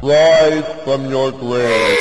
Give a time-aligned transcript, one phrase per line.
[0.00, 1.98] Rise from your grave.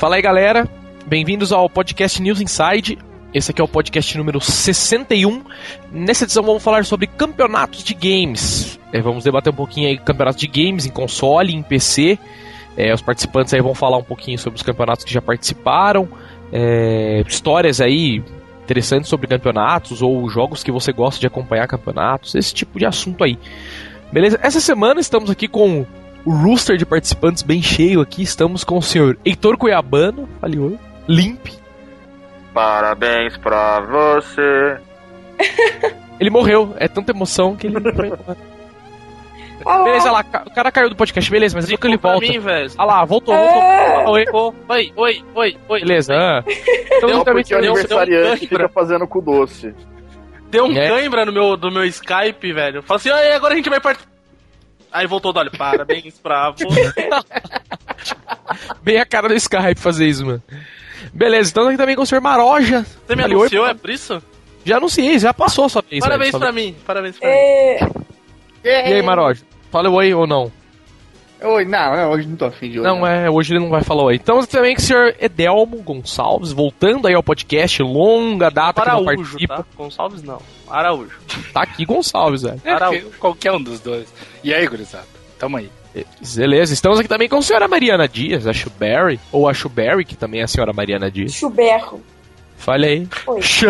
[0.00, 0.66] Fala aí, galera.
[1.04, 2.96] Bem-vindos ao podcast News Inside.
[3.34, 5.44] Esse aqui é o podcast número 61.
[5.92, 8.80] Nessa edição vamos falar sobre campeonatos de games.
[8.94, 12.18] É, vamos debater um pouquinho aí campeonatos de games em console, em PC.
[12.78, 16.08] É, os participantes aí vão falar um pouquinho sobre os campeonatos que já participaram,
[16.50, 18.24] é, histórias aí
[18.64, 23.22] interessantes sobre campeonatos ou jogos que você gosta de acompanhar campeonatos, esse tipo de assunto
[23.22, 23.38] aí.
[24.10, 24.40] Beleza?
[24.42, 25.84] Essa semana estamos aqui com
[26.24, 28.22] o rooster de participantes bem cheio aqui.
[28.22, 31.46] Estamos com o senhor Heitor Cuiabano, oi, Limp.
[32.52, 34.78] Parabéns pra você.
[36.20, 38.50] Ele morreu, é tanta emoção que ele foi embora.
[39.84, 42.26] Beleza, lá, o cara caiu do podcast, beleza, mas que ele volta.
[42.26, 42.70] Mim, velho.
[42.76, 43.62] Ah lá, voltou, voltou.
[43.62, 45.80] Ah, oi, oi, oi, oi, oi.
[45.80, 46.44] Beleza, ah.
[46.92, 49.74] Então, deu, porque o aniversariante fica fazendo com doce.
[50.50, 50.88] Deu um é.
[50.88, 52.82] cãibra no meu, no meu Skype, velho.
[52.82, 54.09] Falei assim, ah, agora a gente vai participar.
[54.92, 56.92] Aí voltou, olha, parabéns pra você.
[58.82, 60.42] Bem a cara do Skype fazer isso, mano.
[61.12, 62.84] Beleza, então aqui também com o senhor Maroja.
[63.06, 64.22] Você me anunciou, é por isso?
[64.64, 66.00] Já anunciei, já passou a sua vez.
[66.00, 67.84] Parabéns velho, pra mim, parabéns pra é...
[67.84, 68.04] mim.
[68.64, 69.42] E aí, Maroja?
[69.70, 70.52] Fala oi ou não?
[71.42, 72.88] Oi, não, hoje não tô afim de hoje.
[72.88, 74.16] Não, não, é, hoje ele não vai falar oi.
[74.16, 79.06] Então também com o senhor Edelmo Gonçalves, voltando aí ao podcast, longa data Araújo, que
[79.06, 79.56] não participa.
[79.56, 79.64] Tá?
[79.76, 81.18] Gonçalves não, Araújo.
[81.52, 82.60] Tá aqui Gonçalves, velho.
[82.64, 83.10] É, Araújo.
[83.18, 84.12] Qualquer um dos dois.
[84.44, 85.06] E aí, gurizada?
[85.38, 85.70] Tamo aí.
[86.36, 90.16] Beleza, estamos aqui também com a senhora Mariana Dias, a Shuberry, ou a Shuberry, que
[90.16, 91.32] também é a senhora Mariana Dias.
[91.32, 92.00] Chuberro.
[92.56, 93.08] Fale aí.
[93.26, 93.42] Oi.
[93.42, 93.64] Sh.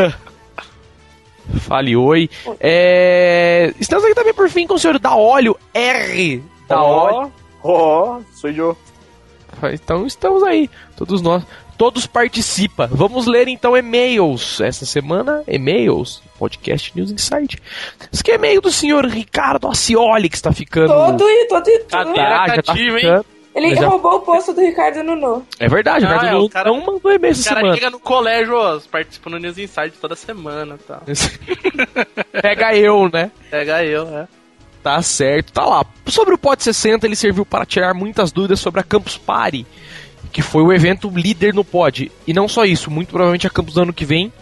[1.60, 2.28] Fale oi.
[2.44, 2.56] oi.
[2.60, 3.72] É...
[3.80, 6.42] Estamos aqui também por fim com o senhor da óleo R.
[6.68, 7.32] Da óleo.
[7.62, 8.76] Ó, oh, sou eu.
[9.72, 11.44] Então estamos aí, todos nós.
[11.76, 12.88] Todos participam.
[12.92, 14.60] Vamos ler então e-mails.
[14.60, 16.22] Essa semana, e-mails.
[16.38, 17.56] Podcast News Insight.
[18.12, 20.92] Esse que é e-mail do senhor Ricardo Acioli, que está ficando.
[20.92, 22.20] Todo e todo e todo.
[22.20, 23.24] Ah, já tá ficando.
[23.54, 23.88] Ele já...
[23.88, 25.46] roubou o posto do Ricardo Nuno.
[25.58, 27.60] É verdade, ah, o Ricardo é, Nuno cara, não mandou e-mail essa semana.
[27.60, 31.00] O cara chega no colégio, ó, participa no News Insight toda semana tá.
[32.42, 33.30] Pega eu, né?
[33.50, 34.28] Pega eu, né?
[34.82, 35.84] Tá certo, tá lá.
[36.06, 39.66] Sobre o Pod 60, ele serviu para tirar muitas dúvidas sobre a Campus Party,
[40.32, 42.10] que foi o evento líder no Pod.
[42.26, 44.32] E não só isso, muito provavelmente a Campus do ano que vem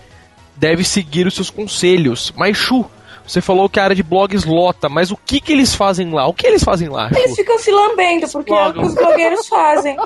[0.57, 2.33] deve seguir os seus conselhos.
[2.37, 2.85] Mas, Chu,
[3.29, 6.27] você falou que a área de blogs lota, mas o que que eles fazem lá?
[6.27, 7.11] O que eles fazem lá?
[7.15, 9.97] Eles ficam se lambendo, porque é o que os blogueiros fazem.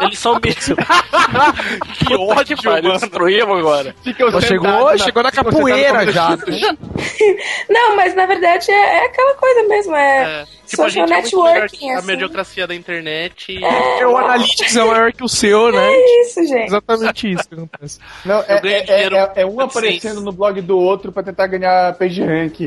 [0.00, 0.76] Eles são mesmo.
[1.98, 2.98] que ódio, mano.
[2.98, 3.94] Destruímos agora.
[4.40, 6.30] chegou, chegou na capoeira já.
[7.68, 10.42] Não, mas na verdade é, é aquela coisa mesmo, é...
[10.42, 10.62] é.
[10.72, 12.04] Tipo, social a gente networking, é assim.
[12.04, 13.62] A mediocracia da internet.
[13.62, 15.86] É, o Analytics é maior que o seu, né?
[15.86, 16.66] É isso, gente.
[16.66, 17.98] Exatamente isso que acontece.
[18.24, 22.22] Não, é, é, é, é, um aparecendo no blog do outro pra tentar ganhar page
[22.22, 22.61] rank.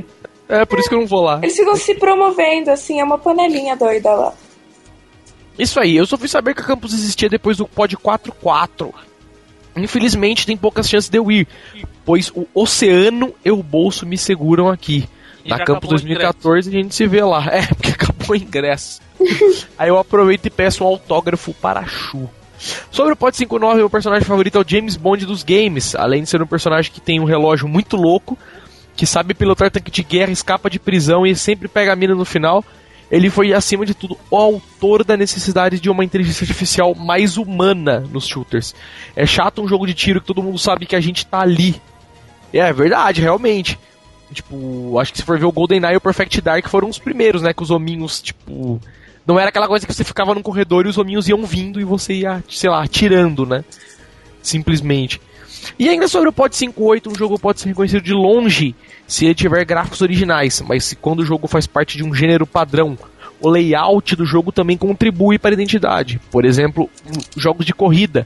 [0.47, 1.39] É, por isso que eu não vou lá.
[1.41, 4.33] Eles ficam se promovendo, assim, é uma panelinha doida lá.
[5.57, 8.93] Isso aí, eu só fui saber que a campus existia depois do Pod 44.
[9.77, 11.47] Infelizmente tem poucas chances de eu ir,
[12.05, 15.07] pois o oceano e o bolso me seguram aqui.
[15.43, 17.45] E Na Campus 2014 a gente se vê lá.
[17.51, 18.99] É, porque acabou o ingresso.
[19.77, 22.29] Aí eu aproveito e peço um autógrafo para a Chu.
[22.89, 25.93] Sobre o Pod 59, meu personagem favorito é o James Bond dos games.
[25.93, 28.37] Além de ser um personagem que tem um relógio muito louco,
[28.95, 32.25] que sabe pilotar tanque de guerra, escapa de prisão e sempre pega a mina no
[32.25, 32.63] final.
[33.11, 37.99] Ele foi, acima de tudo, o autor da necessidade de uma inteligência artificial mais humana
[38.11, 38.73] nos shooters.
[39.15, 41.79] É chato um jogo de tiro que todo mundo sabe que a gente tá ali.
[42.51, 43.77] É, verdade, realmente.
[44.33, 47.41] Tipo, acho que se for ver o GoldenEye e o Perfect Dark foram os primeiros,
[47.41, 47.53] né?
[47.53, 48.81] Que os hominhos, tipo.
[49.25, 51.83] Não era aquela coisa que você ficava num corredor e os hominhos iam vindo e
[51.83, 53.63] você ia, sei lá, atirando, né?
[54.41, 55.21] Simplesmente.
[55.77, 58.75] E ainda sobre o Pod 58, um jogo pode ser reconhecido de longe
[59.07, 62.45] se ele tiver gráficos originais, mas se quando o jogo faz parte de um gênero
[62.45, 62.97] padrão,
[63.39, 66.19] o layout do jogo também contribui para a identidade.
[66.31, 66.89] Por exemplo,
[67.35, 68.25] jogos de corrida.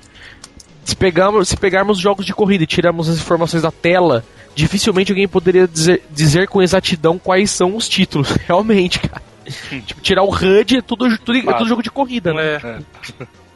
[0.83, 4.23] Se, pegamos, se pegarmos jogos de corrida e tirarmos as informações da tela
[4.55, 8.31] dificilmente alguém poderia dizer, dizer com exatidão quais são os títulos.
[8.47, 9.21] Realmente, cara.
[9.85, 12.55] tipo, tirar o HUD é tudo, tudo, é tudo jogo de corrida, né?
[12.55, 12.79] É.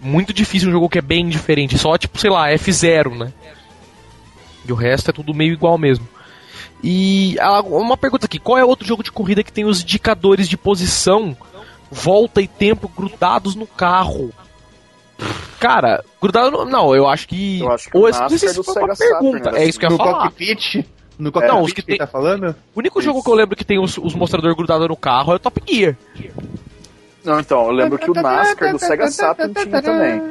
[0.00, 1.76] Muito difícil um jogo que é bem diferente.
[1.78, 3.32] Só, tipo, sei lá, F0, né?
[4.66, 6.06] E o resto é tudo meio igual mesmo.
[6.82, 7.36] E
[7.66, 11.36] uma pergunta aqui: qual é outro jogo de corrida que tem os indicadores de posição
[11.90, 14.30] volta e tempo grudados no carro.
[15.58, 16.64] Cara, grudado no.
[16.64, 17.58] Não, eu acho que.
[17.60, 19.50] Eu acho que ou o não sei se foi uma Sega Saturn, pergunta.
[19.52, 19.64] né?
[19.64, 20.22] É isso que eu ia No falar.
[20.24, 20.86] cockpit?
[21.18, 22.54] No cockpit Não, os que que tem- tá falando?
[22.74, 25.36] O único jogo que eu lembro que tem os, os mostradores grudados no carro é
[25.36, 25.96] o Top Gear.
[27.28, 30.22] Não, então, eu lembro que o NASCAR do Sega Saturn tinha também.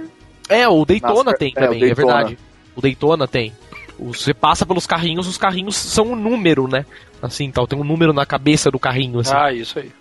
[0.49, 2.13] É, o Daytona NASCAR- tem é, também, é, Daytona.
[2.13, 2.37] verdade.
[2.75, 3.53] O Daytona tem.
[3.99, 6.85] Você passa pelos carrinhos, os carrinhos são um número, né?
[7.21, 9.33] Assim, tal, tem um número na cabeça do carrinho, assim.
[9.35, 9.91] Ah, isso aí.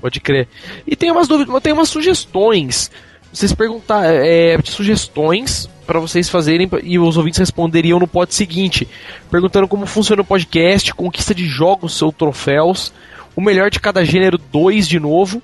[0.00, 0.48] Pode crer.
[0.86, 2.90] E tem umas dúvidas, mas tem umas sugestões.
[3.32, 8.86] Vocês perguntar, é, de sugestões pra vocês fazerem e os ouvintes responderiam no pod seguinte,
[9.30, 12.92] perguntando como funciona o podcast, conquista de jogos, seus troféus,
[13.34, 15.42] o melhor de cada gênero 2 de novo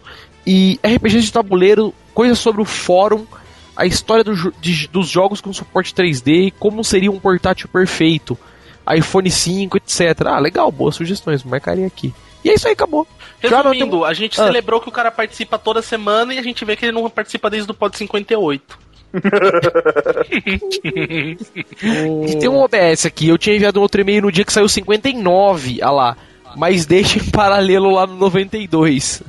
[0.50, 3.26] e RPGs de tabuleiro, coisas sobre o fórum,
[3.76, 8.36] a história do de- dos jogos com suporte 3D e como seria um portátil perfeito,
[8.96, 10.00] iPhone 5, etc.
[10.26, 12.14] Ah, legal, boas sugestões, marcaria aqui.
[12.42, 13.06] E é isso aí, acabou.
[13.40, 14.44] Resumindo, a gente Ah.
[14.46, 17.50] celebrou que o cara participa toda semana e a gente vê que ele não participa
[17.50, 18.78] desde o pod 58.
[22.26, 24.68] E tem um OBS aqui, eu tinha enviado um outro e-mail no dia que saiu
[24.68, 26.16] 59, ah lá.
[26.56, 29.22] Mas deixa em paralelo lá no 92.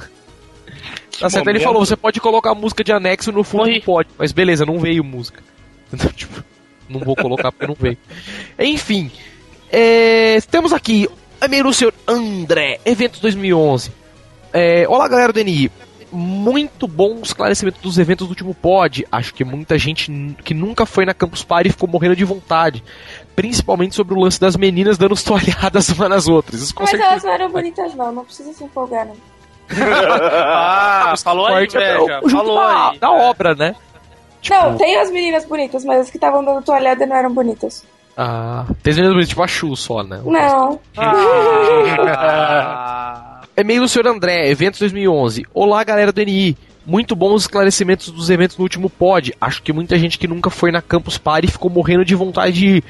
[1.20, 3.80] Tá certo, ele falou, você pode colocar música de anexo no fundo Morri.
[3.80, 4.10] do pod.
[4.18, 5.44] Mas beleza, não veio música.
[5.92, 6.44] Então, tipo,
[6.88, 7.98] não vou colocar porque não veio.
[8.60, 9.10] Enfim,
[9.72, 11.10] é, temos aqui
[11.42, 13.92] e-mail do senhor André, Eventos 2011.
[14.54, 15.72] É, olá galera do NI.
[16.12, 19.06] Muito bom o esclarecimento dos eventos do último pod.
[19.12, 20.12] Acho que muita gente
[20.44, 22.84] que nunca foi na Campus Party ficou morrendo de vontade.
[23.36, 26.62] Principalmente sobre o lance das meninas dando as toalhadas umas nas outras.
[26.62, 27.12] Isso Mas certeza.
[27.12, 28.12] elas não eram bonitas, não.
[28.12, 29.16] Não precisa se empolgar, não.
[29.72, 32.04] Ah, falou aí, é velho.
[32.04, 33.00] o- junto Falou da, aí.
[33.00, 33.76] da obra, né?
[34.42, 37.84] Tipo, Não, tem as meninas bonitas, mas as que estavam dando toalhada não eram bonitas.
[38.18, 40.22] Ah, tem as meninas bonitas, tipo a Chu só, né?
[40.24, 40.80] Não.
[42.00, 43.42] Ah.
[43.58, 45.46] E-mail do senhor André, eventos 2011.
[45.54, 46.58] Olá, galera do NI.
[46.86, 49.34] Muito bons os esclarecimentos dos eventos no último pod.
[49.40, 52.68] Acho que muita gente que nunca foi na Campus Party ficou morrendo de vontade de
[52.78, 52.84] ir.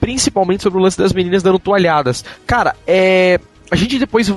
[0.00, 2.24] Principalmente sobre o lance das meninas dando toalhadas.
[2.46, 3.38] Cara, é.
[3.70, 4.32] A gente depois.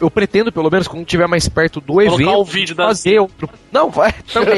[0.00, 3.48] Eu- pretendo, pelo menos, quando tiver mais perto do Colocar evento, o vídeo fazer outro.
[3.70, 4.56] Não, vai também.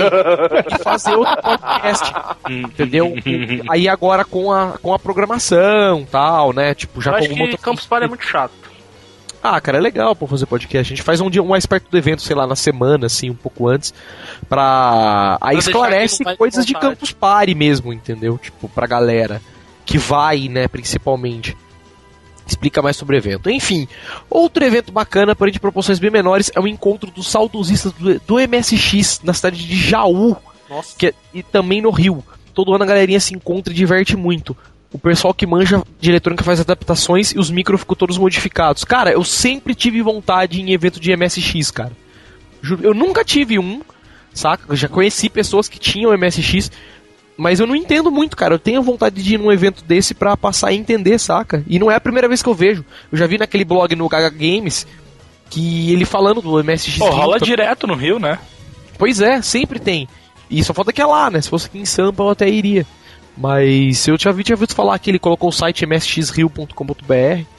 [0.83, 2.13] Fazer outro podcast.
[2.51, 3.15] entendeu?
[3.71, 6.75] Aí agora com a, com a programação tal, né?
[6.75, 8.53] Tipo, já Eu com alguma outra Campus Party é muito chato.
[9.43, 10.93] ah, cara, é legal pô, fazer podcast.
[10.93, 13.35] A gente faz um dia mais perto do evento, sei lá, na semana, assim, um
[13.35, 13.93] pouco antes.
[14.49, 15.37] Pra.
[15.41, 16.95] Aí esclarece coisas de vontade.
[16.95, 18.39] Campus Party mesmo, entendeu?
[18.39, 19.41] Tipo, pra galera
[19.85, 21.57] que vai, né, principalmente.
[22.47, 23.49] Explica mais sobre o evento.
[23.49, 23.89] Enfim,
[24.29, 28.37] outro evento bacana, porém de proporções bem menores, é o encontro dos saudosistas do, do
[28.39, 30.37] MSX na cidade de Jaú,
[30.69, 30.95] Nossa.
[30.99, 32.23] que é- e também no Rio.
[32.53, 34.57] Todo ano a galerinha se encontra e diverte muito.
[34.93, 38.85] O pessoal que manja de eletrônica faz adaptações e os micros ficam todos modificados.
[38.85, 41.93] Cara, eu sempre tive vontade em evento de MSX, cara.
[42.63, 43.81] Juro, eu nunca tive um,
[44.33, 44.65] saca?
[44.69, 46.71] Eu já conheci pessoas que tinham MSX,
[47.37, 48.55] mas eu não entendo muito, cara.
[48.55, 51.65] Eu tenho vontade de ir num evento desse pra passar a entender, saca?
[51.67, 52.85] E não é a primeira vez que eu vejo.
[53.11, 54.87] Eu já vi naquele blog no Gaga Games
[55.51, 56.99] que ele falando do MSX.
[56.99, 58.39] Pô, rola direto no Rio, né?
[58.99, 60.09] Pois é, sempre tem.
[60.49, 61.41] E só falta que é lá, né?
[61.41, 62.87] Se fosse aqui em Sampa eu até iria.
[63.37, 67.54] Mas eu já vi, tinha visto falar que ele colocou o site msxrio.com.br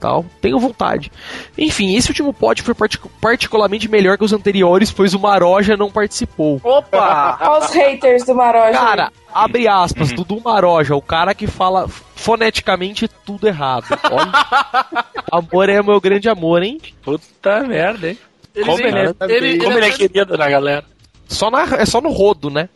[0.00, 0.24] tal.
[0.40, 1.10] Tenho vontade.
[1.56, 5.90] Enfim, esse último pod foi partic- particularmente melhor que os anteriores, pois o Maroja não
[5.90, 6.60] participou.
[6.62, 7.38] Opa!
[7.42, 8.72] Olha os haters do Maroja.
[8.78, 13.86] Cara, abre aspas, Dudu Maroja, o cara que fala foneticamente tudo errado.
[14.10, 16.80] Olha, amor é meu grande amor, hein?
[17.02, 18.18] Puta merda, hein?
[18.54, 20.84] Ele, Como ele, ele ele, ele, Como ele é querido na galera.
[21.28, 22.68] Só na, é só no rodo, né?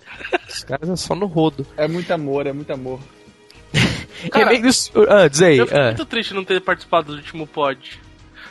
[0.49, 1.65] Os caras é só no rodo.
[1.77, 2.99] É muito amor, é muito amor.
[4.31, 5.59] Cara, Remake dos- Ah, diz aí.
[5.59, 5.85] Eu fico ah.
[5.87, 8.01] muito triste não ter participado do último pod.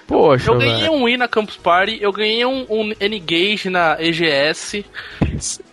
[0.07, 0.91] Poxa, Eu ganhei velho.
[0.93, 4.83] um Wii na Campus Party, eu ganhei um, um N-Gage na EGS.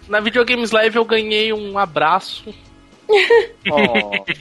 [0.08, 2.44] Na Videogames Live eu ganhei um abraço.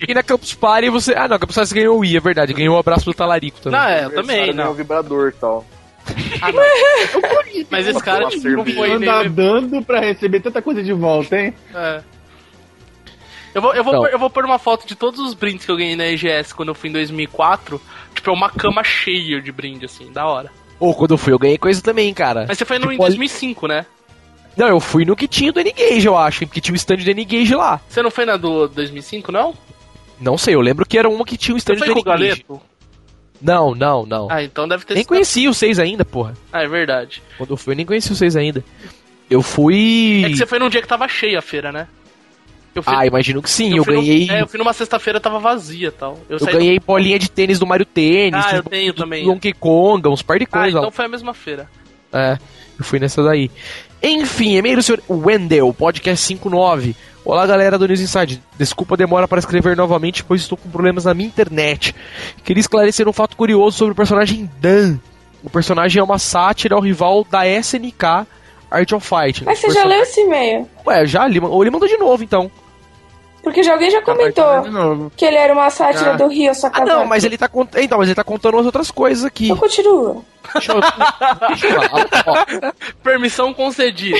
[0.07, 1.13] E na Campus Party você.
[1.15, 2.51] Ah, não, Campus Party você ganhou o I, é verdade.
[2.53, 3.79] Ganhou o abraço do Talarico também.
[3.79, 4.71] Não, é, eu também, não.
[4.71, 5.65] um vibrador e tal.
[7.69, 8.75] Mas esse cara não cerveja.
[8.75, 9.31] foi Anda nem.
[9.31, 11.53] dando pra receber tanta coisa de volta, hein?
[11.73, 12.01] É.
[13.55, 15.71] Eu vou, eu, vou, pôr- eu vou pôr uma foto de todos os brindes que
[15.71, 17.81] eu ganhei na EGS quando eu fui em 2004.
[18.13, 20.51] Tipo, é uma cama cheia de brinde, assim, da hora.
[20.79, 22.45] Ou quando eu fui, eu ganhei coisa também, cara.
[22.47, 23.85] Mas você foi no em Tipo, ali- 2005, né?
[24.57, 27.09] Não, eu fui no que tinha do N-Gage, eu acho, porque tinha o stand do
[27.09, 27.79] N-Gage lá.
[27.89, 29.53] Você não foi na do 2005, não?
[30.19, 32.03] Não sei, eu lembro que era uma que tinha o stand Você do N-Gage.
[32.05, 32.61] Galeto?
[33.41, 34.27] Não, não, não.
[34.31, 36.33] Ah, então deve ter nem sido- conheci os seis ainda, porra.
[36.51, 37.21] Ah, é verdade.
[37.37, 38.63] Quando eu fui, eu nem conheci os seis ainda.
[39.29, 40.23] Eu fui.
[40.25, 41.87] É que você foi num dia que tava cheia a feira, né?
[42.75, 43.71] Eu fui, Ah, imagino que sim.
[43.71, 44.29] Eu, num- ganhei.
[44.29, 46.19] é, eu fui numa sexta-feira, tava vazia e tal.
[46.29, 48.45] Eu, Eu ganhei bolinha de tênis do Mario Tênis.
[48.45, 49.25] Ah, eu tenho do também.
[49.25, 50.49] Donkey Kong, uns par de Do...
[50.51, 50.77] Ah, coisas.
[50.79, 51.69] então foi a mesma feira.
[52.11, 52.37] É.
[52.77, 53.49] Eu fui nessa daí.
[54.03, 56.95] Enfim, e-mail do senhor Wendell, podcast 59.
[57.23, 58.43] Olá, galera do News Inside.
[58.57, 61.95] Desculpa a demora para escrever novamente, pois estou com problemas na minha internet.
[62.43, 64.99] Queria esclarecer um fato curioso sobre o personagem Dan.
[65.41, 68.27] O personagem é uma sátira ao rival da SNK
[68.69, 69.43] Art of Fight.
[69.45, 70.69] Mas você já leu esse e-mail?
[70.85, 71.39] Ué, já li.
[71.39, 72.51] Ou ele mandou de novo, então.
[73.45, 76.17] Porque já alguém já comentou que ele era uma sátira ah.
[76.17, 76.89] do Rio Sakazaki.
[76.89, 77.79] Ah, não, mas ele tá contando.
[77.79, 79.55] Então, mas ele tá contando as outras coisas aqui.
[79.55, 80.23] Continua.
[80.51, 80.81] Deixa eu...
[81.49, 82.73] Deixa eu...
[83.03, 84.17] Permissão concedida.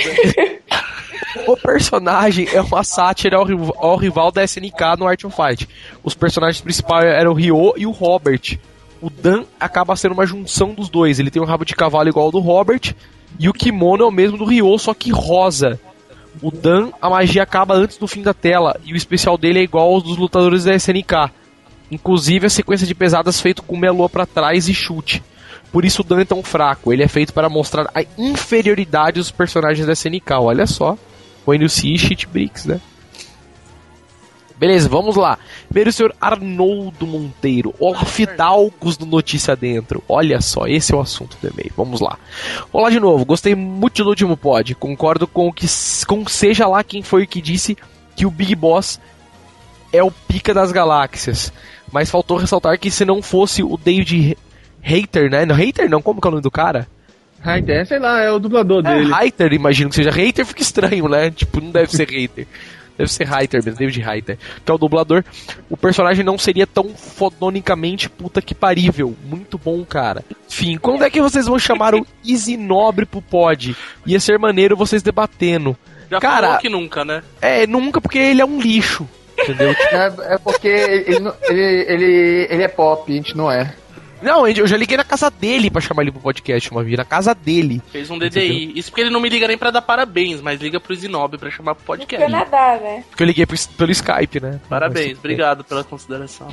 [1.44, 3.44] o personagem é uma sátira ao,
[3.78, 5.68] ao, rival da SNK no Art of Fight.
[6.04, 8.60] Os personagens principais eram o Ryo e o Robert.
[9.02, 11.18] O Dan acaba sendo uma junção dos dois.
[11.18, 12.94] Ele tem um rabo de cavalo igual ao do Robert.
[13.40, 15.80] E o kimono é o mesmo do Ryo, só que rosa.
[16.42, 19.62] O Dan, a magia acaba antes do fim da tela, e o especial dele é
[19.62, 21.30] igual aos dos lutadores da SNK.
[21.90, 25.22] Inclusive a sequência de pesadas feito com melô para trás e chute.
[25.72, 26.92] Por isso o Dan é tão fraco.
[26.92, 30.32] Ele é feito para mostrar a inferioridade dos personagens da SNK.
[30.40, 30.96] Olha só.
[31.44, 32.80] O NLC e Cheat Bricks, né?
[34.56, 35.38] Beleza, vamos lá.
[35.68, 40.02] Primeiro o senhor Arnoldo Monteiro, Olaf Dalgos do Notícia Dentro.
[40.08, 41.72] Olha só, esse é o assunto do e-mail.
[41.76, 42.18] Vamos lá.
[42.72, 44.74] Olá de novo, gostei muito do último pod.
[44.74, 45.66] Concordo com que
[46.06, 47.76] com seja lá quem foi que disse
[48.14, 48.98] que o Big Boss
[49.92, 51.52] é o pica das galáxias.
[51.92, 54.38] Mas faltou ressaltar que se não fosse o David
[54.80, 55.44] Hater, né?
[55.44, 56.88] Não, Hater não, como que é o nome do cara?
[57.40, 59.12] Hater, sei lá, é o dublador é, dele.
[59.12, 60.10] Hater, imagino que seja.
[60.10, 61.30] Hater fica estranho, né?
[61.30, 62.46] Tipo, não deve ser hater.
[62.96, 65.22] Deve ser Reiter mesmo, David Reiter, que é o dublador.
[65.68, 69.14] O personagem não seria tão fodonicamente puta que parível.
[69.24, 70.24] Muito bom, cara.
[70.48, 73.76] Enfim, quando é que vocês vão chamar o Easy Nobre pro pod?
[74.06, 75.76] Ia ser maneiro vocês debatendo.
[76.10, 77.22] Já cara, falou que nunca, né?
[77.40, 79.06] É, nunca porque ele é um lixo.
[79.38, 79.70] Entendeu?
[79.92, 83.74] é, é porque ele, ele, ele, ele é pop, a gente não é.
[84.26, 87.04] Não, eu já liguei na casa dele pra chamar ele pro podcast uma vez, na
[87.04, 87.80] casa dele.
[87.92, 88.26] Fez um DDI.
[88.26, 88.72] Entendeu?
[88.74, 91.48] Isso porque ele não me liga nem pra dar parabéns, mas liga pro Zinob pra
[91.48, 92.28] chamar pro podcast.
[92.28, 93.04] Não nada, né?
[93.08, 94.60] Porque eu liguei pro, pelo Skype, né?
[94.68, 96.48] Parabéns, obrigado pela consideração.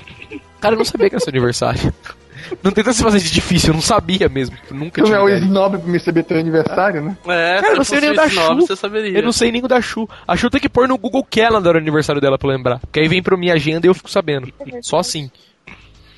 [0.61, 1.91] Cara, eu não sabia que era seu aniversário.
[2.61, 4.57] Não tenta se fazer de difícil, eu não sabia mesmo.
[4.69, 5.17] Nunca tinha.
[5.17, 7.17] Não é o Snob pra me saber teu aniversário, né?
[7.25, 8.55] É, Cara, eu não sei nem o da Chu.
[8.57, 9.17] Você saberia.
[9.17, 10.09] Eu não sei nem o da Chu.
[10.27, 12.79] A Chu tem que pôr no Google Calendar o aniversário dela pra lembrar.
[12.79, 14.51] Porque aí vem pra minha agenda e eu fico sabendo.
[14.81, 15.31] Só assim.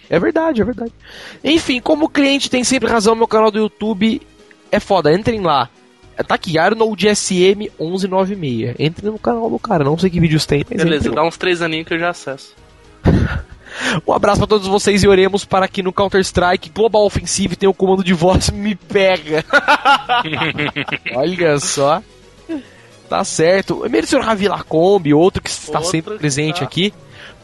[0.09, 0.91] É verdade, é verdade.
[1.43, 4.21] Enfim, como o cliente tem sempre razão, meu canal do YouTube
[4.71, 5.13] é foda.
[5.13, 5.69] Entrem lá.
[6.27, 8.75] Tá aqui, Arnold SM 1196.
[8.79, 10.63] Entrem no canal do cara, não sei que vídeos tem.
[10.63, 12.53] Beleza, dá uns três aninhos que eu já acesso.
[14.07, 17.74] um abraço para todos vocês e oremos para que no Counter-Strike Global Offensive tenha o
[17.74, 19.43] comando de voz me pega.
[21.13, 22.01] Olha só.
[23.09, 23.85] Tá certo.
[23.85, 26.65] E-mail do senhor Ravi Lacombe, outro que está outro sempre presente tá.
[26.65, 26.93] aqui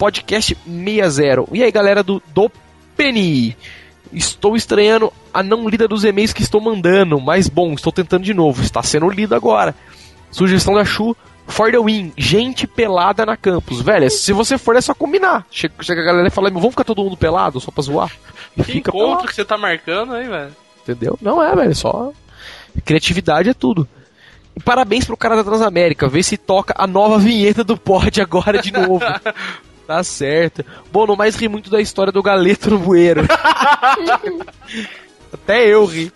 [0.02, 1.46] podcast 60.
[1.52, 2.52] E aí, galera do, do
[2.98, 3.56] Penny?
[4.12, 8.34] Estou estranhando a não lida dos e-mails que estou mandando, mas bom, estou tentando de
[8.34, 9.76] novo, está sendo lido agora.
[10.32, 11.16] Sugestão da Chu,
[11.46, 13.80] For the Win, gente pelada na campus.
[13.80, 15.46] Velho, se você for é só combinar.
[15.52, 18.12] Chega, chega a galera e fala, vamos ficar todo mundo pelado só pra zoar?
[18.58, 19.28] E que fica encontro pelado.
[19.28, 20.56] que você tá marcando aí, velho?
[20.82, 21.20] Entendeu?
[21.22, 22.12] Não é, velho, só.
[22.84, 23.88] Criatividade é tudo.
[24.56, 28.60] E parabéns pro cara da Transamérica, vê se toca a nova vinheta do pod agora
[28.60, 29.00] de novo.
[29.88, 30.66] Tá certo.
[30.92, 33.22] Bom, não mais ri muito da história do galeto no bueiro.
[35.34, 36.12] até eu ri.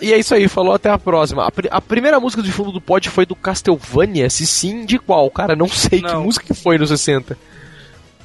[0.00, 1.46] E é isso aí, falou até a próxima.
[1.46, 4.98] A, pr a, primeira música de fundo do pod foi do Castlevania, se sim, de
[4.98, 5.30] qual?
[5.30, 6.08] Cara, não sei não.
[6.08, 7.36] que música que foi no 60.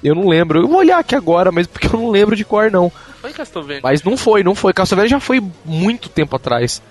[0.04, 0.60] Eu não lembro.
[0.60, 2.92] Eu vou olhar aqui agora, mas porque eu não lembro de cor não.
[3.22, 3.82] Foi Castlevania.
[3.84, 4.72] Mas não foi, não foi.
[4.72, 6.82] Castlevania já foi muito tempo atrás.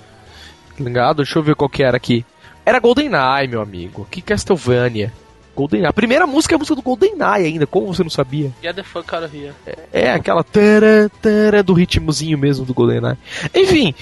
[0.79, 1.19] Ligado?
[1.19, 2.27] Deixa eu ver qual que era aqui.
[2.67, 4.07] Era GoldenEye, meu amigo.
[4.11, 5.13] Que Castlevania.
[5.55, 5.87] GoldenEye.
[5.87, 8.53] A primeira música é a música do GoldenEye ainda, como você não sabia?
[8.63, 9.55] Yeah, the fuck out of here.
[9.67, 13.17] É, é aquela tara, tara do ritmozinho mesmo do GoldenEye.
[13.55, 13.95] Enfim,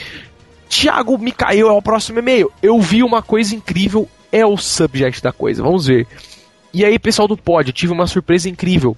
[0.68, 2.50] Thiago Micael é o próximo e-mail.
[2.62, 6.06] Eu vi uma coisa incrível, é o subject da coisa, vamos ver.
[6.72, 8.96] E aí, pessoal do pod, eu tive uma surpresa incrível.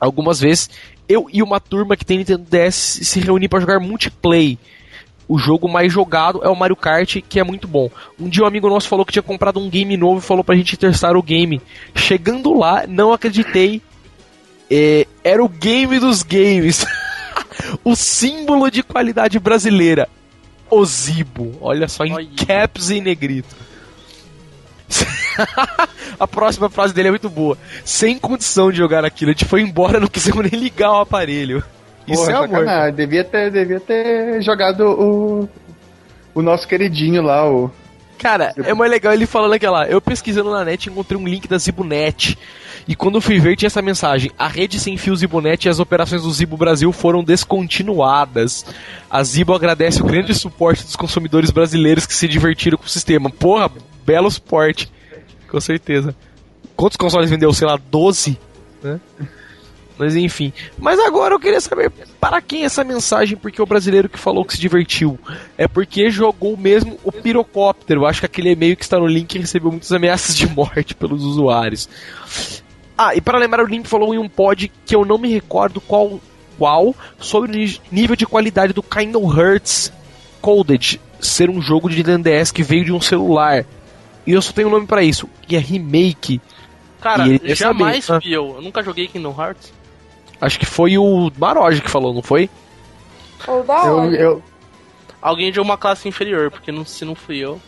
[0.00, 0.70] Algumas vezes,
[1.08, 4.56] eu e uma turma que tem Nintendo DS se reunir para jogar multiplayer
[5.28, 7.90] o jogo mais jogado é o Mario Kart, que é muito bom.
[8.18, 10.54] Um dia um amigo nosso falou que tinha comprado um game novo e falou pra
[10.54, 11.60] gente testar o game.
[11.94, 13.82] Chegando lá, não acreditei.
[14.70, 16.86] É, era o game dos games.
[17.84, 20.08] o símbolo de qualidade brasileira.
[20.70, 21.56] O Zibo.
[21.60, 23.56] Olha só, em caps e negrito.
[26.18, 27.58] a próxima frase dele é muito boa.
[27.84, 31.64] Sem condição de jogar aquilo, a gente foi embora, não quisemos nem ligar o aparelho.
[32.06, 32.48] Isso Porra, é amor.
[32.48, 32.94] Sacanagem.
[32.94, 35.48] Devia ter, devia ter jogado o,
[36.34, 37.70] o nosso queridinho lá, o.
[38.18, 39.86] Cara, é mais legal ele falando aquela.
[39.86, 42.38] Eu pesquisando na net encontrei um link da Zibunet.
[42.88, 45.80] E quando eu fui ver, tinha essa mensagem: A rede sem fio Zibunet e as
[45.80, 48.64] operações do Zibo Brasil foram descontinuadas.
[49.10, 53.28] A Zibo agradece o grande suporte dos consumidores brasileiros que se divertiram com o sistema.
[53.28, 53.70] Porra,
[54.04, 54.90] belo suporte.
[55.48, 56.14] Com certeza.
[56.74, 57.52] Quantos consoles vendeu?
[57.52, 58.38] Sei lá, 12?
[58.82, 59.00] Né?
[59.98, 60.52] Mas enfim.
[60.78, 64.54] Mas agora eu queria saber para quem essa mensagem, porque o brasileiro que falou que
[64.54, 65.18] se divertiu.
[65.56, 68.02] É porque jogou mesmo o pirocóptero.
[68.02, 71.24] Eu acho que aquele e-mail que está no link recebeu muitas ameaças de morte pelos
[71.24, 71.88] usuários.
[72.96, 75.80] Ah, e para lembrar, o link falou em um pod que eu não me recordo
[75.80, 76.20] qual,
[76.58, 79.92] qual sobre o nível de qualidade do Kingdom Hearts
[80.40, 83.64] Coded ser um jogo de NDS que veio de um celular.
[84.26, 86.40] E eu só tenho um nome para isso, que é remake.
[87.00, 87.24] Cara,
[87.54, 88.56] jamais vi eu.
[88.56, 89.72] Eu nunca joguei Kingdom Hearts.
[90.40, 92.50] Acho que foi o Maroj que falou, não foi?
[93.46, 94.42] Ou da Eu, eu,
[95.20, 97.60] Alguém de uma classe inferior, porque não, se não fui eu.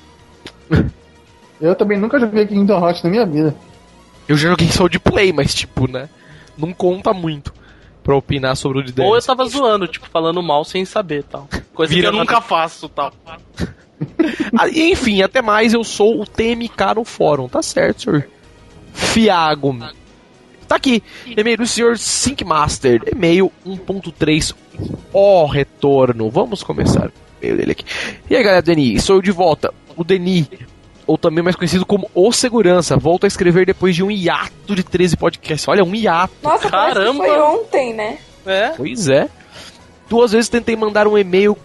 [1.61, 3.55] eu também nunca joguei Kingdom Hearts na minha vida.
[4.29, 6.09] Eu já joguei só de play, mas tipo, né?
[6.57, 7.53] Não conta muito
[8.03, 11.49] pra opinar sobre o de Ou eu tava zoando, tipo, falando mal sem saber tal.
[11.75, 13.13] Coisa Vira que eu nunca faço tal.
[14.57, 18.29] Ah, enfim, até mais, eu sou o TMK no fórum, tá certo, senhor?
[18.93, 19.77] Fiago.
[20.69, 24.55] Tá aqui, e-mail do senhor Syncmaster, e-mail 1.3,
[25.15, 26.29] ó retorno.
[26.29, 27.85] Vamos começar o e-mail dele aqui.
[28.29, 29.73] E aí, galera, Deni, sou eu de volta.
[29.97, 30.47] O Deni,
[31.07, 34.83] ou também mais conhecido como O Segurança, volta a escrever depois de um hiato de
[34.83, 35.67] 13 podcasts.
[35.67, 36.35] Olha, um hiato.
[36.43, 37.25] Nossa, parece que Caramba.
[37.25, 38.19] foi ontem, né?
[38.45, 38.69] É?
[38.77, 39.27] Pois é.
[40.07, 41.57] Duas vezes tentei mandar um e-mail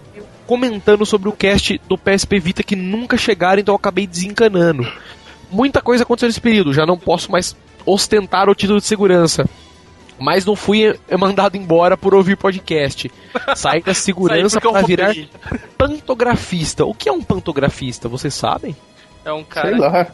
[0.48, 4.90] comentando sobre o cast do PSP Vita que nunca chegaram, então eu acabei desencanando.
[5.52, 7.56] Muita coisa aconteceu nesse período, já não posso mais
[7.86, 9.46] ostentar o título de segurança.
[10.20, 13.12] Mas não fui eh, mandado embora por ouvir podcast.
[13.56, 15.14] Saí da segurança para virar
[15.78, 16.86] pantografista.
[16.86, 18.08] O que é um pantografista?
[18.08, 18.76] Vocês sabem?
[19.26, 19.78] É um Sei cara.
[19.78, 20.08] lá.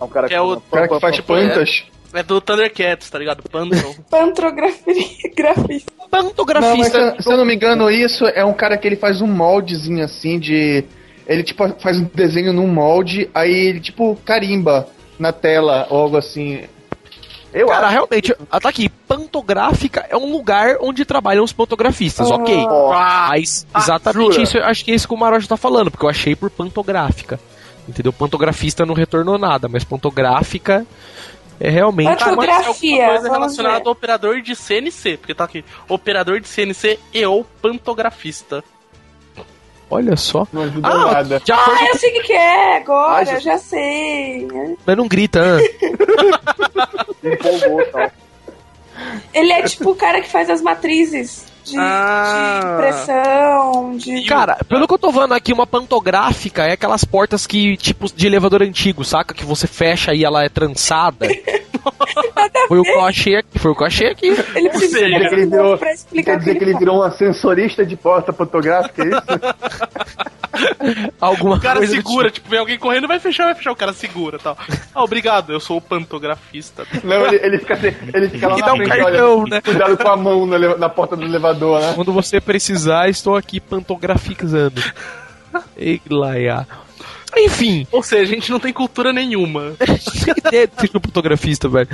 [0.00, 1.84] É um cara Que é o- cara que faz pá, plantas.
[2.12, 3.42] É do Thundercats, tá ligado?
[3.50, 3.92] Pantheon.
[4.08, 5.92] Pantrografista.
[5.98, 7.16] Não, mas Pantografista.
[7.16, 10.04] se, se eu não me engano, isso é um cara que ele faz um moldezinho
[10.04, 10.84] assim de.
[11.26, 14.86] Ele tipo faz um desenho num molde, aí ele tipo carimba
[15.18, 16.64] na tela ou algo assim.
[17.54, 17.92] Eu Cara, acho.
[17.92, 18.88] realmente, ah, tá aqui.
[18.88, 22.66] Pantográfica é um lugar onde trabalham os pantografistas, ok.
[22.92, 24.42] Ah, Mas exatamente jura?
[24.42, 26.50] isso, eu acho que é isso que o Maroja tá falando, porque eu achei por
[26.50, 27.38] pantográfica.
[27.88, 28.12] Entendeu?
[28.12, 30.84] Pantografista não retornou nada, mas pantográfica
[31.60, 32.24] é realmente.
[32.24, 33.86] Fotografia, coisa relacionada ver.
[33.86, 38.64] ao operador de CNC, porque tá aqui, operador de CNC e ou pantografista.
[39.94, 40.46] Olha só.
[40.52, 41.36] Não ajuda Ah, nada.
[41.36, 43.42] acordo Ah, eu sei o que, é agora, eu Jesus.
[43.44, 44.48] já sei.
[44.84, 45.58] Mas não grita, ah.
[47.22, 48.10] empolgou tal.
[49.32, 52.60] Ele é tipo o cara que faz as matrizes de, Ah.
[52.60, 54.24] de impressão, de.
[54.26, 58.26] Cara, pelo que eu tô vendo aqui, uma pantográfica é aquelas portas que, tipo, de
[58.26, 59.34] elevador antigo, saca?
[59.34, 61.26] Que você fecha e ela é trançada.
[62.68, 63.58] foi o que eu achei aqui.
[63.58, 64.26] Foi o que eu achei aqui.
[64.54, 66.98] ele precisa seja, que ele virou- pra explicar Quer o que dizer que ele virou
[66.98, 69.22] um ascensorista de porta fotográfica, é isso?
[71.20, 74.38] Alguma O cara segura, tipo, vem alguém correndo, vai fechar, vai fechar, o cara segura
[74.38, 74.56] tal.
[74.94, 76.86] Ah, obrigado, eu sou o pantografista.
[77.02, 77.74] Não, ele, ele fica,
[78.14, 79.60] ele fica lá E na dá um frente, cartão, olha, né?
[79.60, 81.92] cuidado com a mão na, na porta do elevador, né?
[81.94, 84.82] Quando você precisar, estou aqui pantografizando.
[85.76, 86.66] Ei, Laia.
[87.36, 89.74] Enfim, Ou seja, a gente não tem cultura nenhuma.
[90.46, 91.88] ideia de ser um fotografista, velho.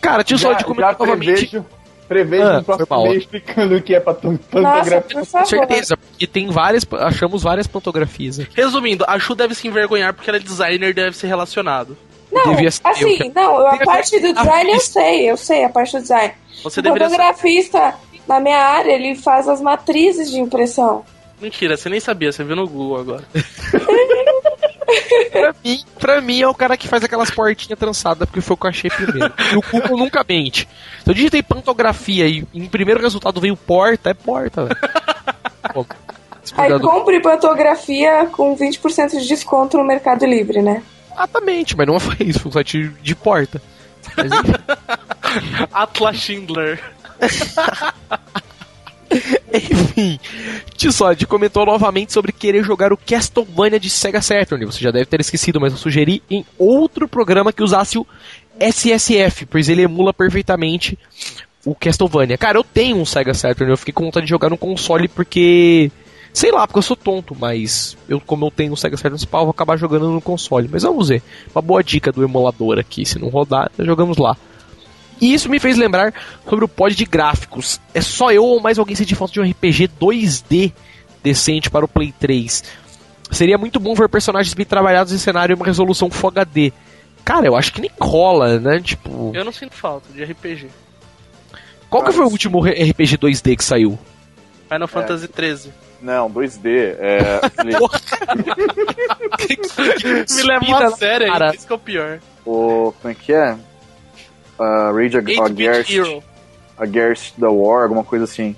[0.00, 1.46] Cara, tio só de comentar novamente.
[1.48, 1.66] prevejo,
[2.08, 5.02] prevejo Ah, no próximo mês explicando o que é pantografia.
[5.02, 5.46] por Com favor.
[5.46, 6.86] certeza, porque tem várias.
[7.00, 8.50] Achamos várias pantografias aqui.
[8.56, 11.94] Resumindo, a Chu deve se envergonhar porque ela é designer e deve ser relacionado.
[12.32, 15.36] Não, Devia ser eu assim, que- não, a Devia parte do design eu sei, eu
[15.36, 16.32] sei a parte do design.
[16.64, 17.16] Você o deveria ser...
[17.16, 17.94] fotografista,
[18.26, 21.04] na minha área, ele faz as matrizes de impressão.
[21.40, 23.24] Mentira, você nem sabia, você viu no Google agora.
[25.32, 28.56] Pra mim, pra mim é o cara que faz aquelas portinhas trançadas, porque foi o
[28.56, 29.32] que eu achei primeiro.
[29.52, 30.68] E o Google nunca mente.
[31.04, 35.86] Se eu digitei pantografia e em primeiro resultado veio porta, é porta, velho.
[36.56, 40.82] Aí compre fotografia com 20% de desconto no Mercado Livre, né?
[41.12, 43.60] Exatamente, mas não foi isso, foi um site de porta.
[44.16, 44.30] Mas.
[45.72, 46.80] Atlas Schindler.
[49.52, 50.18] Enfim,
[50.76, 54.64] Tissod comentou novamente sobre querer jogar o Castlevania de Sega Saturn.
[54.66, 58.06] Você já deve ter esquecido, mas eu sugeri em outro programa que usasse o
[58.58, 60.98] SSF, pois ele emula perfeitamente
[61.64, 62.38] o Castlevania.
[62.38, 65.90] Cara, eu tenho um Sega Saturn, eu fiquei com vontade de jogar no console porque.
[66.32, 69.44] Sei lá, porque eu sou tonto, mas eu, como eu tenho um Sega Saturn Spal,
[69.44, 70.68] vou acabar jogando no console.
[70.70, 71.22] Mas vamos ver.
[71.54, 73.06] Uma boa dica do emulador aqui.
[73.06, 74.36] Se não rodar, jogamos lá.
[75.20, 76.12] E isso me fez lembrar
[76.48, 77.80] sobre o pod de gráficos.
[77.94, 80.72] É só eu ou mais alguém sentir falta de um RPG 2D
[81.22, 82.62] decente para o Play 3.
[83.30, 86.72] Seria muito bom ver personagens bem trabalhados em cenário e uma resolução Full HD.
[87.24, 88.80] Cara, eu acho que nem rola, né?
[88.80, 90.68] Tipo, Eu não sinto falta de RPG.
[91.90, 93.98] qual que foi o último RPG 2D que saiu?
[94.68, 95.72] Final Fantasy XIII.
[96.02, 96.94] Não, 2D.
[97.00, 97.40] É,
[100.36, 101.54] Me leva a sério, cara.
[101.54, 102.18] isso que é o pior.
[102.44, 102.92] o.
[103.00, 103.56] Como é que é?
[104.58, 106.22] Uh, Rage Ag- 8-bit Against, Hero.
[106.78, 108.56] Against the War, alguma coisa assim.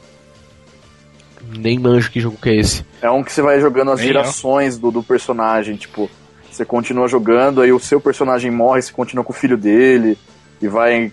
[1.56, 2.84] Nem manjo que jogo que é esse.
[3.00, 6.10] É um que você vai jogando as Nem gerações do, do personagem, tipo,
[6.50, 10.18] você continua jogando, aí o seu personagem morre, você continua com o filho dele,
[10.60, 11.12] e vai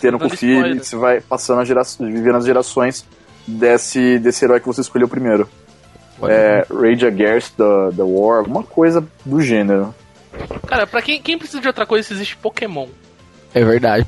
[0.00, 3.04] tendo com o filho, e você vai passando as gerações, vivendo as gerações
[3.46, 5.48] desse, desse herói que você escolheu primeiro.
[6.22, 9.94] É Rage Against the, the War, alguma coisa do gênero.
[10.66, 12.86] Cara, pra quem, quem precisa de outra coisa, se existe Pokémon.
[13.54, 14.04] É verdade.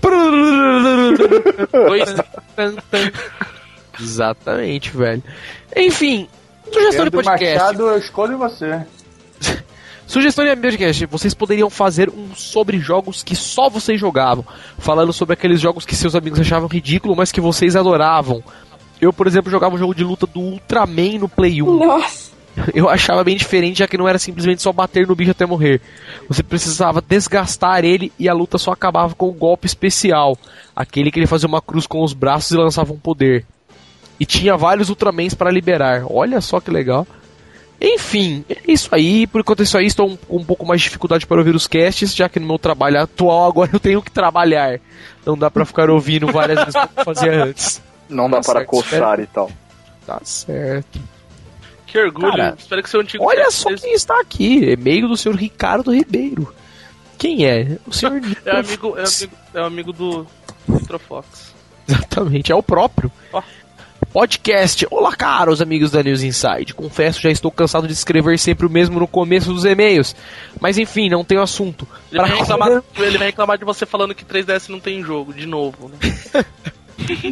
[1.73, 2.15] Dois,
[4.01, 5.23] Exatamente, velho.
[5.77, 6.29] Enfim,
[6.73, 7.59] sugestão de podcast.
[7.59, 8.85] Machado, eu escolho você.
[10.07, 11.07] Sugestão de podcast.
[11.07, 14.45] Vocês poderiam fazer um sobre jogos que só vocês jogavam.
[14.79, 18.43] Falando sobre aqueles jogos que seus amigos achavam ridículo, mas que vocês adoravam.
[19.01, 21.87] Eu, por exemplo, jogava um jogo de luta do Ultraman no Play 1.
[21.87, 22.26] Nossa.
[22.75, 25.81] Eu achava bem diferente, já que não era simplesmente só bater no bicho até morrer.
[26.29, 30.37] Você precisava desgastar ele e a luta só acabava com o golpe especial.
[30.75, 33.45] Aquele que ele fazia uma cruz com os braços e lançava um poder.
[34.19, 36.05] E tinha vários Ultramans para liberar.
[36.09, 37.07] Olha só que legal.
[37.79, 39.27] Enfim, é isso aí.
[39.27, 39.85] Por enquanto é isso aí.
[39.87, 42.47] Estou um- com um pouco mais de dificuldade para ouvir os casts, já que no
[42.47, 44.81] meu trabalho atual agora eu tenho que trabalhar.
[45.27, 47.83] Não dá para ficar ouvindo várias vezes como fazia antes.
[48.09, 49.51] Não dá Tá para certo, coçar e tal.
[50.07, 50.99] Tá certo.
[51.87, 52.31] Que orgulho.
[52.31, 54.73] Cara, Espero que seu antigo Olha só quem está aqui.
[54.73, 56.53] E-mail do senhor Ricardo Ribeiro.
[57.17, 57.79] Quem é?
[57.87, 60.27] O senhor É amigo, é amigo, é amigo do
[60.69, 61.55] Nitrofox.
[61.89, 63.11] Exatamente, é o próprio.
[63.33, 63.43] Ó.
[64.13, 64.87] Podcast.
[64.91, 66.75] Olá, caros amigos da News Inside.
[66.75, 70.17] Confesso, já estou cansado de escrever sempre o mesmo no começo dos e-mails.
[70.61, 71.87] Mas enfim, não tem assunto.
[72.11, 75.47] Ele vai, reclamar, ele vai reclamar de você falando que 3DS não tem jogo, de
[75.47, 75.91] novo.
[75.91, 76.45] Né?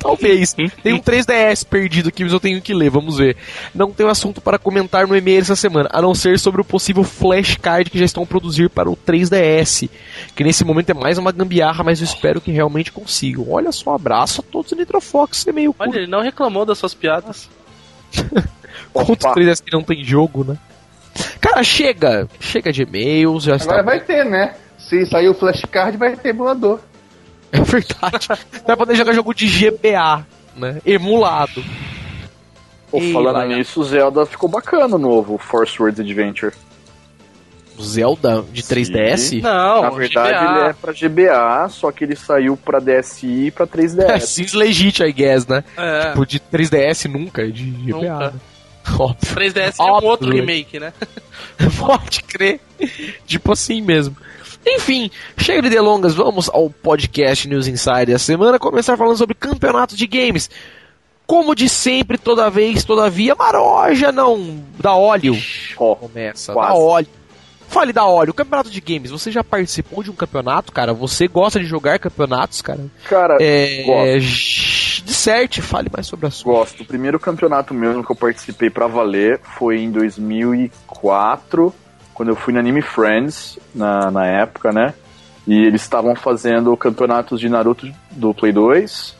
[0.00, 0.52] Talvez.
[0.52, 3.36] Tem um 3DS perdido aqui, mas eu tenho que ler, vamos ver.
[3.74, 7.02] Não tenho assunto para comentar no e-mail essa semana, a não ser sobre o possível
[7.02, 9.88] flashcard que já estão a produzir para o 3DS.
[10.34, 13.46] Que nesse momento é mais uma gambiarra, mas eu espero que realmente consigam.
[13.50, 16.78] Olha só, um abraço a todos do Nitrofox, é meio Olha, ele não reclamou das
[16.78, 17.48] suas piadas.
[18.92, 19.40] Contra o Opa.
[19.40, 20.56] 3DS que não tem jogo, né?
[21.40, 22.28] Cara, chega!
[22.40, 23.72] Chega de e-mails, já está.
[23.72, 24.54] Agora vai ter, né?
[24.78, 26.80] Se sair o flashcard, vai ter emulador.
[27.54, 28.28] É verdade.
[28.66, 30.80] Vai poder jogar jogo de GBA, né?
[30.84, 31.62] Emulado.
[32.90, 36.52] Pô, Ei, falando nisso, o Zelda ficou bacana o novo Force Words Adventure.
[37.80, 39.42] Zelda de 3DS?
[39.42, 40.58] Não, Na verdade, GBA.
[40.60, 44.20] ele é pra GBA, só que ele saiu pra DSi e pra 3DS.
[44.20, 45.64] Seems legit, I guess, né?
[45.76, 47.92] É, Tipo, de 3DS nunca, de GBA.
[47.96, 48.30] Nunca.
[48.30, 48.32] né?
[48.96, 49.34] Óbvio.
[49.36, 50.92] 3DS é um outro remake, né?
[51.78, 52.60] Pode crer.
[53.26, 54.16] tipo assim mesmo.
[54.66, 59.94] Enfim, chega de delongas, vamos ao podcast News Insider da semana, começar falando sobre campeonato
[59.96, 60.50] de games.
[61.26, 65.36] Como de sempre, toda vez, todavia, Maroja não dá óleo.
[65.78, 66.72] Ó, Começa, Quase.
[66.72, 67.08] dá óleo.
[67.66, 70.92] Fale da óleo, campeonato de games, você já participou de um campeonato, cara?
[70.92, 72.80] Você gosta de jogar campeonatos, cara?
[73.08, 73.82] cara, É.
[73.84, 75.04] gosto.
[75.04, 76.52] Disserte, fale mais sobre a sua.
[76.52, 76.82] gosto.
[76.82, 81.74] O primeiro campeonato mesmo que eu participei pra valer foi em 2004,
[82.14, 84.94] quando eu fui no Anime Friends, na, na época, né?
[85.46, 89.14] E eles estavam fazendo campeonatos de Naruto do Play 2.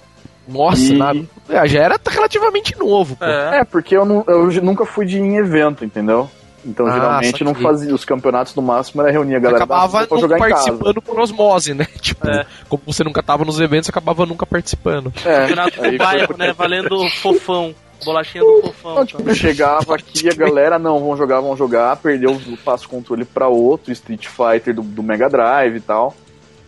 [0.49, 3.25] Nossa, E- Naruto, é, já era relativamente novo, pô.
[3.25, 3.61] É.
[3.61, 6.31] É, porque eu, não, eu nunca fui de em evento, entendeu?
[6.67, 7.95] Então, Ah, geralmente, não fazia.
[7.95, 10.55] Os campeonatos no máximo era reunir a galera acabava pra não jogar em casa.
[10.55, 11.85] participando por osmose, né?
[12.01, 12.47] Tipo, É.
[12.71, 15.13] como você nunca tava nos eventos, acabava nunca participando.
[15.27, 16.55] É, Campeonato do bairro, né?
[16.55, 17.75] Valendo fofão.
[18.05, 18.95] Bolachinha do fofão.
[18.97, 23.25] Não, tipo, chegava aqui, a galera, não, vão jogar, vão jogar, perdeu o passo controle
[23.25, 26.15] pra outro, Street Fighter do, do Mega Drive e tal,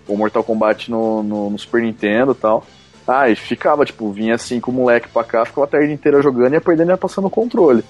[0.06, 2.64] ou Mortal Kombat no, no, no Super Nintendo e tal.
[3.06, 6.20] Ah, e ficava, tipo, vinha assim com o moleque pra cá, ficava a tarde inteira
[6.20, 7.84] jogando e ia perdendo e ia passando o controle.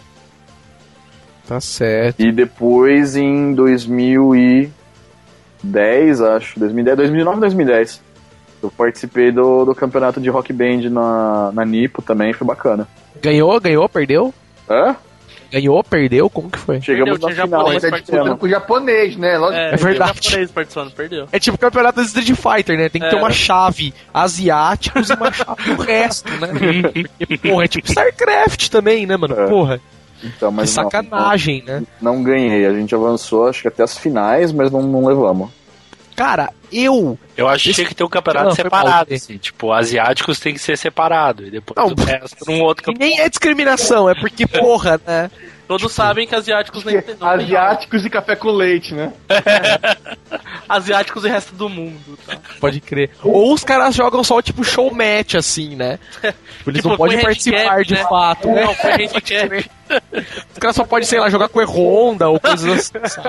[1.46, 2.20] Tá certo.
[2.20, 8.02] E depois, em 2010, acho, 2010, 2009, 2010,
[8.62, 12.86] eu participei do, do campeonato de Rock Band na, na Nipo também, foi bacana.
[13.22, 14.32] Ganhou, ganhou, perdeu?
[14.68, 14.96] Hã?
[15.52, 16.28] Ganhou, perdeu?
[16.28, 16.80] Como que foi?
[16.80, 19.38] Chegamos Perdeu, na final, japonês mas Mas é disputando com o japonês, né?
[19.38, 19.58] Lógico.
[19.60, 20.20] É, É verdade.
[20.24, 21.28] japonês participando, perdeu.
[21.30, 22.88] É tipo campeonato de Street Fighter, né?
[22.88, 23.18] Tem que ter É.
[23.18, 26.48] uma chave asiáticos e uma chave do resto, né?
[27.18, 29.38] Porque, porra, é tipo StarCraft também, né, mano?
[29.38, 29.46] É.
[29.46, 29.80] Porra,
[30.24, 31.82] Então, que mas não, sacanagem, né?
[32.02, 32.66] Não, ganhei.
[32.66, 35.48] A gente avançou, acho que até as finais, mas não, não levamos.
[36.16, 37.18] Cara, eu.
[37.36, 39.36] Eu acho que Esse- tinha que ter um campeonato Não, separado, assim.
[39.36, 41.46] Tipo, asiáticos tem que ser separado.
[41.46, 42.98] E depois Não, o resto num outro E campeonato.
[43.16, 45.30] nem é discriminação, é porque, porra, né?
[45.68, 47.42] Todos sabem que asiáticos nem tem nome.
[47.44, 49.12] Asiáticos e café com leite, né?
[50.68, 52.18] Asiáticos e resto do mundo.
[52.26, 52.36] Tá?
[52.60, 53.10] Pode crer.
[53.22, 55.98] Ou os caras jogam só tipo show match, assim, né?
[56.58, 58.04] Tipo, eles Tipo, não podem participar de né?
[58.08, 58.48] fato.
[58.48, 58.64] né?
[58.64, 59.70] Não, foi handicap.
[60.52, 63.20] Os caras só podem, sei lá, jogar com Honda ou coisas assim.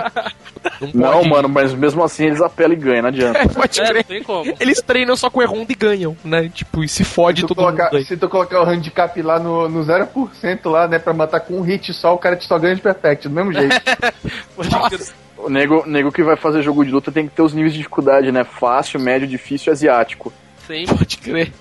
[0.92, 3.38] Não, Não, mano, mas mesmo assim eles apelam e ganham, não adianta.
[3.40, 4.04] É, pode É, não crer.
[4.06, 4.56] tem como.
[4.60, 6.50] Eles treinam só com Honda e ganham, né?
[6.52, 8.04] Tipo, e se fode Se tu, todo mundo colocar, aí.
[8.06, 11.62] se tu colocar o handicap lá no, no 0% lá, né, pra matar com um
[11.62, 13.76] hit só, o cara te só ganha de perfect, do mesmo jeito.
[15.38, 17.78] O nego, nego que vai fazer jogo de luta tem que ter os níveis de
[17.78, 18.44] dificuldade, né?
[18.44, 20.34] Fácil, médio, difícil e asiático.
[20.66, 20.86] Sim.
[20.88, 21.54] Pode crer.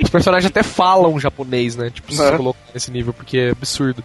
[0.00, 1.88] Os personagens até falam japonês, né?
[1.90, 2.26] Tipo, se É.
[2.30, 4.04] você colocar nesse nível, porque é absurdo.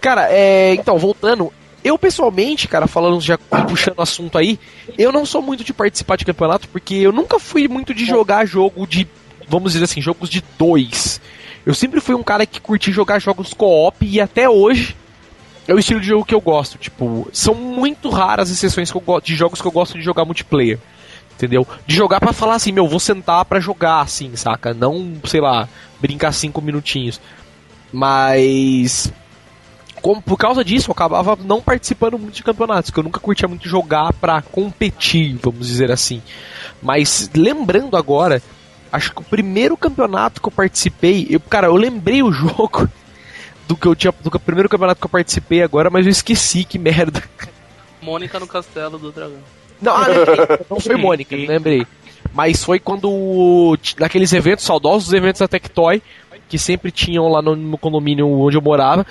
[0.00, 0.74] Cara, é.
[0.74, 1.52] Então, voltando.
[1.84, 4.58] Eu, pessoalmente, cara, falando já puxando o assunto aí,
[4.98, 8.44] eu não sou muito de participar de campeonato, porque eu nunca fui muito de jogar
[8.44, 9.06] jogo de.
[9.46, 11.20] Vamos dizer assim, jogos de dois.
[11.64, 14.96] Eu sempre fui um cara que curti jogar jogos co-op e até hoje
[15.68, 16.78] é o estilo de jogo que eu gosto.
[16.78, 20.24] Tipo, são muito raras as exceções que eu de jogos que eu gosto de jogar
[20.24, 20.78] multiplayer.
[21.36, 21.68] Entendeu?
[21.86, 24.74] De jogar pra falar assim, meu, vou sentar pra jogar assim, saca?
[24.74, 25.68] Não, sei lá,
[26.00, 27.20] brincar cinco minutinhos.
[27.92, 29.12] Mas.
[30.00, 33.48] Como, por causa disso, eu acabava não participando muito de campeonatos, que eu nunca curtia
[33.48, 36.22] muito jogar pra competir, vamos dizer assim.
[36.80, 38.40] Mas lembrando agora,
[38.92, 42.88] acho que o primeiro campeonato que eu participei, eu, cara, eu lembrei o jogo
[43.68, 46.78] do que eu tinha, do primeiro campeonato que eu participei agora, mas eu esqueci, que
[46.78, 47.22] merda.
[48.00, 49.38] Mônica no castelo do dragão.
[49.80, 50.36] Não, ah, lembrei.
[50.68, 51.86] não foi Mônica, lembrei.
[52.32, 53.78] Mas foi quando.
[53.98, 56.02] Naqueles eventos, saudosos eventos da Tectoy,
[56.48, 59.06] que sempre tinham lá no, no condomínio onde eu morava.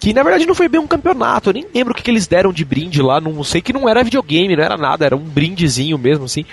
[0.00, 2.26] Que na verdade não foi bem um campeonato, eu nem lembro o que, que eles
[2.26, 3.20] deram de brinde lá.
[3.20, 6.44] Não sei que não era videogame, não era nada, era um brindezinho mesmo, assim.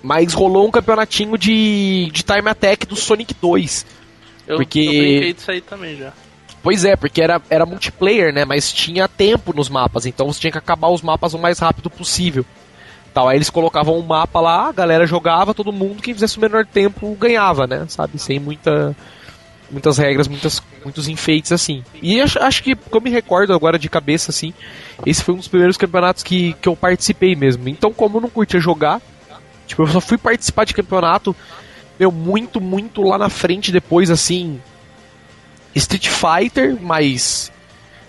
[0.00, 3.86] Mas rolou um campeonatinho de, de Time Attack do Sonic 2.
[4.46, 6.12] Eu, Porque- eu brinquei disso aí também já.
[6.64, 8.46] Pois é, porque era, era multiplayer, né?
[8.46, 11.90] Mas tinha tempo nos mapas, então você tinha que acabar os mapas o mais rápido
[11.90, 12.42] possível.
[13.12, 16.40] Tal, aí eles colocavam um mapa lá, a galera jogava, todo mundo, quem fizesse o
[16.40, 17.84] menor tempo ganhava, né?
[17.86, 18.18] Sabe?
[18.18, 18.96] Sem muita,
[19.70, 21.84] muitas regras, muitas, muitos enfeites assim.
[22.00, 24.54] E acho, acho que, como eu me recordo agora de cabeça, assim,
[25.04, 27.68] esse foi um dos primeiros campeonatos que, que eu participei mesmo.
[27.68, 29.02] Então, como eu não curtia jogar,
[29.66, 31.36] tipo, eu só fui participar de campeonato,
[32.00, 34.58] meu, muito, muito lá na frente depois, assim,
[35.74, 37.52] Street Fighter, mas.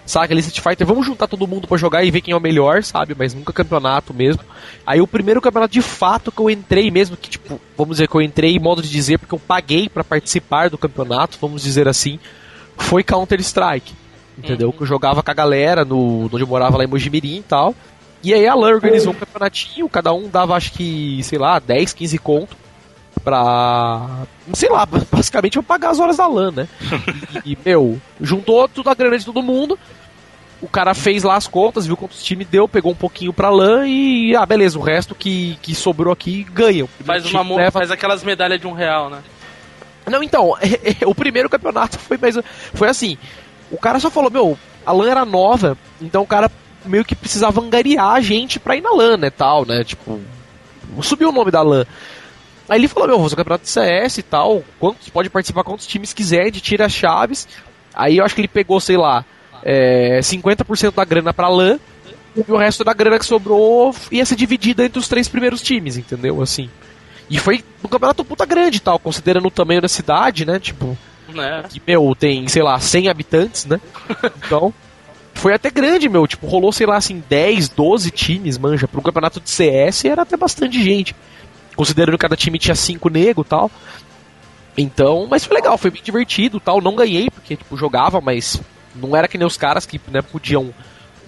[0.06, 2.42] Sabe, aquele Street Fighter, vamos juntar todo mundo pra jogar e ver quem é o
[2.42, 3.16] melhor, sabe?
[3.18, 4.44] Mas nunca campeonato mesmo.
[4.86, 8.14] Aí o primeiro campeonato de fato que eu entrei mesmo, que tipo, vamos dizer que
[8.14, 12.20] eu entrei, modo de dizer, porque eu paguei pra participar do campeonato, vamos dizer assim,
[12.78, 13.96] foi Counter Strike.
[14.38, 14.72] Entendeu?
[14.72, 17.74] Que eu jogava com a galera no, onde eu morava lá em Mojimirim e tal.
[18.22, 21.94] E aí a LAN organizou um campeonatinho, cada um dava acho que, sei lá, 10,
[21.94, 22.65] 15 conto
[23.26, 24.08] pra.
[24.54, 26.68] Sei lá, basicamente pra pagar as horas da LAN, né?
[27.44, 29.78] E, e, meu, juntou tudo a grana de todo mundo.
[30.62, 33.88] O cara fez lá as contas, viu quantos time deu, pegou um pouquinho pra LAN
[33.88, 34.36] e.
[34.36, 36.88] Ah, beleza, o resto que, que sobrou aqui ganham.
[37.04, 39.20] Faz, uma, leva- faz aquelas medalhas de um real, né?
[40.10, 40.54] não, então,
[41.06, 42.38] o primeiro campeonato foi mais.
[42.74, 43.18] Foi assim.
[43.72, 46.50] O cara só falou, meu, a LAN era nova, então o cara
[46.86, 49.30] meio que precisava angariar a gente pra ir na LAN, né?
[49.32, 49.84] Tal, né?
[49.84, 50.22] Tipo.
[51.02, 51.86] Subiu o nome da LAN.
[52.68, 54.64] Aí ele falou, meu, vou fazer um campeonato de CS e tal.
[54.80, 57.48] Quantos, pode participar quantos times quiser, de tira chaves.
[57.94, 59.24] Aí eu acho que ele pegou, sei lá,
[59.64, 61.80] é, 50% da grana pra LAN.
[62.36, 65.98] E o resto da grana que sobrou ia ser dividida entre os três primeiros times,
[65.98, 66.42] entendeu?
[66.42, 66.70] Assim.
[67.30, 70.60] E foi um campeonato puta grande e tal, considerando o tamanho da cidade, né?
[70.60, 70.98] Tipo,
[71.30, 71.64] né?
[71.70, 73.80] que, meu, tem, sei lá, 100 habitantes, né?
[74.46, 74.74] Então,
[75.34, 76.28] foi até grande, meu.
[76.28, 78.88] Tipo, rolou, sei lá, assim, 10, 12 times, manja.
[78.88, 81.16] Para um campeonato de CS era até bastante gente.
[81.76, 83.72] Considerando que cada time tinha 5 nego e tal.
[84.78, 86.82] Então, mas foi legal, foi bem divertido tal.
[86.82, 88.62] Não ganhei, porque, tipo, jogava, mas
[88.96, 90.74] não era que nem os caras que, né, podiam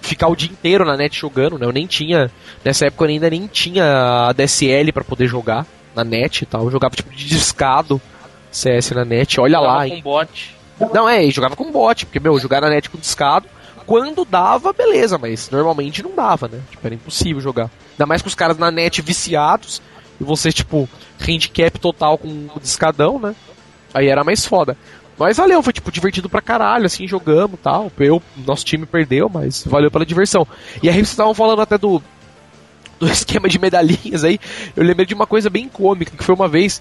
[0.00, 1.66] ficar o dia inteiro na net jogando, né?
[1.66, 2.30] Eu nem tinha.
[2.64, 6.64] Nessa época eu ainda nem tinha a DSL para poder jogar na net e tal.
[6.64, 8.00] Eu jogava, tipo, de discado
[8.50, 9.40] CS na net.
[9.40, 9.96] Olha lá, hein?
[9.96, 10.56] com bot.
[10.92, 13.48] Não, é, jogava com bot, porque, meu, jogar na net com discado,
[13.84, 16.60] quando dava, beleza, mas normalmente não dava, né?
[16.70, 17.70] Tipo, era impossível jogar.
[17.92, 19.82] Ainda mais com os caras na net viciados,
[20.20, 20.88] e você, tipo,
[21.20, 23.34] handicap total com o discadão, né?
[23.94, 24.76] Aí era mais foda.
[25.18, 27.90] Mas valeu, foi, tipo, divertido pra caralho, assim, jogamos e tal.
[27.98, 30.46] Eu, nosso time perdeu, mas valeu pela diversão.
[30.82, 32.00] E aí vocês estavam falando até do,
[33.00, 34.38] do esquema de medalhinhas aí.
[34.76, 36.80] Eu lembrei de uma coisa bem cômica, que foi uma vez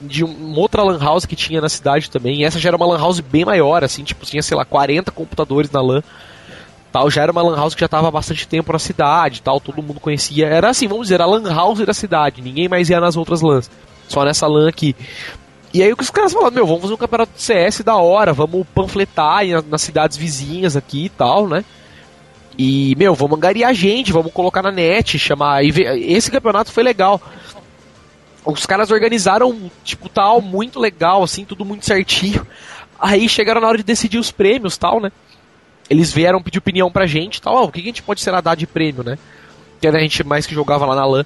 [0.00, 2.44] de um- uma outra lan house que tinha na cidade também.
[2.44, 5.70] Essa já era uma lan house bem maior, assim, tipo, tinha, sei lá, 40 computadores
[5.70, 6.02] na lan.
[6.92, 9.60] Tal, já era uma lan house que já tava há bastante tempo na cidade, tal,
[9.60, 10.46] todo mundo conhecia.
[10.46, 13.70] Era assim, vamos dizer, a lan house da cidade, ninguém mais ia nas outras lans.
[14.08, 14.96] Só nessa lan aqui.
[15.72, 18.66] E aí os caras falaram, meu, vamos fazer um campeonato de CS da hora, vamos
[18.74, 21.64] panfletar nas cidades vizinhas aqui e tal, né?
[22.58, 25.64] E, meu, vamos angariar gente, vamos colocar na net, chamar.
[25.64, 27.22] Esse campeonato foi legal.
[28.44, 32.44] Os caras organizaram, tipo, tal, muito legal, assim, tudo muito certinho.
[32.98, 35.12] Aí chegaram na hora de decidir os prêmios, tal, né?
[35.90, 38.54] Eles vieram pedir opinião pra gente, tal, ó, o que a gente pode será dar
[38.54, 39.18] de prêmio, né?
[39.80, 41.24] Que era a gente mais que jogava lá na LAN.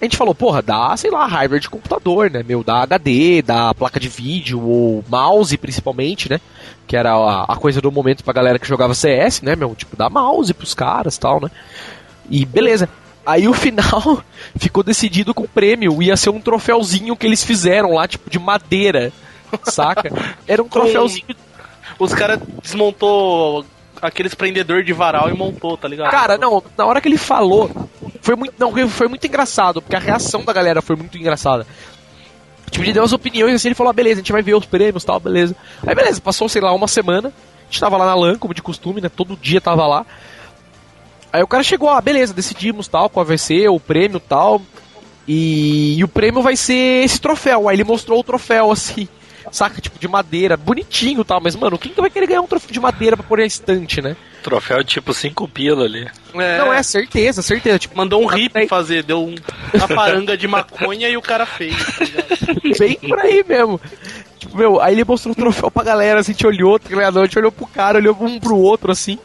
[0.00, 2.42] A gente falou, porra, dá, sei lá, hardware de computador, né?
[2.42, 6.40] Meu, dá HD, dá placa de vídeo, ou mouse principalmente, né?
[6.86, 9.74] Que era a, a coisa do momento pra galera que jogava CS, né, meu?
[9.74, 11.50] Tipo, dá mouse pros caras tal, né?
[12.30, 12.88] E beleza.
[13.26, 14.24] Aí o final
[14.56, 18.38] ficou decidido com o prêmio, ia ser um troféuzinho que eles fizeram lá, tipo, de
[18.38, 19.12] madeira,
[19.64, 20.10] saca?
[20.48, 21.36] Era um troféuzinho.
[21.98, 23.66] Os caras desmontou
[24.00, 26.10] aqueles prendedor de varal e montou, tá ligado?
[26.10, 27.70] Cara, não, na hora que ele falou,
[28.20, 31.66] foi muito, não, foi muito engraçado, porque a reação da galera foi muito engraçada.
[32.70, 34.64] Tipo, ele deu as opiniões assim, ele falou, ah, beleza, a gente vai ver os
[34.64, 35.56] prêmios tal, beleza.
[35.86, 38.62] Aí beleza, passou, sei lá, uma semana, a gente tava lá na LAN, como de
[38.62, 39.08] costume, né?
[39.08, 40.06] Todo dia tava lá.
[41.32, 44.60] Aí o cara chegou, ah, beleza, decidimos tal, qual vai ser o prêmio tal.
[45.26, 47.68] E, e o prêmio vai ser esse troféu.
[47.68, 49.08] Aí ele mostrou o troféu assim,
[49.50, 51.40] saca, tipo de madeira, bonitinho e tal.
[51.40, 54.00] Mas, mano, quem que vai querer ganhar um troféu de madeira pra pôr na estante,
[54.02, 54.16] né?
[54.42, 56.08] Troféu tipo 5 pila ali.
[56.34, 57.78] É, Não é certeza, certeza.
[57.78, 59.34] Tipo, Mandou um Aí- fazer, deu um-
[59.74, 62.04] uma paranga de maconha e o cara fez, tá
[62.78, 63.80] bem por aí mesmo.
[64.38, 67.20] Tipo, meu, aí ele mostrou o troféu pra galera, assim, a gente olhou, tá ligado?
[67.20, 69.18] A gente olhou pro cara, olhou um pro outro, assim.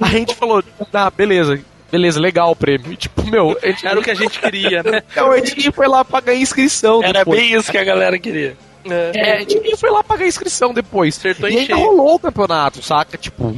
[0.00, 1.60] A gente falou, ah, beleza,
[1.90, 2.92] beleza, legal o prêmio.
[2.92, 5.02] E, tipo, meu, a gente, Era o que a gente queria, né?
[5.14, 7.38] não, a gente foi lá pagar inscrição Era depois.
[7.40, 8.56] bem isso que a galera queria.
[8.84, 11.16] É, a gente foi lá pagar inscrição depois.
[11.18, 13.16] Acertou e ainda rolou o campeonato, saca?
[13.16, 13.54] Tipo,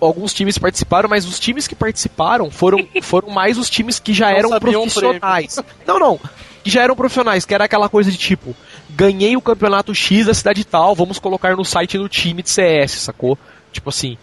[0.00, 4.30] alguns times participaram, mas os times que participaram foram, foram mais os times que já
[4.30, 5.58] Não eram profissionais.
[5.86, 6.20] Não, não.
[6.62, 8.54] Que já eram profissionais, que era aquela coisa de tipo,
[8.90, 12.92] ganhei o campeonato X da cidade tal, vamos colocar no site do time de CS,
[12.92, 13.38] sacou?
[13.72, 14.16] Tipo assim.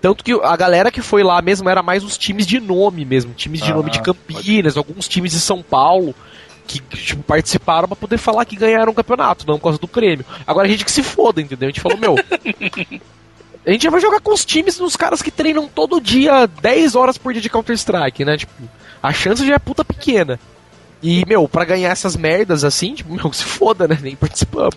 [0.00, 3.34] Tanto que a galera que foi lá mesmo era mais os times de nome mesmo,
[3.34, 6.14] times de Ah, nome de Campinas, alguns times de São Paulo
[6.66, 10.24] que tipo, participaram pra poder falar que ganharam o campeonato, não por causa do prêmio.
[10.46, 11.68] Agora a gente que se foda, entendeu?
[11.68, 12.16] A gente falou, meu.
[13.66, 17.18] A gente vai jogar com os times dos caras que treinam todo dia 10 horas
[17.18, 18.38] por dia de Counter-Strike, né?
[18.38, 18.52] Tipo,
[19.02, 20.40] a chance já é puta pequena.
[21.02, 23.98] E, meu, pra ganhar essas merdas assim, tipo, meu, se foda, né?
[24.00, 24.74] Nem participamos.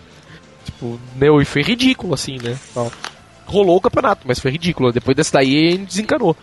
[0.64, 2.58] Tipo, meu, e foi ridículo, assim, né?
[3.46, 4.92] Rolou o campeonato, mas foi ridículo.
[4.92, 6.36] Depois desse daí, a gente desencanou.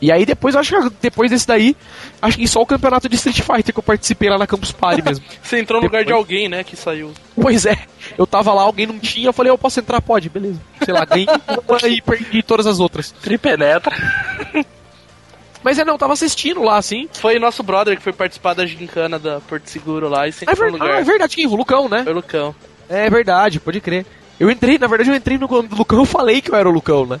[0.00, 1.74] E aí depois, eu acho que depois desse daí,
[2.20, 5.02] acho que só o campeonato de Street Fighter que eu participei lá na Campus Party
[5.02, 5.24] mesmo.
[5.42, 7.12] Você entrou no lugar de Depois- alguém, né, que saiu.
[7.34, 7.76] Pois é,
[8.18, 10.00] eu tava lá, alguém não tinha, eu falei, eu posso entrar?
[10.02, 10.60] Pode, beleza.
[10.84, 11.26] Sei lá, ganhei
[11.88, 13.10] e perdi todas as outras.
[13.10, 13.94] Tripenetra.
[15.62, 17.08] Mas é, não, eu tava assistindo lá, assim.
[17.14, 20.54] Foi nosso brother que foi participar da gincana da Porto Seguro lá e você É,
[20.54, 20.70] ver...
[20.70, 21.00] no ah, lugar.
[21.00, 21.46] é verdade, quem?
[21.46, 22.04] O Lucão, né?
[22.04, 22.54] Foi o Lucão.
[22.88, 24.06] É verdade, pode crer.
[24.38, 26.72] Eu entrei, na verdade, eu entrei no do Lucão, eu falei que eu era o
[26.72, 27.18] Lucão, né?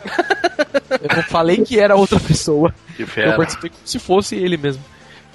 [1.00, 2.74] eu falei que era outra pessoa.
[2.96, 3.36] Que Eu fera.
[3.36, 4.82] participei como se fosse ele mesmo.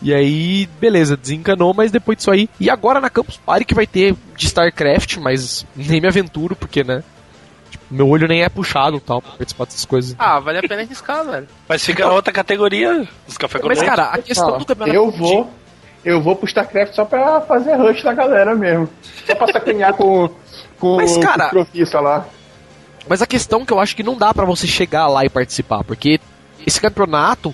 [0.01, 2.49] E aí, beleza, desencanou, mas depois disso aí.
[2.59, 6.83] E agora na Campus Party que vai ter de StarCraft, mas nem me aventuro, porque,
[6.83, 7.03] né?
[7.69, 10.15] tipo, meu olho nem é puxado e tal pra participar dessas coisas.
[10.17, 11.47] Ah, vale a pena arriscar, velho.
[11.69, 14.95] Mas fica outra categoria, os café com Mas, cara, a questão Ó, do campeonato.
[14.95, 15.51] eu vou.
[16.03, 18.89] Eu vou pro StarCraft só pra fazer rush da galera mesmo.
[19.27, 20.31] Só pra sacanear com,
[20.81, 22.25] com, Mas, cara- com o profissa lá.
[23.07, 25.83] Mas a questão que eu acho que não dá pra você chegar lá e participar,
[25.83, 26.19] porque
[26.65, 27.53] esse campeonato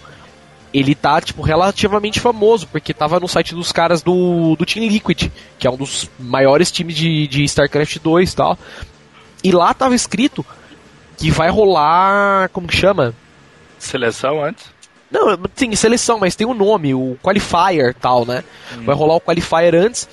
[0.73, 5.29] ele tá tipo relativamente famoso, porque tava no site dos caras do, do Team Liquid,
[5.57, 8.57] que é um dos maiores times de, de StarCraft 2 e tal.
[9.43, 10.45] E lá tava escrito
[11.17, 13.13] que vai rolar, como que chama?
[13.79, 14.65] Seleção antes.
[15.09, 18.43] Não, sim, seleção, mas tem um nome, o Qualifier tal, né?
[18.83, 20.07] Vai rolar o Qualifier antes.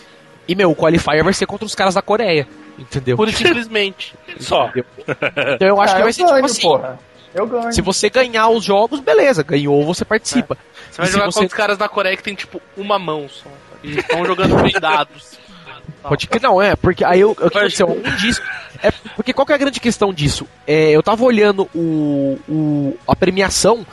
[0.47, 2.47] E, meu, o Qualifier vai ser contra os caras da Coreia.
[2.79, 3.17] Entendeu?
[3.17, 4.15] Pura e simplesmente.
[4.41, 4.71] Só.
[4.75, 6.63] Então eu acho Ah, que vai ser tipo ganho, assim.
[6.63, 6.99] porra.
[7.35, 7.73] Eu ganho.
[7.73, 10.57] Se você ganhar os jogos, beleza, ganhou, você participa.
[10.91, 13.29] Você vai E jogar você- contra os caras da Coreia que tem, tipo, uma mão
[13.29, 13.49] só.
[13.83, 15.39] E estão jogando blindados.
[16.03, 17.89] Pode que não, é, porque aí eu, o que aconteceu?
[17.89, 18.41] Um disso.
[18.83, 20.47] É, porque qual que é a grande questão disso?
[20.67, 23.87] É, eu tava olhando o, o, a premiação,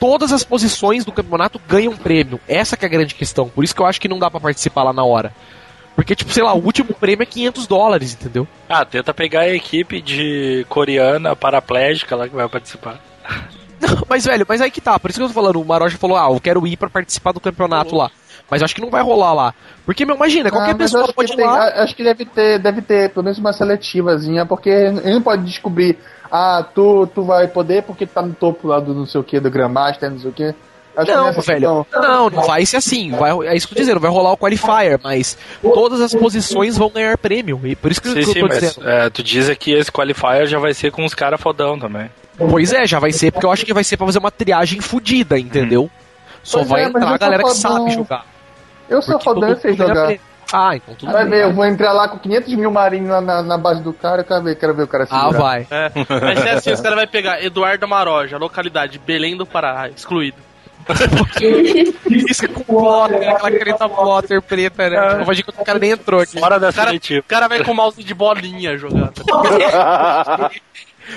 [0.00, 2.40] todas as posições do campeonato ganham prêmio.
[2.48, 3.48] Essa que é a grande questão.
[3.48, 5.32] Por isso que eu acho que não dá pra participar lá na hora.
[5.98, 8.46] Porque, tipo, sei lá, o último prêmio é 500 dólares, entendeu?
[8.68, 13.00] Ah, tenta pegar a equipe de coreana paraplégica lá que vai participar.
[13.82, 14.96] Não, mas, velho, mas aí que tá.
[14.96, 17.32] Por isso que eu tô falando, o Maroja falou, ah, eu quero ir pra participar
[17.32, 18.12] do campeonato lá.
[18.48, 19.54] Mas acho que não vai rolar lá.
[19.84, 21.64] Porque, meu, imagina, qualquer Ah, pessoa pode que ir tem- lá.
[21.82, 25.98] Acho que deve ter, deve ter pelo menos uma seletivazinha, porque ele não pode descobrir,
[26.30, 29.40] ah, tu, tu vai poder porque tá no topo lá do não sei o que,
[29.40, 30.54] do Grandmaster, não sei o que.
[30.98, 31.86] Acho Não, que velho.
[31.92, 33.10] Não, não vai ser assim.
[33.12, 36.76] Vai, é isso que eu tô dizendo, vai rolar o qualifier, mas todas as posições
[36.76, 37.60] vão ganhar prêmio.
[37.64, 38.88] E por isso que, Sim, que eu sim, tô mas dizendo.
[38.88, 42.10] é, tu diz que esse qualifier já vai ser com os caras fodão também.
[42.36, 44.80] Pois é, já vai ser, porque eu acho que vai ser pra fazer uma triagem
[44.80, 45.90] fodida, entendeu?
[46.42, 48.24] Só Pois vai é, mas entrar a galera que sabe jogar.
[48.88, 50.14] Eu sou fodão vai jogar.
[50.50, 51.30] Ah, então tudo Vai bem.
[51.32, 54.22] ver, eu vou entrar lá com 500 mil marinhos lá na, na base do cara,
[54.22, 55.38] eu quero ver, quero ver o cara Ah, segurar.
[55.38, 55.66] vai.
[55.70, 55.90] É,
[56.20, 60.38] vai ser assim, os caras vão pegar Eduardo Amaroja, localidade Belém do Pará, excluído.
[62.28, 65.08] Isso é com plotter, aquela caneta plotter preta, né?
[65.10, 66.38] Tipo, Imagina que o cara nem entrou aqui.
[66.38, 69.10] Fora da O cara, o cara vai com mouse de bolinha jogar.
[69.12, 70.50] tá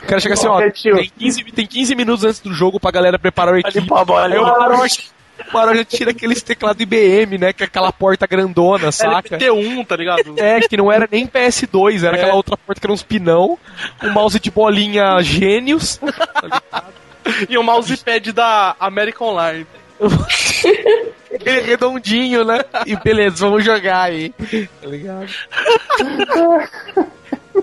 [0.04, 2.92] O cara chega assim, ó, É, tem 15, tem 15 minutos antes do jogo pra
[2.92, 3.80] galera preparar o equipe.
[3.80, 4.70] limpar a bola, Aí o limpa a bola.
[4.70, 5.02] Maroja,
[5.50, 7.52] o Maroja tira aqueles teclados IBM, né?
[7.52, 9.38] Que é aquela porta grandona, saca?
[9.38, 10.36] LPT1, tá ligado?
[10.38, 12.20] É, que não era nem PS2, era É.
[12.22, 13.58] aquela outra porta que era uns pinão,
[14.04, 16.00] um mouse de bolinha gênios.
[17.50, 19.68] E o mousepad da American Online.
[21.34, 22.60] Aquele redondinho, né?
[22.86, 24.34] E beleza, vamos jogar aí.
[24.82, 25.28] Tá ligado?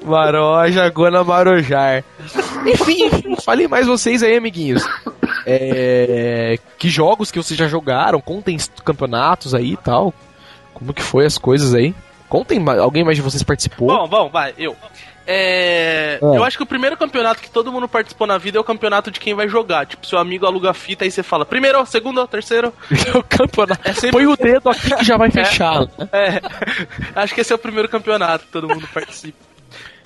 [0.03, 2.05] Maroja, Gona Marojar.
[2.67, 4.83] Enfim, falem mais vocês aí, amiguinhos.
[5.47, 8.21] É, que jogos que vocês já jogaram?
[8.21, 10.15] Contem campeonatos aí e tal.
[10.75, 11.95] Como que foi as coisas aí?
[12.29, 13.89] Contem, alguém mais de vocês participou?
[13.89, 14.77] Bom, bom, vai, eu.
[15.31, 16.35] É, Ah.
[16.37, 19.11] Eu acho que o primeiro campeonato que todo mundo participou na vida é o campeonato
[19.11, 19.85] de quem vai jogar.
[19.87, 22.73] Tipo, seu amigo aluga fita e você fala primeiro, segundo, terceiro.
[23.15, 23.81] o campeonato.
[23.87, 25.81] É sempre- Põe o dedo aqui que já vai fechar.
[25.83, 25.89] né?
[26.13, 26.41] É,
[27.21, 29.37] acho que esse é o primeiro campeonato que todo mundo participa.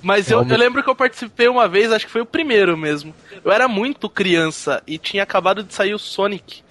[0.02, 3.14] Mas eu, eu lembro que eu participei uma vez, acho que foi o primeiro mesmo.
[3.44, 6.62] Eu era muito criança e tinha acabado de sair o Sonic.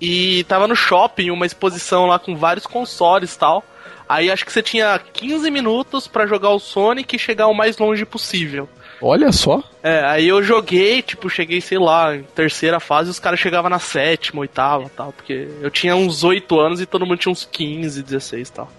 [0.00, 3.62] E tava no shopping, uma exposição lá com vários consoles e tal.
[4.08, 7.76] Aí acho que você tinha 15 minutos pra jogar o Sonic e chegar o mais
[7.78, 8.68] longe possível.
[9.00, 9.62] Olha só.
[9.82, 13.70] É, aí eu joguei, tipo, cheguei, sei lá, em terceira fase, e os caras chegavam
[13.70, 17.44] na sétima, oitava tal, porque eu tinha uns 8 anos e todo mundo tinha uns
[17.44, 18.72] 15, 16 e tal.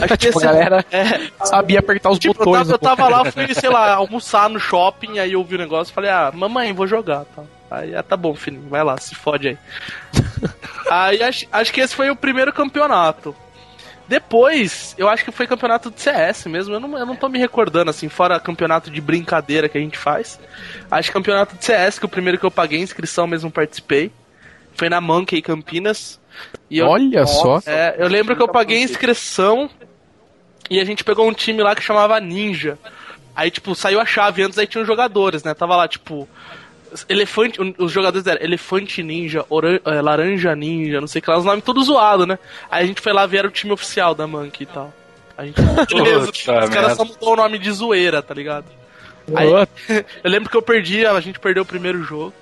[0.00, 2.68] Acho que tipo, a esse- galera É, sabia apertar os tipo, eu botões.
[2.68, 5.90] tava, eu tava lá, fui, sei lá, almoçar no shopping, aí eu vi o negócio
[5.90, 7.46] e falei, ah, mamãe, vou jogar, tal.
[7.70, 9.58] Aí, ah, tá bom, filhinho, vai lá, se fode aí.
[10.90, 13.34] aí acho, acho que esse foi o primeiro campeonato.
[14.06, 16.74] Depois, eu acho que foi campeonato de CS mesmo.
[16.74, 19.96] Eu não, eu não tô me recordando, assim, fora campeonato de brincadeira que a gente
[19.96, 20.38] faz.
[20.90, 24.12] Acho que campeonato de CS, que o primeiro que eu paguei inscrição mesmo participei.
[24.74, 26.20] Foi na Monkey Campinas.
[26.70, 27.60] Eu, Olha só.
[27.64, 29.70] é, eu lembro que eu paguei inscrição
[30.68, 32.78] e a gente pegou um time lá que chamava Ninja.
[33.36, 35.54] Aí, tipo, saiu a chave antes, aí tinha os jogadores, né?
[35.54, 36.28] Tava lá, tipo.
[37.08, 37.58] Elefante.
[37.78, 41.44] Os jogadores eram Elefante Ninja, Oran- eh, Laranja Ninja, não sei o que lá, os
[41.44, 42.38] nomes todos zoados, né?
[42.70, 44.92] Aí a gente foi lá ver o time oficial da Monkey e tal.
[45.36, 45.56] A gente.
[45.92, 48.66] Beleza, os caras só mudou o nome de zoeira, tá ligado?
[49.34, 49.48] Aí,
[50.22, 52.32] eu lembro que eu perdi, a gente perdeu o primeiro jogo.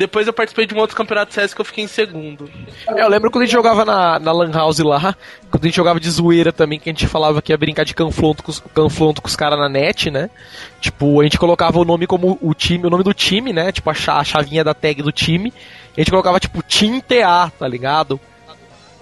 [0.00, 2.50] Depois eu participei de um outro campeonato CS que eu fiquei em segundo.
[2.88, 5.14] É, Eu lembro quando a gente jogava na, na Lan House lá,
[5.50, 7.94] quando a gente jogava de zoeira também, que a gente falava que ia brincar de
[7.94, 10.30] canflonto com os, canflonto com os caras na net, né?
[10.80, 13.70] Tipo, a gente colocava o nome como o time, o nome do time, né?
[13.72, 15.52] Tipo, a, a chavinha da tag do time.
[15.94, 18.18] E a gente colocava, tipo, Tinta, tá ligado?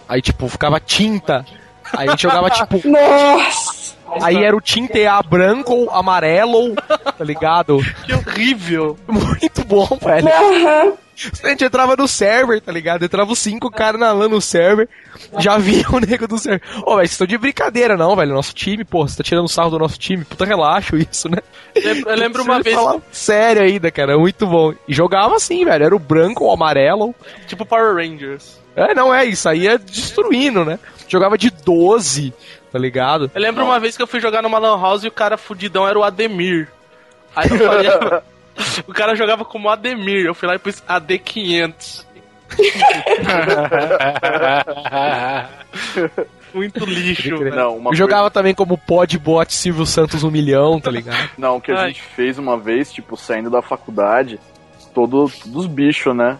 [0.09, 1.47] Aí, tipo, ficava tinta.
[1.93, 3.98] Aí a gente jogava, tipo, Nossa!
[4.23, 7.79] Aí era o Tinta branco ou amarelo, tá ligado?
[8.05, 8.97] Que horrível!
[9.07, 10.29] Muito bom, velho.
[11.43, 13.05] A gente entrava no server, tá ligado?
[13.05, 14.89] Entrava os cinco caras na LAN no server,
[15.39, 16.63] já via o nego do server.
[16.85, 18.35] Ô, velho, vocês estão de brincadeira, não, velho.
[18.35, 20.25] Nosso time, pô, você tá tirando sarro do nosso time.
[20.25, 21.39] Puta relaxo isso, né?
[21.75, 24.73] Eu lembro, uma vez, fala Sério ainda, cara, muito bom.
[24.87, 25.85] E jogava assim, velho.
[25.85, 27.15] Era o branco ou amarelo.
[27.47, 28.59] tipo Power Rangers.
[28.77, 30.79] É, não é, isso aí é destruindo, né?
[31.09, 32.33] Jogava de 12,
[32.71, 33.31] tá ligado?
[33.35, 35.87] Eu lembro uma vez que eu fui jogar numa Lan House e o cara fudidão
[35.87, 36.69] era o Ademir.
[37.35, 37.89] Aí eu falei.
[38.87, 40.27] o cara jogava como Ademir.
[40.27, 42.07] Eu fui lá e pus AD500.
[46.55, 47.45] Muito lixo.
[47.45, 51.31] Não, uma jogava também como Podbot Silvio Santos um milhão, tá ligado?
[51.37, 51.89] Não, o que a Ai.
[51.89, 54.41] gente fez uma vez, tipo, saindo da faculdade,
[54.95, 56.39] todos os bichos, né?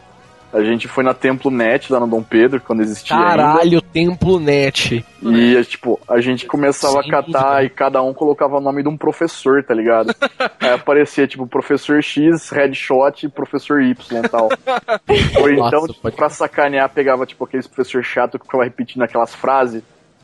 [0.51, 3.29] A gente foi na Templo Net, lá no Dom Pedro, quando existia ainda.
[3.29, 5.05] Caralho, Templo Net.
[5.23, 7.65] E, tipo, a gente começava Sem a catar dúvida.
[7.65, 10.15] e cada um colocava o nome de um professor, tá ligado?
[10.59, 13.95] Aí aparecia, tipo, professor X, headshot e professor Y
[14.25, 14.49] e tal.
[15.41, 19.35] Ou então, Nossa, tipo, pra sacanear, pegava, tipo, aqueles professor chato que ficava repetindo aquelas
[19.35, 19.83] frases.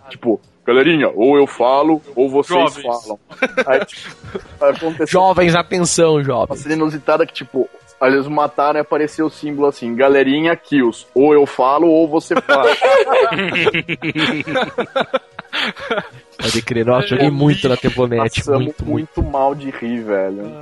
[0.09, 2.83] Tipo, galerinha, ou eu falo, ou vocês Jovens.
[2.83, 3.19] falam.
[3.67, 4.17] Aí, tipo,
[4.65, 6.61] aconteceu Jovens, atenção, uma jovens.
[6.61, 7.69] cena inusitada que, tipo,
[8.01, 11.07] aí eles mataram e apareceu o símbolo assim, galerinha kills.
[11.15, 12.71] Ou eu falo, ou você fala.
[16.39, 18.41] Pode crer, nossa, joguei muito na Templo Net.
[18.41, 19.21] Passamos Muito, muito.
[19.21, 20.53] muito mal de rir, velho.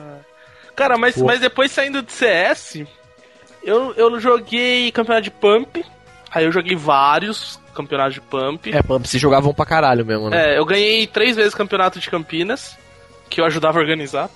[0.76, 1.24] Cara, mas, Pô.
[1.24, 2.84] mas depois saindo de CS,
[3.62, 5.84] eu, eu joguei campeonato de Pump.
[6.30, 8.72] Aí eu joguei vários campeonatos de Pump.
[8.72, 10.54] É, Pump, vocês jogavam pra caralho mesmo, né?
[10.54, 12.76] É, eu ganhei três vezes campeonato de Campinas,
[13.28, 14.30] que eu ajudava a organizar.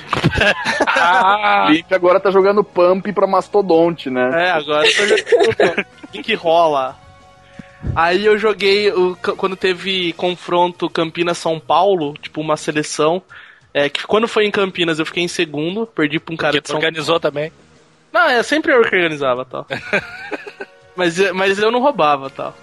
[0.86, 4.46] Ah, agora tá jogando Pump pra Mastodonte, né?
[4.46, 5.86] É, agora eu tô jogando.
[6.14, 6.96] O que, rola?
[7.94, 13.22] Aí eu joguei o- quando teve confronto Campinas-São Paulo, tipo uma seleção.
[13.72, 16.62] É, que quando foi em Campinas eu fiquei em segundo, perdi pra um cara que
[16.62, 17.52] de São organizou também.
[18.12, 19.66] Não, é sempre eu que organizava tal.
[20.96, 22.54] mas, eu- mas eu não roubava tal.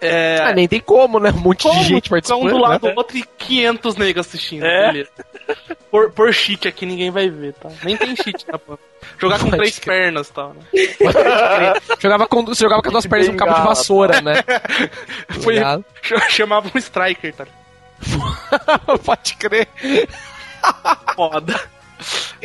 [0.00, 1.30] É, Ah, nem tem como, né?
[1.30, 2.44] Um monte como de gente participando.
[2.44, 2.92] um do lado né?
[2.92, 4.64] do outro e 500 negros assistindo.
[4.64, 4.92] É.
[4.92, 5.10] beleza.
[5.90, 7.70] Por, por cheat aqui ninguém vai ver, tá?
[7.82, 8.78] Nem tem cheat na Pump.
[9.18, 10.02] Jogar com Pode três crer.
[10.02, 10.60] pernas tal, né?
[11.98, 14.34] jogava com, você jogava com as duas pernas e um cabo de vassoura, né?
[15.42, 15.56] Foi-?
[16.28, 17.46] Chamava um striker, tá?
[19.04, 19.68] Pode crer.
[21.14, 21.60] Foda.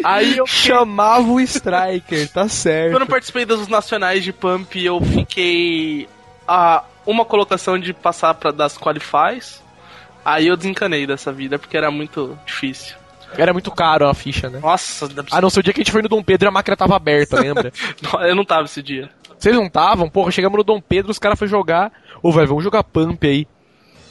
[0.03, 2.91] Aí eu Chamava o Striker, tá certo.
[2.93, 6.07] Quando eu participei dos nacionais de Pump, eu fiquei
[6.47, 9.61] a uma colocação de passar para das qualifies.
[10.25, 12.95] Aí eu desencanei dessa vida, porque era muito difícil.
[13.37, 14.59] Era muito caro a ficha, né?
[14.61, 16.51] Nossa, Ah, não, sei o dia que a gente foi no Dom Pedro e a
[16.51, 17.73] máquina tava aberta, lembra?
[18.27, 19.09] eu não tava esse dia.
[19.37, 20.09] Vocês não estavam?
[20.09, 21.91] Porra, chegamos no Dom Pedro, os caras foram jogar.
[22.21, 23.47] Ô, velho, vamos jogar Pump aí.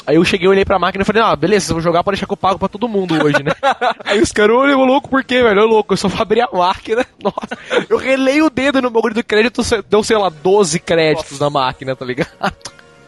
[0.04, 2.26] Aí eu cheguei, olhei pra máquina e falei, ah, beleza, vocês vão jogar pra deixar
[2.26, 3.52] que eu pago pra todo mundo hoje, né?
[4.04, 5.62] aí os caras, olha, ô louco, por quê, velho?
[5.62, 7.06] Ô louco, eu só vou abrir a máquina.
[7.22, 7.56] Nossa,
[7.88, 11.94] eu relei o dedo no bagulho do crédito, deu, sei lá, 12 créditos na máquina,
[11.94, 12.28] tá ligado?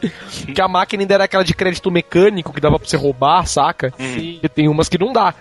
[0.54, 3.92] que a máquina ainda era aquela de crédito mecânico que dava pra você roubar, saca?
[3.98, 4.40] Sim.
[4.42, 5.34] E tem umas que não dá.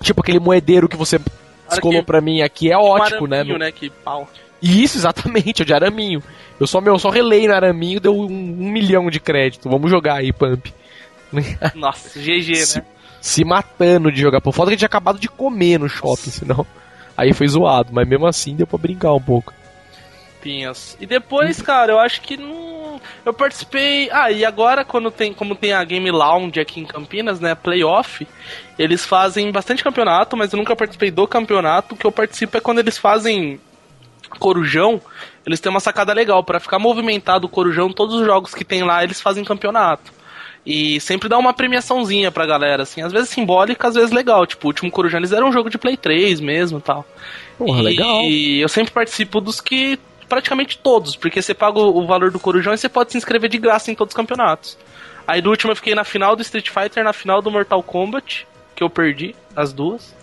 [0.00, 1.20] Tipo aquele moedeiro que você
[1.68, 3.38] descolou pra mim aqui, é ótimo, né?
[3.38, 3.72] Araminho, No- né?
[3.72, 4.28] Que pau.
[4.62, 6.22] Isso, exatamente, é o de araminho.
[6.58, 9.68] Eu só, meu, só relei no araminho, deu um, um milhão de crédito.
[9.70, 10.72] Vamos jogar aí, Pump.
[11.76, 12.84] Nossa, GG, Se, né?
[13.20, 14.40] se matando de jogar.
[14.40, 16.66] Pô, foda que a gente tinha acabado de comer no shopping, senão.
[17.16, 19.52] Aí foi zoado, mas mesmo assim deu pra brincar um pouco.
[20.40, 20.96] Pinhas.
[21.00, 22.87] E depois, cara, eu acho que não.
[23.24, 24.10] Eu participei.
[24.10, 27.54] Ah, e agora, quando tem, como tem a Game Lounge aqui em Campinas, né?
[27.54, 28.26] Playoff,
[28.78, 31.94] eles fazem bastante campeonato, mas eu nunca participei do campeonato.
[31.94, 33.60] O que eu participo é quando eles fazem
[34.38, 35.00] Corujão.
[35.46, 36.42] Eles têm uma sacada legal.
[36.44, 40.12] Pra ficar movimentado o Corujão, todos os jogos que tem lá, eles fazem campeonato.
[40.66, 44.46] E sempre dá uma premiaçãozinha pra galera, assim, às vezes simbólica, às vezes legal.
[44.46, 47.06] Tipo, o último Corujão eles eram um jogo de Play 3 mesmo e tal.
[47.56, 48.22] Porra, e, legal.
[48.24, 49.98] E eu sempre participo dos que.
[50.28, 53.58] Praticamente todos, porque você paga o, valor do Corujão e você pode se inscrever de
[53.58, 54.76] graça em todos os campeonatos.
[55.26, 58.46] Aí do último eu fiquei na final do Street Fighter, na final do Mortal Kombat,
[58.74, 60.14] que eu perdi, as duas.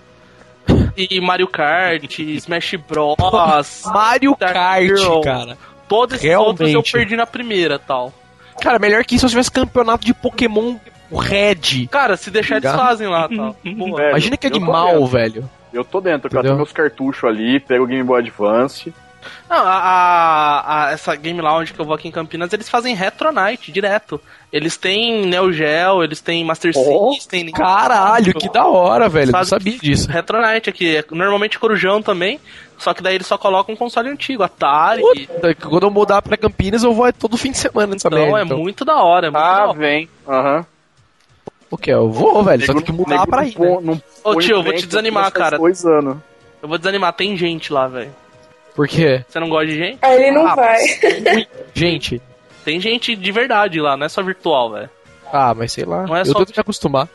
[0.97, 3.15] E Mario Kart, Smash Bros.
[3.85, 5.21] Mario Dark Kart, Hero.
[5.21, 5.57] cara.
[5.87, 8.11] Todos esses outros eu perdi na primeira tal.
[8.61, 10.77] Cara, melhor que isso se tivesse campeonato de Pokémon
[11.11, 11.87] Red.
[11.91, 13.55] Cara, se deixar eles fazem lá tal.
[13.65, 15.07] É, Imagina que eu animal, dentro.
[15.07, 15.49] velho.
[15.73, 16.51] Eu tô dentro, eu Entendeu?
[16.51, 18.93] cato meus cartuchos ali, pego o Game Boy Advance.
[19.49, 22.95] Não, a, a- a- essa Game Lounge que eu vou aqui em Campinas, eles fazem
[22.95, 24.19] Retro Night direto.
[24.51, 27.51] Eles têm Neo Geo, eles têm Master Oh, System.
[27.51, 29.27] Caralho, que da hora, velho.
[29.27, 30.09] Não Faz- sabia disso.
[30.09, 30.95] Retro Night aqui.
[30.97, 32.39] é Normalmente Corujão também.
[32.77, 35.01] Só que daí eles só colocam um console antigo, Atari.
[35.01, 38.39] Puta, quando eu mudar pra Campinas, eu vou todo fim de semana nessa Não, merda.
[38.39, 38.57] é então.
[38.57, 39.27] muito da hora.
[39.27, 39.77] É muito da Ah, hora.
[39.79, 40.09] vem.
[40.27, 40.65] Aham.
[41.71, 41.89] O que?
[41.89, 42.65] Eu vou, velho.
[42.65, 43.59] Só Nego- tem que mudar pra não ir.
[43.59, 43.77] né?
[43.81, 45.57] não Ô, tio, eu vou te desanimar, faz cara.
[45.57, 46.17] Dois anos.
[46.61, 48.13] Eu vou desanimar, tem gente lá, velho.
[48.75, 49.23] Por quê?
[49.27, 49.99] Você não gosta de gente?
[50.01, 50.79] Aí ele não Ah, vai.
[51.73, 52.21] Gente,
[52.65, 54.89] Tem gente de verdade lá, não é só virtual, velho.
[55.31, 56.03] ah, mas sei lá.
[56.05, 57.07] Não é eu só- tento me acostumar.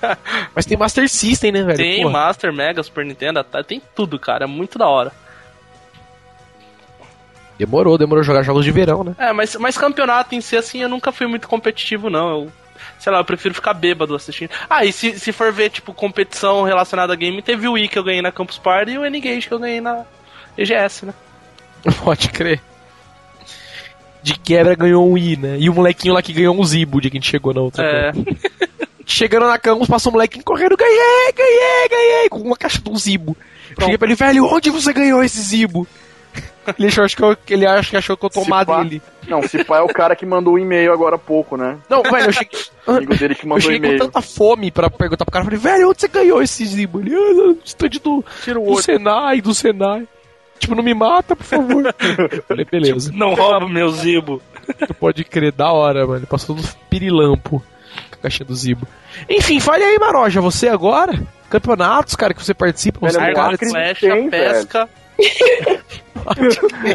[0.54, 1.76] mas tem Master System, né, velho?
[1.78, 2.12] Tem Porra.
[2.12, 4.44] Master, Mega, Super Nintendo, tá- tem tudo, cara.
[4.44, 5.12] É muito da hora.
[7.58, 9.14] Demorou, demorou jogar jogos de verão, né?
[9.18, 12.28] É, mas, mas campeonato em si, assim, eu nunca fui muito competitivo, não.
[12.30, 12.52] Eu,
[12.98, 14.50] sei lá, eu prefiro ficar bêbado assistindo.
[14.68, 17.98] Ah, e se, se for ver, tipo, competição relacionada a game, teve o Wii que
[17.98, 20.04] eu ganhei na Campus Party e o N-Gage que eu ganhei na
[20.56, 21.14] EGS, né?
[22.04, 22.60] Pode crer.
[24.22, 25.56] De quebra ganhou um I, né?
[25.58, 27.84] E o molequinho lá que ganhou um Zibo, de que a gente chegou na outra.
[27.84, 28.12] É,
[29.04, 32.96] Chegando na Campus, passou um molequinho correndo, ganhei, ganhei, ganhei, com uma caixa de um
[32.96, 33.36] Zibo.
[33.70, 35.86] Eu cheguei pra ele, velho, onde você ganhou esse Zibo?
[36.78, 38.82] Ele achou, acho que eu, ele acho que achou que eu tomar pá.
[38.82, 39.02] dele.
[39.26, 41.76] Não, se pá é o cara que mandou o e-mail agora há pouco, né?
[41.90, 45.24] Não, velho, eu cheguei, Amigo dele que eu mandou cheguei com tanta fome pra perguntar
[45.24, 45.44] pro cara.
[45.44, 47.00] Falei, velho, onde você ganhou esse Zibo?
[47.00, 48.82] Ele, ah, no estande do, tira o do olho.
[48.82, 50.06] Senai, do Senai.
[50.62, 51.84] Tipo, não me mata, por favor.
[51.86, 53.10] Eu falei, beleza.
[53.12, 54.40] Não rouba meu Zibo.
[55.00, 56.24] Pode crer, da hora, mano.
[56.26, 57.60] Passou do pirilampo
[58.10, 58.86] com a caixinha do Zibo.
[59.28, 61.20] Enfim, fale aí, Maroja, você agora?
[61.50, 64.88] Campeonatos, cara, que você participa, você é um cara Acre flecha, tem, pesca.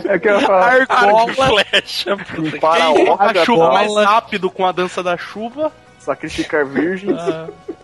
[0.09, 2.15] É que eu ia falar, Argola, Flecha.
[2.61, 5.72] Paraoga, A chuva mais rápido com a dança da chuva.
[5.99, 7.20] sacrificar virgens.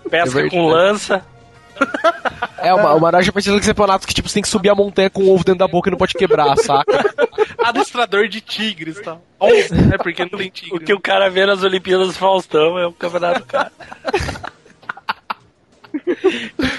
[0.09, 1.25] Pesca É com lança.
[2.59, 5.09] É, o, o Maroja precisa de campeonatos que, tipo, você tem que subir a montanha
[5.09, 7.13] com o ovo dentro da boca e não pode quebrar, saca?
[7.63, 9.17] Adestrador de tigres, tá?
[9.41, 9.97] 11, né?
[9.97, 10.79] Porque não tem O tigre.
[10.85, 13.71] que o cara vê nas Olimpíadas do Faustão é o campeonato do cara.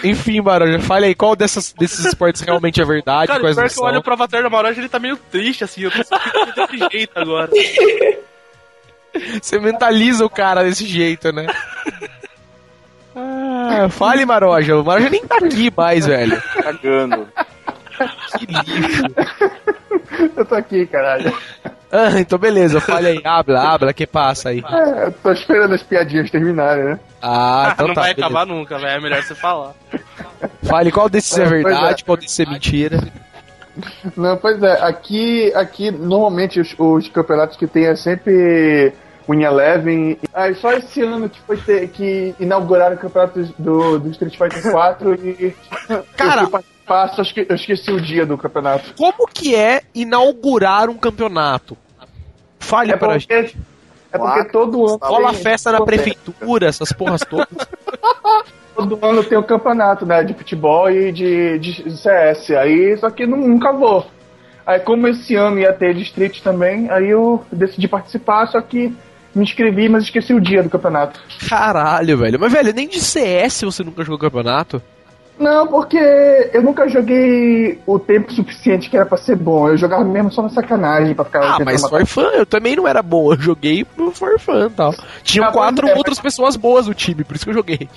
[0.02, 3.28] Enfim, Maroja, fale aí, qual dessas, desses esportes realmente é verdade?
[3.28, 5.82] Cara, quais pior que eu olho pro avatar da Maroja, ele tá meio triste, assim.
[5.82, 7.50] Eu tô sentindo desse jeito agora.
[9.40, 11.46] Você mentaliza o cara desse jeito, né?
[13.16, 14.76] Ah, fale, Maroja.
[14.76, 16.40] O Maroja nem tá aqui mais, velho.
[16.62, 17.28] Cagando.
[18.38, 19.02] Que lixo.
[20.36, 21.32] Eu tô aqui, caralho.
[21.92, 23.20] Ah, então beleza, fale aí.
[23.24, 24.64] Habla, habla, que passa aí.
[24.68, 27.00] É, tô esperando as piadinhas terminarem, né?
[27.22, 28.00] Ah, então não tá.
[28.00, 28.26] vai beleza.
[28.34, 28.96] acabar nunca, velho.
[28.96, 29.74] É melhor você falar.
[30.64, 32.04] Fale qual desses é É, verdade, é.
[32.04, 33.00] qual desses é mentira.
[34.16, 38.92] Não, pois é, aqui, aqui normalmente os, os campeonatos que tem é sempre
[39.28, 40.18] Win Eleven.
[40.32, 44.36] Ah, e só esse ano que foi ter, que inauguraram o campeonato do, do Street
[44.36, 45.54] Fighter 4 e.
[46.16, 46.48] Cara-
[47.48, 48.92] eu esqueci o dia do campeonato.
[48.98, 51.76] Como que é inaugurar um campeonato?
[52.58, 53.56] Fale É pra gente.
[54.12, 54.98] é porque todo ano.
[55.02, 57.46] Rola tem- festa na prefeitura, essas porras todas.
[58.74, 60.24] Todo ano tem o campeonato, né?
[60.24, 62.50] De futebol e de, de CS.
[62.50, 64.04] Aí, só que nu- nunca vou.
[64.66, 68.92] Aí, como esse ano ia ter de Street também, aí eu decidi participar, só que
[69.34, 71.20] me inscrevi, mas esqueci o dia do campeonato.
[71.48, 72.38] Caralho, velho.
[72.40, 74.82] Mas, velho, nem de CS você nunca jogou campeonato?
[75.38, 75.96] Não, porque
[76.52, 79.68] eu nunca joguei o tempo suficiente que era pra ser bom.
[79.68, 81.98] Eu jogava mesmo só na sacanagem pra ficar Ah, mas matar.
[81.98, 83.32] for fun, eu também não era bom.
[83.32, 84.94] Eu joguei pro for fun e tal.
[85.24, 87.88] Tinham Ah, quatro é, outras pessoas boas no time, por isso que eu joguei.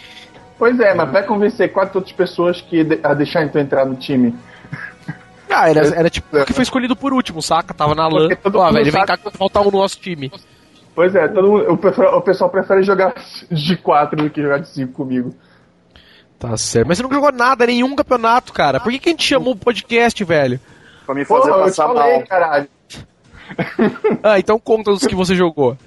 [0.58, 3.94] Pois é, mas vai convencer quatro outras pessoas que de- a deixarem tu entrar no
[3.94, 4.34] time.
[5.48, 7.72] Ah, era, era tipo o que foi escolhido por último, saca?
[7.72, 8.30] Tava na LAN.
[8.64, 10.32] Ah, velho, vem cá que falta um no nosso time.
[10.98, 13.14] Pois é, todo mundo- o, pessoal, o pessoal prefere jogar
[13.52, 15.32] de quatro do que jogar de cinco comigo.
[16.40, 16.88] Tá certo.
[16.88, 18.80] Mas você não jogou nada, nenhum campeonato, cara.
[18.80, 20.60] Por que, que a gente chamou o podcast, velho?
[21.06, 22.26] Pra me fazer eu te passar falei, mal.
[22.28, 22.68] caralho.
[24.24, 25.78] Ah, então conta dos que você jogou.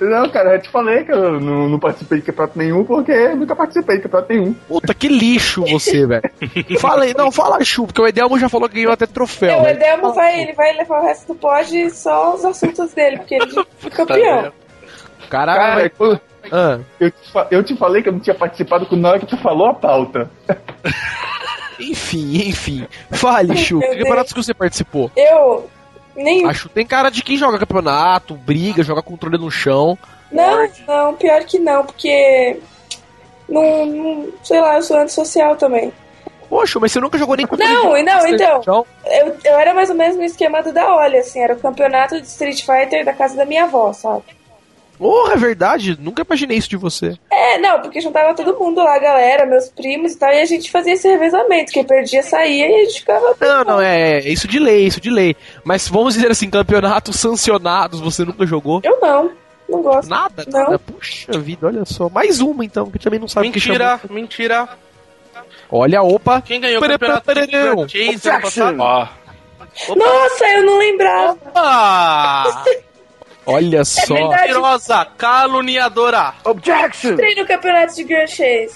[0.00, 3.36] Não, cara, eu te falei que eu não, não participei de campeonato nenhum porque eu
[3.36, 4.54] nunca participei de campeonato nenhum.
[4.54, 6.22] Puta, que lixo você, velho.
[6.78, 9.50] Fala aí, não, fala Chu, porque o Edelmo já falou que ganhou até troféu.
[9.50, 9.76] É, o velho.
[9.76, 13.46] Edelmo vai, ele vai levar o resto do pod só os assuntos dele, porque ele
[13.78, 14.52] foi campeão.
[15.28, 16.20] Caralho, Cara,
[16.50, 17.16] Ah, eu, te,
[17.50, 19.74] eu te falei que eu não tinha participado quando na hora que tu falou a
[19.74, 20.30] pauta.
[21.78, 22.86] enfim, enfim.
[23.10, 25.10] Fale, Chu, que campeonatos que você participou?
[25.16, 25.68] Eu.
[26.22, 26.46] Nem.
[26.46, 29.98] A Chu tem cara de quem joga campeonato, briga, joga controle no chão.
[30.30, 32.58] Não, não, pior que não, porque.
[33.48, 34.28] Não, não.
[34.42, 35.92] Sei lá, eu sou antissocial também.
[36.48, 38.86] Poxa, mas você nunca jogou nem controle Não, de- não, então.
[39.06, 42.20] Eu, eu era mais ou menos no esquema do da Olha, assim, era o campeonato
[42.20, 44.24] de Street Fighter da casa da minha avó, sabe?
[45.00, 45.96] Porra, é verdade.
[45.98, 47.18] Nunca imaginei isso de você.
[47.30, 50.44] É, não, porque juntava todo mundo lá, a galera, meus primos e tal, e a
[50.44, 51.72] gente fazia esse revezamento.
[51.72, 53.34] Quem perdia saía e a gente ficava.
[53.40, 55.34] Não, não, é, é isso de lei, isso de lei.
[55.64, 58.82] Mas vamos dizer assim, campeonatos sancionados você nunca jogou?
[58.84, 59.30] Eu não,
[59.66, 60.10] não gosto.
[60.10, 60.44] Nada?
[60.46, 60.64] Não.
[60.64, 60.78] Nada?
[60.78, 62.10] Puxa vida, olha só.
[62.10, 64.14] Mais uma então, que também não sabe o que Mentira, chamou.
[64.14, 64.68] mentira.
[65.72, 66.42] Olha, opa.
[66.42, 67.24] Quem ganhou o campeonato
[69.96, 71.38] Nossa, eu não lembrava.
[71.54, 72.64] Ah!
[73.50, 74.14] Olha só.
[74.14, 74.42] verdade.
[74.42, 76.34] Mentirosa, caluniadora.
[76.44, 77.12] Objection!
[77.12, 78.74] Entrei no campeonato de Grand Chase.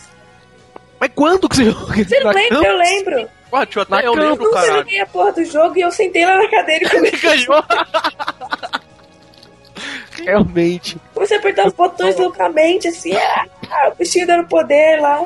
[1.01, 1.87] Mas quando que você jogou?
[1.95, 2.49] Você não Na lembra?
[2.51, 2.67] Campos?
[2.69, 3.29] Eu lembro.
[3.53, 4.29] Ué, tio, Na até eu Campos.
[4.31, 4.77] lembro, Nunca caralho.
[4.79, 7.65] joguei a porra do jogo e eu sentei lá na cadeira e comecei, Ganhou.
[10.25, 10.97] Realmente.
[11.13, 15.25] comecei a apertar os botões loucamente, assim, ah, o bichinho dando poder lá.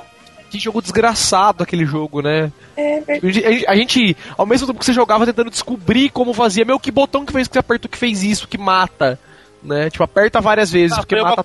[0.50, 2.50] Que jogo desgraçado aquele jogo, né?
[2.74, 3.44] É, verdade.
[3.44, 6.80] A gente, a gente, ao mesmo tempo que você jogava tentando descobrir como fazia, meu,
[6.80, 9.18] que botão que fez que você apertou que fez isso, que mata.
[9.62, 9.90] Né?
[9.90, 11.42] Tipo, aperta várias vezes, Ah, porque uma mata.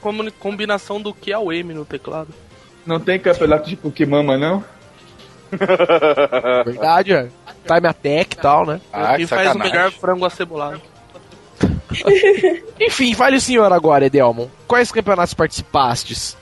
[0.00, 2.28] comuni- combinação do Q ao M no teclado.
[2.84, 4.62] Não tem campeonato de Pokémon, não?
[6.66, 7.28] Verdade, é.
[7.66, 8.80] Time Attack e tal, né?
[8.92, 10.80] ah, Quem que faz o melhor frango acebolado.
[12.80, 14.48] Enfim, fale o senhor agora, Edelmon.
[14.66, 16.36] Quais campeonatos participastes?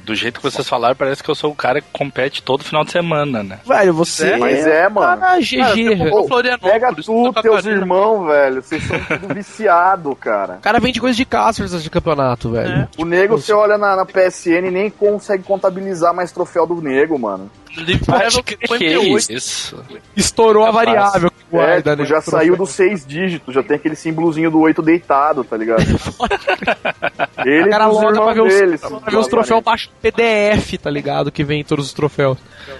[0.00, 2.84] Do jeito que vocês falaram, parece que eu sou o cara que compete todo final
[2.84, 3.60] de semana, né?
[3.66, 4.32] Velho, você.
[4.32, 5.22] É, mas é, mano.
[5.24, 6.26] Ah, GG.
[6.28, 8.62] Florianópolis, Pega Santa tu, teus irmãos, velho.
[8.62, 10.54] Vocês são tudo viciado, cara.
[10.54, 12.72] O cara vende coisa de Casters de campeonato, velho.
[12.72, 12.88] É.
[12.98, 17.18] O nego, você olha na, na PSN e nem consegue contabilizar mais troféu do nego,
[17.18, 17.50] mano.
[17.76, 19.32] Livre level que 58.
[19.32, 19.84] isso.
[20.16, 20.86] Estourou a Capaz.
[20.86, 22.08] variável que É, guarda, tipo, né?
[22.08, 25.82] já saiu dos seis dígitos, já tem aquele símbolozinho do oito deitado, tá ligado?
[27.44, 28.80] Ele O cara os loga pra ver os, deles.
[28.80, 31.30] pra ver os troféus baixo PDF, tá ligado?
[31.32, 32.38] Que vem todos os troféus.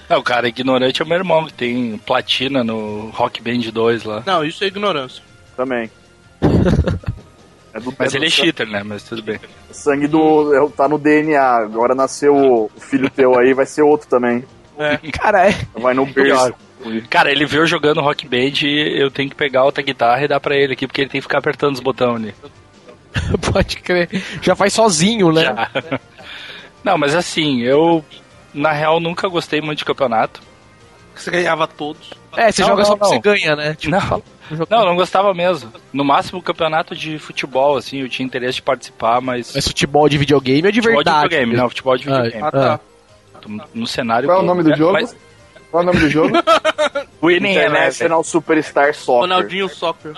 [0.09, 4.05] É, o cara ignorante é o meu irmão, que tem platina no Rock Band 2
[4.05, 4.23] lá.
[4.27, 5.23] Não, isso é ignorância.
[5.57, 5.91] Também.
[7.77, 8.85] É do, Mas é ele é cheater, né?
[8.85, 9.37] Mas tudo bem.
[9.73, 10.55] sangue do.
[10.55, 11.43] é, Tá no DNA.
[11.43, 14.45] Agora nasceu o filho teu aí, vai ser outro também.
[15.13, 15.55] Cara, é.
[15.75, 16.55] Vai no berço.
[17.09, 20.29] Cara, ele viu eu jogando Rock Band e eu tenho que pegar outra guitarra e
[20.29, 22.35] dar pra ele aqui, porque ele tem que ficar apertando os botões ali.
[23.53, 24.09] Pode crer.
[24.43, 25.45] Já faz sozinho, né?
[25.45, 25.71] Já.
[26.85, 28.05] Não, mas assim, eu
[28.53, 30.43] na real, nunca gostei muito de campeonato.
[31.15, 32.13] Você ganhava todos.
[32.37, 33.23] É, você Não, joga não, só porque não.
[33.23, 33.75] você ganha, né?
[33.75, 34.23] Tipo, Não.
[34.69, 35.73] Não, não gostava mesmo.
[35.93, 39.53] No máximo, campeonato de futebol, assim, eu tinha interesse de participar, mas.
[39.55, 41.29] Mas futebol de videogame é de futebol de verdade.
[41.29, 42.43] videogame, não, futebol de Ah, videogame.
[42.45, 42.81] Ah, tá.
[43.75, 44.29] No cenário.
[44.29, 44.93] Qual é o nome do é, jogo?
[44.93, 45.17] Mas
[45.71, 46.35] Qual é o nome do jogo?
[47.23, 47.67] Winning Eleven.
[47.67, 49.21] International Superstar Soccer.
[49.21, 50.15] Ronaldinho Soccer.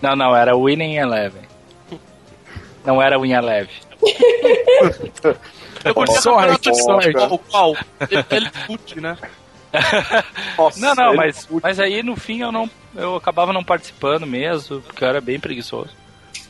[0.00, 1.42] Não, não, era Winning Eleven.
[2.84, 3.74] Não era Win Eleven.
[5.84, 7.12] Eu curti Sorte, campeonato de sorte.
[7.12, 7.76] futebol, qual?
[8.30, 9.18] Ele, fute, né?
[10.56, 14.80] Nossa, Não, não, mas, mas aí no fim eu não eu acabava não participando mesmo,
[14.80, 15.90] porque eu era bem preguiçoso.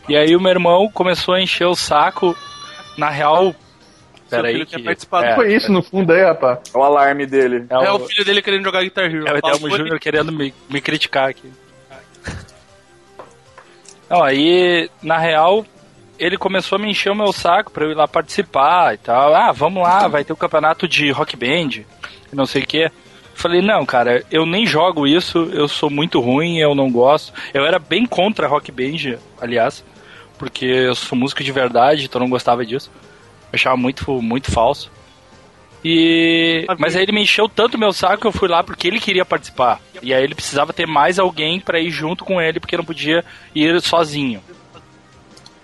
[0.09, 2.37] E aí o meu irmão começou a encher o saco,
[2.99, 3.55] na real.
[4.43, 5.26] Filho tinha que, participado.
[5.26, 6.59] é, Foi isso no fundo aí, rapaz.
[6.72, 7.66] É o alarme dele.
[7.68, 9.28] é, o, É o filho dele querendo jogar Guitar Hero.
[9.28, 11.51] é o Edelmo Júnior querendo me, me criticar aqui.
[14.09, 15.64] Não, aí, na real,
[16.18, 19.35] ele começou a me encher o meu saco pra eu ir lá participar e tal.
[19.35, 21.82] Ah, vamos lá, vai ter o campeonato de rock band,
[22.32, 22.91] e não sei o quê.
[23.35, 27.32] Falei, não, cara, eu nem jogo isso, eu sou muito ruim, eu não gosto.
[27.53, 29.85] Eu era bem contra rock band, aliás,
[30.39, 32.91] porque eu sou músico de verdade, então eu não gostava disso.
[33.55, 34.91] Eu achava muito, muito falso.
[35.85, 36.67] E.
[36.79, 39.25] Mas aí ele me encheu tanto meu saco que eu fui lá porque ele queria
[39.25, 39.81] participar.
[40.03, 43.25] E aí ele precisava ter mais alguém pra ir junto com ele, porque não podia
[43.55, 44.43] ir sozinho.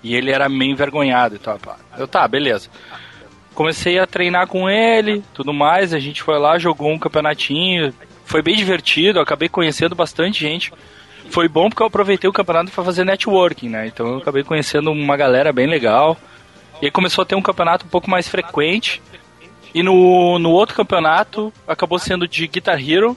[0.05, 1.59] E ele era meio envergonhado e tal.
[1.99, 2.69] Eu, tá, beleza.
[3.55, 5.93] Comecei a treinar com ele, tudo mais.
[5.93, 7.93] A gente foi lá, jogou um campeonatinho.
[8.25, 10.73] Foi bem divertido, eu acabei conhecendo bastante gente.
[11.31, 13.89] Foi bom porque eu aproveitei o campeonato pra fazer networking, né?
[13.89, 16.17] Então eu acabei conhecendo uma galera bem legal.
[16.81, 19.03] E aí começou a ter um campeonato um pouco mais frequente.
[19.75, 23.17] E no, no outro campeonato acabou sendo de Guitar Hero.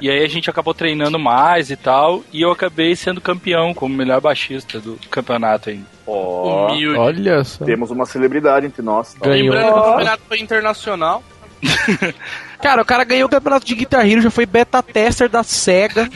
[0.00, 2.24] E aí a gente acabou treinando mais e tal.
[2.32, 5.86] E eu acabei sendo campeão como melhor baixista do campeonato ainda.
[6.06, 6.98] Ó, Humilde.
[6.98, 7.64] Olha só.
[7.64, 9.14] temos uma celebridade entre nós.
[9.14, 9.28] Tá?
[9.28, 11.22] Lembrando que o campeonato foi internacional.
[12.60, 16.08] Cara, o cara ganhou o campeonato de Guitar Hero, já foi beta tester da SEGA.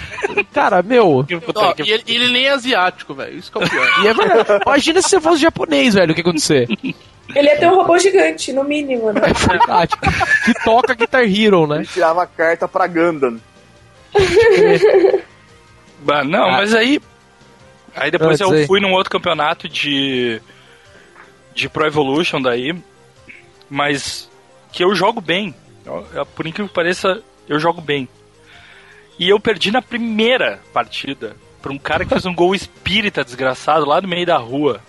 [0.53, 1.25] Cara, meu.
[1.55, 3.37] Ó, e ele, ele nem é asiático, velho.
[3.37, 3.89] Isso que é o pior.
[4.05, 4.63] E é verdade.
[4.65, 6.69] Imagina se você fosse japonês, velho, o que ia acontecer?
[7.35, 9.23] Ele ia ter um robô gigante, no mínimo, né?
[9.25, 9.93] É verdade.
[10.45, 11.79] Que toca Guitar Hero, né?
[11.79, 13.41] Ele tirava a carta pra Gundam.
[16.01, 16.53] Bah, não, Ah.
[16.53, 17.01] mas aí.
[17.95, 18.67] Aí depois Ah, eu sei.
[18.67, 20.41] fui num outro campeonato de.
[21.55, 22.75] De Pro Evolution daí.
[23.69, 24.31] Mas.
[24.77, 25.55] Que eu jogo bem.
[25.87, 28.07] Eu- por incrível que pareça, eu jogo bem.
[29.19, 31.35] E eu perdi na primeira partida.
[31.63, 34.83] Pra um cara que fez um gol espírita desgraçado lá no meio da rua.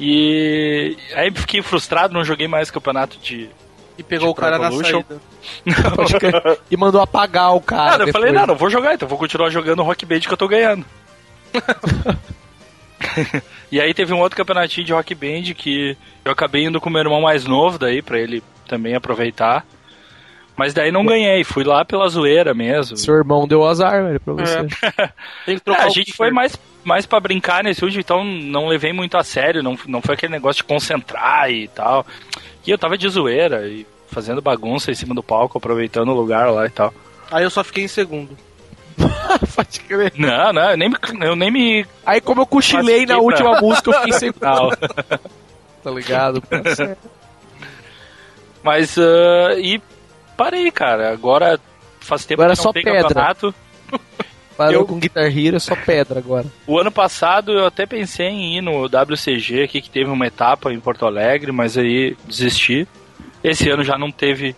[0.00, 3.50] E aí fiquei frustrado, não joguei mais campeonato de.
[3.98, 5.20] E pegou o Pro cara na saída.
[6.70, 7.90] E mandou apagar o cara.
[7.90, 10.32] Cara, eu falei, não, não vou jogar, então vou continuar jogando o Rock Band que
[10.32, 10.86] eu tô ganhando.
[13.70, 17.00] e aí teve um outro campeonatinho de Rock Band que eu acabei indo com meu
[17.02, 19.66] irmão mais novo daí, pra ele também aproveitar.
[20.56, 22.96] Mas daí não ganhei, fui lá pela zoeira mesmo.
[22.96, 24.58] Seu irmão deu azar, velho, pra você.
[25.46, 28.92] Tem que É, a gente foi mais, mais pra brincar nesse último, então não levei
[28.92, 32.04] muito a sério, não, não foi aquele negócio de concentrar e tal.
[32.66, 36.50] E eu tava de zoeira e fazendo bagunça em cima do palco, aproveitando o lugar
[36.50, 36.92] lá e tal.
[37.30, 38.36] Aí eu só fiquei em segundo.
[39.54, 40.12] Pode crer.
[40.16, 43.60] Não, não, eu nem, me- eu nem me Aí, como eu cochilei na pra- última
[43.60, 44.70] música, eu fiquei sem Não.
[45.84, 46.42] Tá ligado?
[48.62, 49.80] Mas, ah, e
[50.36, 51.12] parei, cara.
[51.12, 51.58] Agora
[52.00, 53.02] faz tempo Agora que é não só tem pedra.
[53.02, 53.54] campeonato.
[54.56, 56.46] Parou Eu- com Guitar Hero, é só pedra agora.
[56.66, 60.72] O ano passado eu até pensei em ir no WCG aqui, que teve uma etapa
[60.72, 62.86] em Porto Alegre, mas aí desisti.
[63.44, 64.56] Esse ano já não teve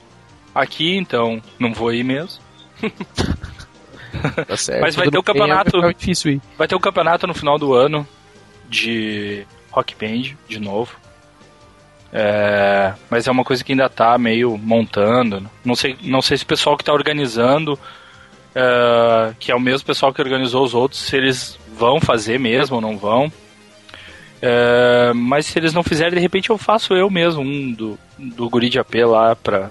[0.54, 2.40] aqui, então não vou ir mesmo.
[4.46, 4.80] Tá certo.
[4.80, 5.84] Mas vai Tudo ter o bem, campeonato.
[5.84, 6.40] É difícil ir.
[6.58, 8.06] Vai ter um campeonato no final do ano
[8.68, 10.96] de Rock Band, de novo.
[12.12, 15.48] É, mas é uma coisa que ainda tá meio montando.
[15.64, 17.78] Não sei, não sei se o pessoal que tá organizando,
[18.54, 22.76] é, que é o mesmo pessoal que organizou os outros, se eles vão fazer mesmo
[22.76, 23.32] ou não vão.
[24.42, 28.48] É, mas se eles não fizerem, de repente eu faço eu mesmo um do, do
[28.48, 29.70] Guri de AP lá pra,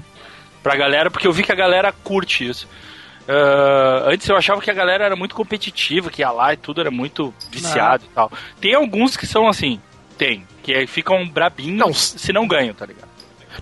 [0.62, 2.68] pra galera, porque eu vi que a galera curte isso.
[3.32, 6.82] Ah, antes eu achava que a galera era muito competitiva, que ia lá e tudo
[6.82, 8.32] era muito viciado e tal.
[8.60, 9.80] Tem alguns que são assim,
[10.18, 13.10] tem, que ficam brabinhos Não, se não ganham, tá ligado?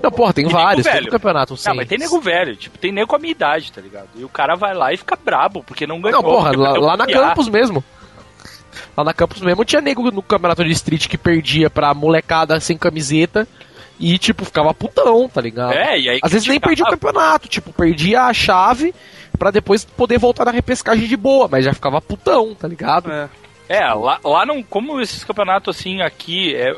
[0.02, 0.84] Não, porra, tem E vários.
[0.86, 1.08] Tem velho.
[1.08, 1.70] um campeonato sim.
[1.70, 4.10] Ah, mas tem nego velho, tipo, tem nego com a minha idade, tá ligado?
[4.16, 6.22] E o cara vai lá e fica brabo, porque não ganhou.
[6.22, 7.08] Não, porra, lá, lá na.
[7.08, 7.84] Campus mesmo.
[8.96, 12.78] Lá na Campus mesmo tinha nego no campeonato de street que perdia pra molecada sem
[12.78, 13.48] camiseta
[14.00, 15.74] e, tipo, ficava putão, tá ligado?
[15.74, 18.94] É, e aí Às vezes nem perdia o campeonato, tipo, perdia a chave
[19.38, 23.12] pra depois poder voltar na repescagem de boa, mas já ficava putão, tá ligado?
[23.12, 23.30] É.
[23.70, 24.64] É, lá, lá não.
[24.64, 26.74] Como esses campeonatos assim aqui é,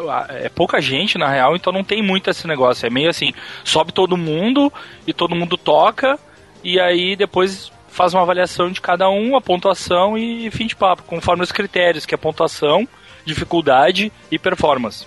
[0.45, 2.85] é pouca gente na real, então não tem muito esse negócio.
[2.85, 3.33] É meio assim,
[3.63, 4.71] sobe todo mundo
[5.05, 6.19] e todo mundo toca,
[6.63, 11.03] e aí depois faz uma avaliação de cada um, a pontuação e fim de papo,
[11.03, 12.87] conforme os critérios, que é pontuação,
[13.25, 15.05] dificuldade e performance.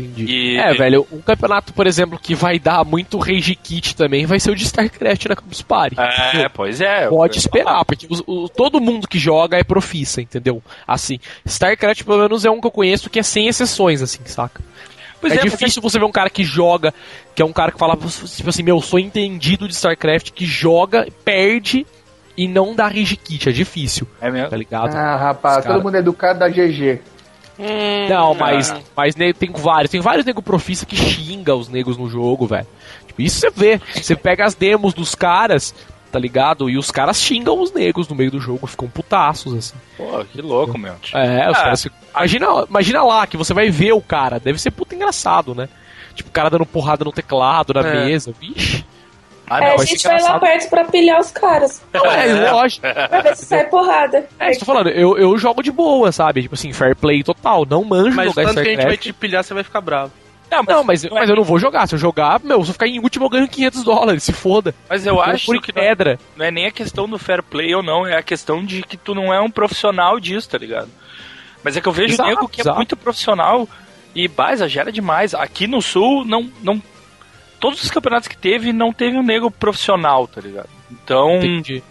[0.00, 0.24] Entendi.
[0.26, 4.38] E- É, velho, um campeonato, por exemplo, que vai dar muito rage kit também vai
[4.40, 5.96] ser o de StarCraft na Campus Party.
[5.98, 7.08] É, pois é.
[7.08, 10.62] Pode esperar, porque os- o- todo mundo que joga é profissa, entendeu?
[10.86, 14.62] Assim, StarCraft pelo menos é um que eu conheço que é sem exceções, assim, saca?
[15.20, 16.94] Pois é, é, difícil você ver um cara que joga,
[17.34, 21.08] que é um cara que fala, tipo assim, meu, sou entendido de StarCraft, que joga,
[21.24, 21.84] perde
[22.36, 23.48] e não dá rage kit.
[23.48, 24.48] É difícil, É mesmo.
[24.48, 24.94] tá ligado?
[24.94, 27.00] Ah, rapaz, todo mundo é educado da GG.
[28.08, 29.90] Não, mas, mas ne- tem vários.
[29.90, 32.66] Tem vários nego profissa que xinga os negros no jogo, velho.
[33.06, 33.80] Tipo, isso você vê.
[33.94, 35.74] Você pega as demos dos caras,
[36.12, 36.70] tá ligado?
[36.70, 39.74] E os caras xingam os negros no meio do jogo, ficam putaços, assim.
[39.96, 40.94] Pô, que louco, meu.
[41.12, 41.62] É, os Ah.
[41.62, 44.38] caras ficam- imagina, imagina lá que você vai ver o cara.
[44.38, 45.68] Deve ser puta engraçado, né?
[46.14, 48.04] Tipo, o cara dando porrada no teclado, na É.
[48.06, 48.32] mesa.
[48.40, 48.84] Vixe.
[49.50, 49.66] Ah, É, não.
[49.66, 51.82] a vai ser gente vai lá perto pra pilhar os caras.
[51.92, 52.86] Não, é, lógico.
[53.08, 54.28] Pra ver se sai porrada.
[54.38, 56.42] É, isso que eu tô falando, eu, eu jogo de boa, sabe?
[56.42, 57.64] Tipo assim, fair play total.
[57.68, 60.12] Não manjo Mas jogar tanto que a gente vai te pilhar, você vai ficar bravo.
[60.50, 61.86] Não, mas, Não, mas, mas eu não vou jogar.
[61.86, 64.22] Se eu jogar, meu, se eu ficar em último, eu ganho 500 dólares.
[64.22, 64.74] Se foda.
[64.88, 66.18] mas eu Eu acho fui que não, pedra.
[66.36, 68.96] não é nem a questão do fair play ou não, é a questão de que
[68.96, 70.88] tu não é um profissional disso, tá ligado?
[71.62, 72.76] Mas é que eu vejo Exato, nego que é exato.
[72.76, 73.68] muito profissional
[74.14, 75.34] e bah, exagera demais.
[75.34, 76.80] Aqui no sul, não, não.
[77.60, 80.68] Todos os campeonatos que teve, não teve um nego profissional, tá ligado?
[80.90, 81.82] Então, Entendi.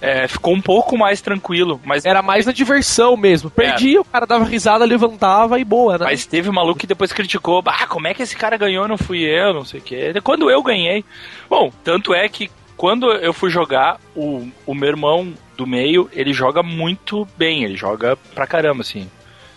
[0.00, 1.80] é, ficou um pouco mais tranquilo.
[1.84, 3.50] Mas, Era mais na diversão mesmo.
[3.50, 6.04] Perdia, o cara dava risada, levantava e boa, né?
[6.04, 8.98] mas teve um maluco que depois criticou: ah, como é que esse cara ganhou não
[8.98, 10.12] fui eu, não sei o quê.
[10.22, 11.04] Quando eu ganhei.
[11.48, 16.32] Bom, tanto é que quando eu fui jogar, o, o meu irmão do meio, ele
[16.32, 19.10] joga muito bem, ele joga pra caramba, assim.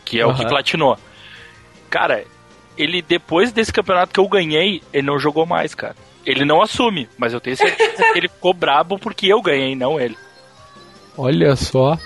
[0.03, 0.97] Que é o que platinou.
[1.87, 2.25] Cara,
[2.81, 5.95] ele depois desse campeonato que eu ganhei, ele não jogou mais, cara.
[6.25, 9.99] Ele não assume, mas eu tenho certeza que ele ficou brabo porque eu ganhei, não
[9.99, 10.17] ele.
[11.17, 11.97] Olha só.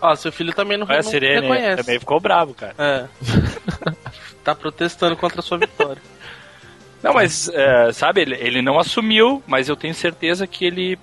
[0.00, 1.82] Ó, seu filho também não, Olha não Sirene reconhece.
[1.82, 2.74] também ficou bravo, cara.
[2.78, 3.06] É.
[4.42, 6.02] tá protestando contra a sua vitória.
[7.02, 10.98] Não, mas, é, sabe, ele, ele não assumiu, mas eu tenho certeza que ele,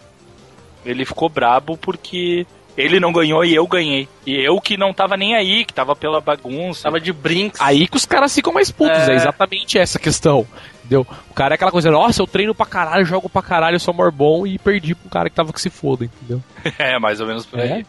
[0.86, 2.46] ele ficou brabo porque
[2.80, 4.08] ele não ganhou e eu ganhei.
[4.26, 6.84] E eu que não tava nem aí, que tava pela bagunça.
[6.84, 7.60] Tava de brinks.
[7.60, 9.12] Aí que os caras ficam mais putos, é.
[9.12, 9.16] É.
[9.16, 10.48] exatamente essa questão.
[10.80, 11.06] Entendeu?
[11.30, 14.48] O cara é aquela coisa, nossa, eu treino pra caralho, jogo pra caralho, sou morbom
[14.48, 16.42] e perdi pro cara que tava que se foda, entendeu?
[16.80, 17.70] É, mais ou menos por aí.
[17.70, 17.86] É.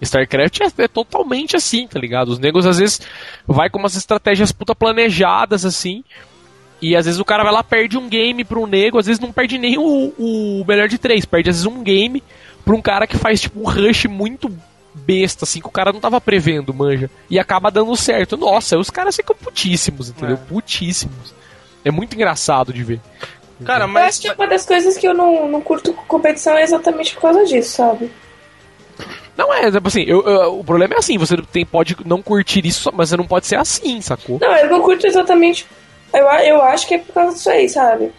[0.00, 2.30] StarCraft é, é totalmente assim, tá ligado?
[2.30, 3.02] Os negros às vezes
[3.46, 6.02] vai com umas estratégias puta planejadas assim.
[6.80, 9.30] E às vezes o cara vai lá perde um game um nego, às vezes não
[9.30, 12.20] perde nem o, o melhor de três, perde às vezes um game
[12.64, 14.50] pra um cara que faz tipo um rush muito
[14.94, 17.10] besta, assim, que o cara não tava prevendo, manja.
[17.30, 18.36] E acaba dando certo.
[18.36, 20.34] Nossa, os caras ficam putíssimos, entendeu?
[20.36, 20.48] É.
[20.48, 21.34] Putíssimos.
[21.84, 23.00] É muito engraçado de ver.
[23.64, 24.18] Cara, Eu acho mas.
[24.18, 27.76] que uma das coisas que eu não, não curto competição é exatamente por causa disso,
[27.76, 28.10] sabe?
[29.36, 32.66] Não é, tipo assim, eu- eu- o problema é assim, você tem, pode não curtir
[32.66, 34.38] isso, mas você não pode ser assim, sacou?
[34.40, 35.66] Não, eu não curto exatamente.
[36.12, 38.12] Eu, eu acho que é por causa disso aí, sabe?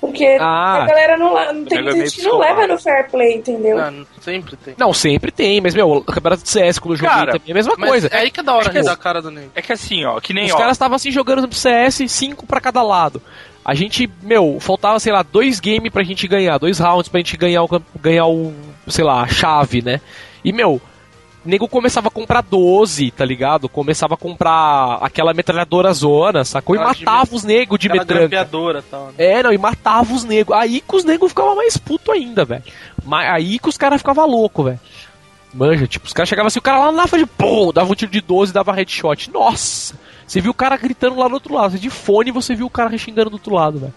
[0.00, 0.82] Porque Ah.
[0.82, 3.78] a galera não, não tem é gente que não leva no fair play, entendeu?
[3.78, 4.74] Ah, sempre tem.
[4.78, 7.50] Não, sempre tem, mas, meu, o campeonato de CS, quando eu joguei Cara, também, é
[7.50, 8.08] a mesma Mas coisa.
[8.12, 9.50] é aí que é da hora Tipo, rir da cara do nego.
[9.54, 10.58] É que assim, ó, que nem Os ó.
[10.58, 13.20] caras estavam assim jogando no CS, cinco pra cada lado.
[13.64, 17.36] A gente, meu, faltava, sei lá, dois games pra gente ganhar, dois rounds pra gente
[17.36, 18.54] ganhar o, ganhar o
[18.86, 20.00] sei lá, a chave, né?
[20.44, 20.80] E, meu,
[21.46, 23.68] nego começava a comprar 12, tá ligado?
[23.68, 26.76] Começava a comprar aquela metralhadora zona, sacou?
[26.76, 28.46] E matava os negros de metranca.
[28.78, 29.06] e tal.
[29.06, 29.12] né?
[29.18, 30.58] É, não, e matava os negros.
[30.58, 32.64] Aí que os negros ficavam mais puto ainda, velho.
[33.10, 34.80] Aí que os caras ficavam loucos, velho.
[35.54, 38.10] Manja, tipo, os caras chegavam assim, o cara lá na frente, pô, dava um tiro
[38.10, 39.30] de 12 dava headshot.
[39.30, 39.94] Nossa!
[40.26, 41.78] Você viu o cara gritando lá do outro lado.
[41.78, 43.94] De fone você viu o cara xingando do outro lado, velho.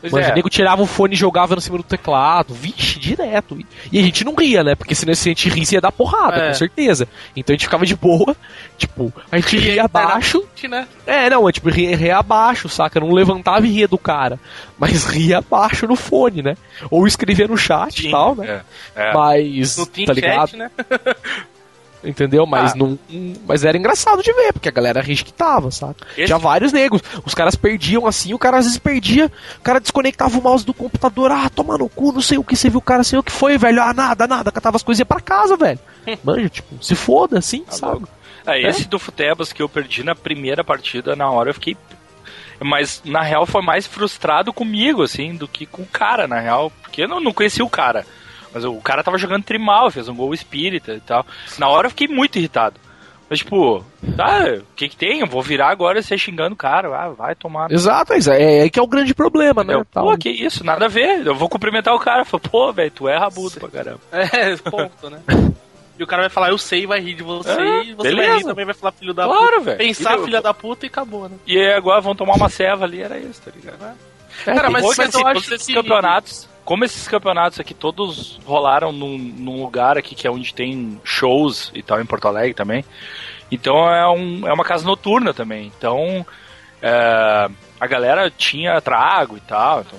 [0.00, 0.32] Pois Manja, é.
[0.32, 2.54] o nego tirava o fone e jogava no cima do teclado.
[2.54, 3.58] Vixe, direto.
[3.90, 4.74] E a gente não ria, né?
[4.74, 6.48] Porque senão se a gente risse ia dar porrada, É.
[6.48, 7.08] com certeza.
[7.34, 8.36] Então a gente ficava de boa.
[8.78, 10.46] Tipo, a gente ria abaixo.
[10.70, 10.86] Né?
[11.04, 13.00] É, não, é tipo, ria, ria abaixo, saca?
[13.00, 14.38] Não levantava e ria do cara.
[14.78, 16.56] Mas ria abaixo no fone, né?
[16.88, 18.62] Ou escrevia no chat e tal, né?
[18.94, 19.12] É, é.
[19.12, 19.76] Mas.
[19.76, 20.50] No tá ligado?
[20.50, 20.70] Chat, né?
[22.04, 22.46] Entendeu?
[22.46, 22.76] Mas Ah.
[22.76, 22.98] não.
[23.46, 26.06] Mas era engraçado de ver, porque a galera risquitava, saca?
[26.16, 27.02] Esse- Tinha vários negros.
[27.26, 30.72] Os caras perdiam assim, o cara às vezes perdia, o cara desconectava o mouse do
[30.72, 33.22] computador, ah, toma no cu, não sei o que, você viu o cara, sei o
[33.22, 33.82] que foi, velho.
[33.82, 35.78] Ah, nada, nada, catava as coisas e ia pra casa, velho.
[36.22, 37.92] Manja, tipo, se foda, assim, sabe?
[37.92, 38.08] louco.
[38.46, 41.76] É, esse do Futebas que eu perdi na primeira partida, na hora eu fiquei.
[42.60, 46.72] Mas na real foi mais frustrado comigo, assim, do que com o cara, na real.
[46.82, 48.04] Porque eu não, não conhecia o cara.
[48.52, 51.24] Mas o cara tava jogando trimal, fez um gol espírita e tal.
[51.58, 52.76] Na hora eu fiquei muito irritado.
[53.30, 53.84] Mas, tipo,
[54.16, 55.20] tá, o que que tem?
[55.20, 56.88] Eu vou virar agora e você xingando o cara.
[56.96, 57.70] Ah, vai tomar.
[57.70, 59.74] Exato, é, é, é que é o grande problema, né?
[59.74, 60.06] Eu, Tal.
[60.06, 61.26] pô, que isso, nada a ver.
[61.26, 62.24] Eu vou cumprimentar o cara.
[62.24, 64.00] Falo, pô, velho, tu é rabudo pra caramba.
[64.12, 65.20] É, ponto, né?
[65.98, 68.14] E o cara vai falar, eu sei, vai rir de você, É, e você vai
[68.14, 68.36] beleza.
[68.38, 69.60] rir também, vai falar filho da Claro, puta.
[69.60, 69.78] velho.
[69.78, 71.36] Pensar E eu- filha da puta e acabou, né?
[71.46, 73.94] E aí agora vão tomar uma ceva ali, era isso, tá ligado?
[74.46, 75.74] É, Cara, mas, mas eu acho esses que...
[75.74, 81.00] campeonatos, como esses campeonatos aqui todos rolaram num, num lugar aqui que é onde tem
[81.02, 82.84] shows e tal, em Porto Alegre também.
[83.50, 85.72] Então é, um, é uma casa noturna também.
[85.78, 86.26] Então
[86.82, 87.48] é,
[87.80, 89.80] a galera tinha trago e tal.
[89.80, 89.98] Então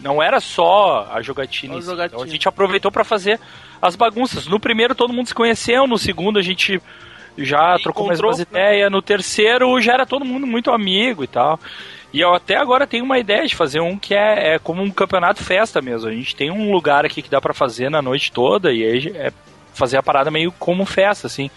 [0.00, 1.80] não era só a jogatina.
[1.80, 2.06] Jogatina.
[2.06, 3.40] Então a gente aproveitou pra fazer
[3.82, 4.46] as bagunças.
[4.46, 6.80] No primeiro todo mundo se conheceu, no segundo a gente
[7.36, 11.58] já trocou mais umas ideias, no terceiro já era todo mundo muito amigo e tal.
[12.12, 14.90] E eu até agora tenho uma ideia de fazer um que é, é como um
[14.90, 16.08] campeonato festa mesmo.
[16.08, 19.12] A gente tem um lugar aqui que dá pra fazer na noite toda e aí
[19.14, 19.32] é
[19.72, 21.50] fazer a parada meio como festa, assim.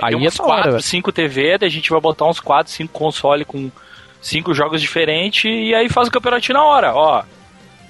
[0.00, 0.82] Aí tem é uns da hora, quatro, velho.
[0.82, 3.70] cinco TV, daí a gente vai botar uns quatro, cinco console com
[4.20, 7.24] cinco jogos diferentes e aí faz o campeonatinho na hora, ó.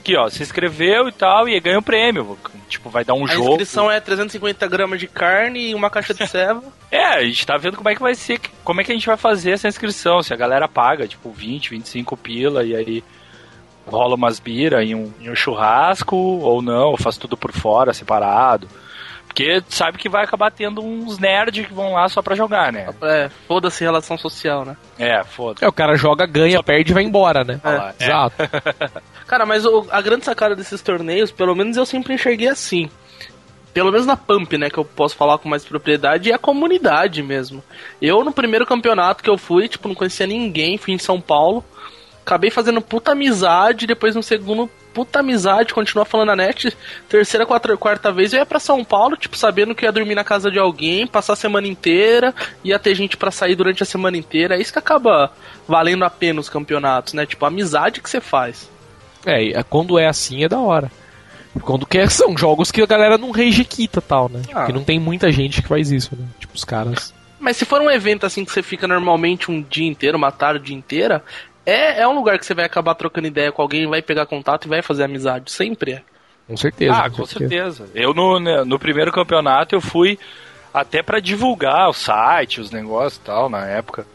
[0.06, 2.38] Aqui, ó, se inscreveu e tal, e ganha um prêmio.
[2.68, 3.50] Tipo, vai dar um A jogo.
[3.50, 6.62] inscrição é 350 gramas de carne e uma caixa de ceva.
[6.92, 9.08] É, a gente tá vendo como é que vai ser, como é que a gente
[9.08, 13.04] vai fazer essa inscrição, se a galera paga, tipo, 20, 25 pila, e aí
[13.84, 17.92] rola umas bira em um, em um churrasco, ou não, ou faz tudo por fora,
[17.92, 18.68] separado.
[19.26, 22.94] Porque sabe que vai acabar tendo uns nerds que vão lá só pra jogar, né?
[23.02, 24.76] É, foda-se relação social, né?
[25.00, 25.64] É, foda.
[25.64, 27.60] É, o cara joga, ganha, perde e vai embora, né?
[27.64, 28.04] É.
[28.04, 28.36] Exato.
[29.26, 32.88] Cara, mas o- a grande sacada desses torneios, pelo menos eu sempre enxerguei assim.
[33.74, 37.22] Pelo menos na Pump, né, que eu posso falar com mais propriedade, é a comunidade
[37.22, 37.62] mesmo.
[38.00, 41.62] Eu, no primeiro campeonato que eu fui, tipo, não conhecia ninguém, fui em São Paulo.
[42.24, 46.76] Acabei fazendo puta amizade, depois no segundo, puta amizade, continua falando a net.
[47.08, 50.24] Terceira, quarta, quarta vez eu ia pra São Paulo, tipo, sabendo que ia dormir na
[50.24, 54.16] casa de alguém, passar a semana inteira, ia ter gente pra sair durante a semana
[54.16, 54.56] inteira.
[54.56, 55.30] É isso que acaba
[55.68, 57.26] valendo a pena os campeonatos, né?
[57.26, 58.70] Tipo, a amizade que você faz.
[59.26, 60.90] É, é, quando é assim é da hora.
[61.62, 64.42] Quando quer, são jogos que a galera não rejequita tal, né?
[64.50, 64.60] Ah.
[64.60, 66.24] Porque não tem muita gente que faz isso, né?
[66.38, 67.12] Tipo, os caras.
[67.40, 70.74] Mas se for um evento assim que você fica normalmente um dia inteiro, uma tarde
[70.74, 71.22] inteira,
[71.64, 74.66] é, é um lugar que você vai acabar trocando ideia com alguém, vai pegar contato
[74.66, 75.50] e vai fazer amizade.
[75.50, 76.02] Sempre é.
[76.46, 76.94] Com certeza.
[76.94, 77.88] Ah, com certeza.
[77.94, 80.18] Eu no, né, no primeiro campeonato eu fui
[80.72, 84.06] até pra divulgar o site, os negócios e tal, na época.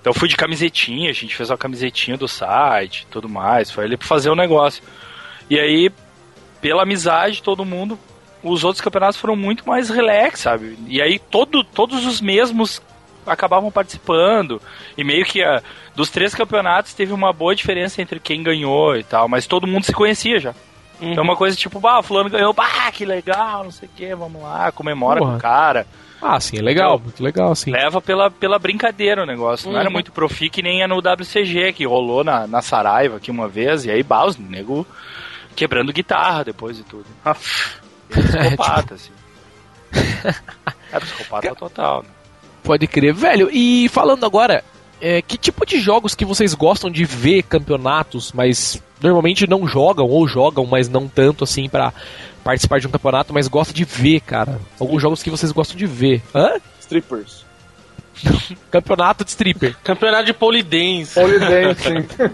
[0.00, 3.70] Então eu fui de camisetinha, a gente fez uma camisetinha do site tudo mais.
[3.70, 4.82] Foi ali pra fazer o negócio.
[5.48, 5.90] E aí,
[6.60, 7.98] pela amizade, todo mundo.
[8.42, 10.78] Os outros campeonatos foram muito mais relax, sabe?
[10.86, 12.80] E aí todo, todos os mesmos
[13.26, 14.62] acabavam participando.
[14.96, 15.62] E meio que a,
[15.94, 19.28] dos três campeonatos teve uma boa diferença entre quem ganhou e tal.
[19.28, 20.54] Mas todo mundo se conhecia já.
[21.00, 24.42] Então uma coisa tipo, bah, fulano ganhou, bah, que legal, não sei o que, vamos
[24.42, 25.32] lá, comemora Porra.
[25.32, 25.86] com o cara.
[26.22, 27.70] Ah, sim, é legal, muito legal, sim.
[27.70, 29.70] Leva pela, pela brincadeira o negócio.
[29.70, 29.92] Não era Uhum.
[29.94, 33.84] muito profi que nem é no WCG, que rolou na, na Saraiva aqui uma vez,
[33.86, 34.86] e aí, bah, os nego
[35.56, 37.06] quebrando guitarra depois e tudo.
[38.10, 39.10] Psicopata, assim.
[40.92, 42.02] É psicopata total.
[42.02, 42.08] Né?
[42.64, 43.14] Pode crer.
[43.14, 44.64] Velho, e falando agora,
[45.00, 50.06] é, que tipo de jogos que vocês gostam de ver campeonatos, mas normalmente não jogam,
[50.06, 51.92] ou jogam, mas não tanto assim pra
[52.42, 54.60] participar de um campeonato, mas gosta de ver, cara?
[54.78, 56.22] Alguns jogos que vocês gostam de ver.
[56.34, 56.54] Hã?
[56.80, 57.44] Strippers.
[58.70, 59.76] Campeonato de stripper.
[59.82, 61.14] Campeonato de polidense.
[61.14, 62.06] Polidancing.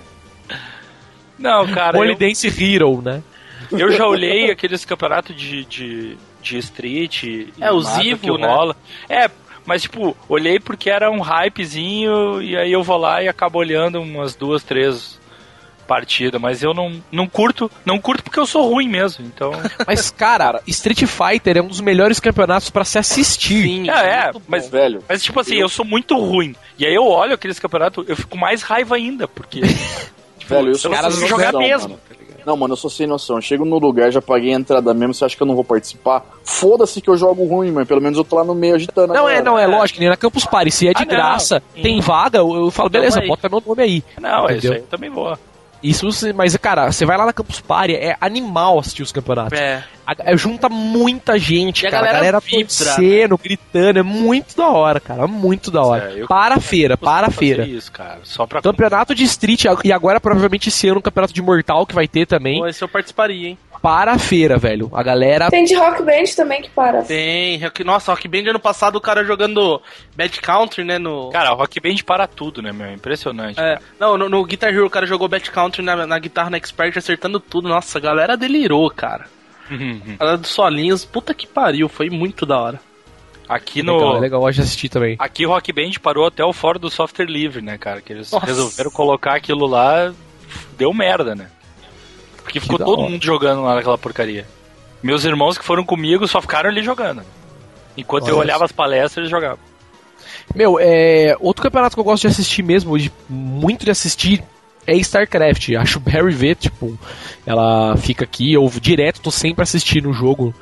[1.38, 3.22] Não, cara, eu, Polidense Hero, né?
[3.70, 7.24] eu já olhei aqueles campeonatos de, de, de street.
[7.24, 8.46] e É, o Zivo, que né?
[8.46, 8.74] rola.
[9.08, 9.30] É,
[9.66, 14.00] mas tipo, olhei porque era um hypezinho, e aí eu vou lá e acabo olhando
[14.00, 15.20] umas duas, três
[15.86, 19.52] partidas, mas eu não, não curto, não curto porque eu sou ruim mesmo, então...
[19.86, 23.62] Mas, cara, Street Fighter é um dos melhores campeonatos pra se assistir.
[23.62, 23.92] Sim, É,
[24.28, 24.68] é, mas-.
[24.68, 26.54] Velho, Mas, tipo assim, eu sou muito ruim.
[26.78, 29.60] E aí eu olho aqueles campeonatos, eu fico mais raiva ainda, porque.
[30.38, 31.88] tipo, Velho, eu eu sou não sem consigo jogar noção, mesmo.
[31.90, 32.00] mano.
[32.08, 32.16] tá?
[32.46, 33.36] Não, mano, eu sou sem noção.
[33.36, 35.64] Eu chego no lugar, já paguei a entrada mesmo, você acha que eu não vou
[35.64, 36.24] participar?
[36.44, 39.12] Foda-se que eu jogo ruim, mas pelo menos eu tô lá no meio agitando.
[39.12, 40.70] Não, é, não, é lógico, nem na Campus Party.
[40.70, 41.10] Se é de Ah, não.
[41.12, 41.82] graça, Sim.
[41.82, 43.28] tem vaga, eu, eu falo, Então beleza, vai.
[43.28, 44.04] bota meu nome aí.
[44.20, 44.72] Não, é isso Entendeu?
[44.74, 45.36] aí eu também vou.
[45.82, 49.58] Isso, mas, cara, você vai lá na Campus Party, é animal assistir os campeonatos.
[49.58, 49.84] É.
[50.06, 52.04] A- é, junta muita gente, E a cara.
[52.04, 53.98] A galera galera vibra, torcendo, gritando.
[53.98, 55.26] É muito da hora, cara.
[55.26, 56.12] Muito da hora.
[56.12, 57.66] É, eu- para a feira, para a feira.
[57.66, 58.20] Isso, cara.
[58.22, 58.62] Só pra.
[58.62, 62.26] Campeonato de Street, e agora provavelmente esse ano um campeonato de Mortal que vai ter
[62.26, 62.60] também.
[62.60, 63.58] Pô, esse eu participaria, hein?
[63.86, 64.90] Para a feira, velho.
[64.92, 65.48] A galera.
[65.48, 67.02] Tem de rock band também que para.
[67.02, 67.56] Tem.
[67.62, 69.80] Rock- Nossa, Rock Band ano passado o cara jogando
[70.16, 70.98] Bad Country, né?
[70.98, 71.30] No.
[71.30, 72.92] Cara, o Rock Band para tudo, né, meu?
[72.92, 73.60] Impressionante.
[73.60, 76.56] É, não, no, no Guitar Hero o cara jogou Bad Country na, na guitarra na
[76.56, 77.68] Expert acertando tudo.
[77.68, 79.26] Nossa, a galera delirou, cara.
[79.70, 82.80] A galera dos solinhos, puta que pariu, foi muito da hora.
[83.48, 84.16] Aqui Legal, no.
[84.16, 85.14] é legal, gosto de assistir também.
[85.20, 88.00] Aqui o Rock Band parou até o fora do software livre, né, cara?
[88.00, 88.46] Que eles Nossa.
[88.46, 90.12] resolveram colocar aquilo lá,
[90.76, 91.46] deu merda, né?
[92.60, 93.10] Porque ficou todo hora.
[93.10, 94.46] mundo jogando lá naquela porcaria.
[95.02, 97.22] Meus irmãos que foram comigo só ficaram ali jogando.
[97.96, 99.58] Enquanto eu Olha olhava as palestras, eles jogavam.
[100.54, 101.36] Meu, é.
[101.40, 104.42] Outro campeonato que eu gosto de assistir mesmo, de, muito de assistir,
[104.86, 105.70] é StarCraft.
[105.74, 106.98] Acho Barry V, tipo,
[107.44, 110.54] ela fica aqui, eu direto tô sempre assistindo o jogo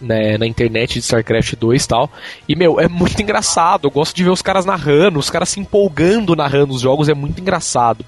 [0.00, 2.10] né, na internet de StarCraft 2 e tal.
[2.48, 3.86] E, meu, é muito engraçado.
[3.86, 7.14] Eu gosto de ver os caras narrando, os caras se empolgando narrando os jogos, é
[7.14, 8.04] muito engraçado.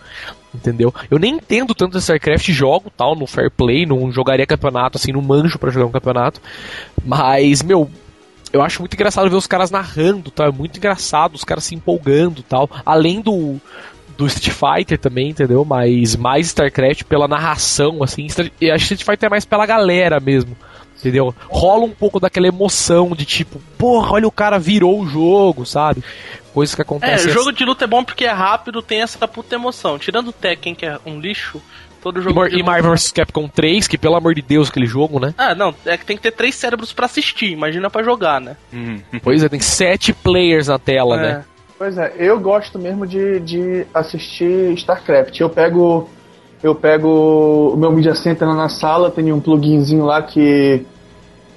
[0.57, 0.95] Entendeu?
[1.11, 5.13] Eu nem entendo tanto de StarCraft, jogo tal, no Fair Play, não jogaria campeonato, assim,
[5.13, 6.41] não manjo pra jogar um campeonato.
[7.05, 7.91] Mas, meu,
[8.53, 10.47] eu acho muito engraçado ver os caras narrando, tá?
[10.47, 12.71] É muito engraçado, os caras se empolgando tal.
[12.85, 13.61] Além do,
[14.17, 15.65] do Street Fighter também, entendeu?
[15.65, 18.27] Mas mais StarCraft pela narração, assim.
[18.61, 20.57] E acho que Street Fighter é mais pela galera mesmo.
[20.99, 21.35] Entendeu?
[21.49, 26.03] Rola um pouco daquela emoção de tipo, porra, olha o cara virou o jogo, sabe?
[26.55, 27.31] Coisas que É, acontecem.
[27.33, 29.99] jogo de luta é bom porque é rápido, tem essa puta emoção.
[29.99, 31.61] Tirando o Tekken, que é um lixo,
[32.03, 34.71] todo E jogo Mar- de E Marvel vs Capcom 3, que pelo amor de Deus,
[34.71, 35.35] aquele jogo, né?
[35.37, 38.57] Ah, não, é que tem que ter três cérebros pra assistir, imagina pra jogar, né?
[39.23, 41.21] Pois é, tem sete players na tela, É.
[41.23, 41.45] né?
[41.79, 45.39] Pois é, eu gosto mesmo de, de assistir StarCraft.
[45.41, 46.09] Eu pego
[46.63, 50.85] eu pego o meu Media Center na sala, tem um pluginzinho lá que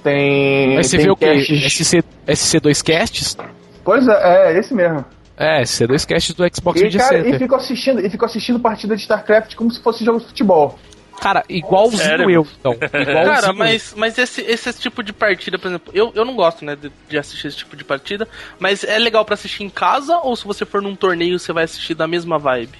[0.02, 0.74] tem.
[0.76, 1.26] Mas você tem vê o quê?
[1.26, 3.36] caches- SC, SC2 Casts?
[3.84, 5.04] Pois é, é esse mesmo.
[5.36, 7.38] É, SC2 Casts do Xbox E, Media cara, e Center.
[7.38, 10.78] fico assistindo, e fico assistindo partida de StarCraft como se fosse jogo de futebol.
[11.20, 12.30] Cara, igualzinho Sério?
[12.30, 12.72] eu, então.
[12.80, 16.64] Igualzinho Cara, mas, mas esse, esse tipo de partida, por exemplo, eu, eu não gosto,
[16.64, 18.26] né, de, de assistir esse tipo de partida,
[18.58, 21.64] mas é legal pra assistir em casa ou se você for num torneio você vai
[21.64, 22.78] assistir da mesma vibe?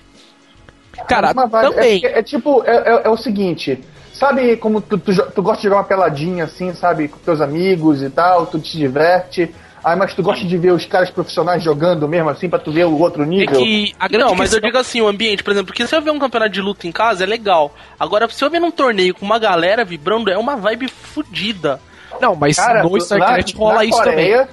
[1.08, 2.00] Cara, vai- também.
[2.04, 3.82] É, é tipo, é, é- é o seguinte.
[4.12, 8.02] Sabe como tu, tu, tu gosta de jogar uma peladinha assim, sabe, com teus amigos
[8.02, 9.50] e tal, tu te diverte.
[9.82, 12.84] Aí, mas tu gosta de ver os caras profissionais jogando mesmo assim, pra tu ver
[12.84, 13.56] o outro É nível.
[13.62, 16.02] que a grande Não, mas eu digo assim, o ambiente, por exemplo, porque se eu
[16.02, 17.74] ver um campeonato de luta em casa é legal.
[17.98, 21.80] Agora, se eu ver num torneio com uma galera vibrando, é uma vibe fodida.
[22.20, 24.46] Não, mas Cara, no StarCraft rola na isso também.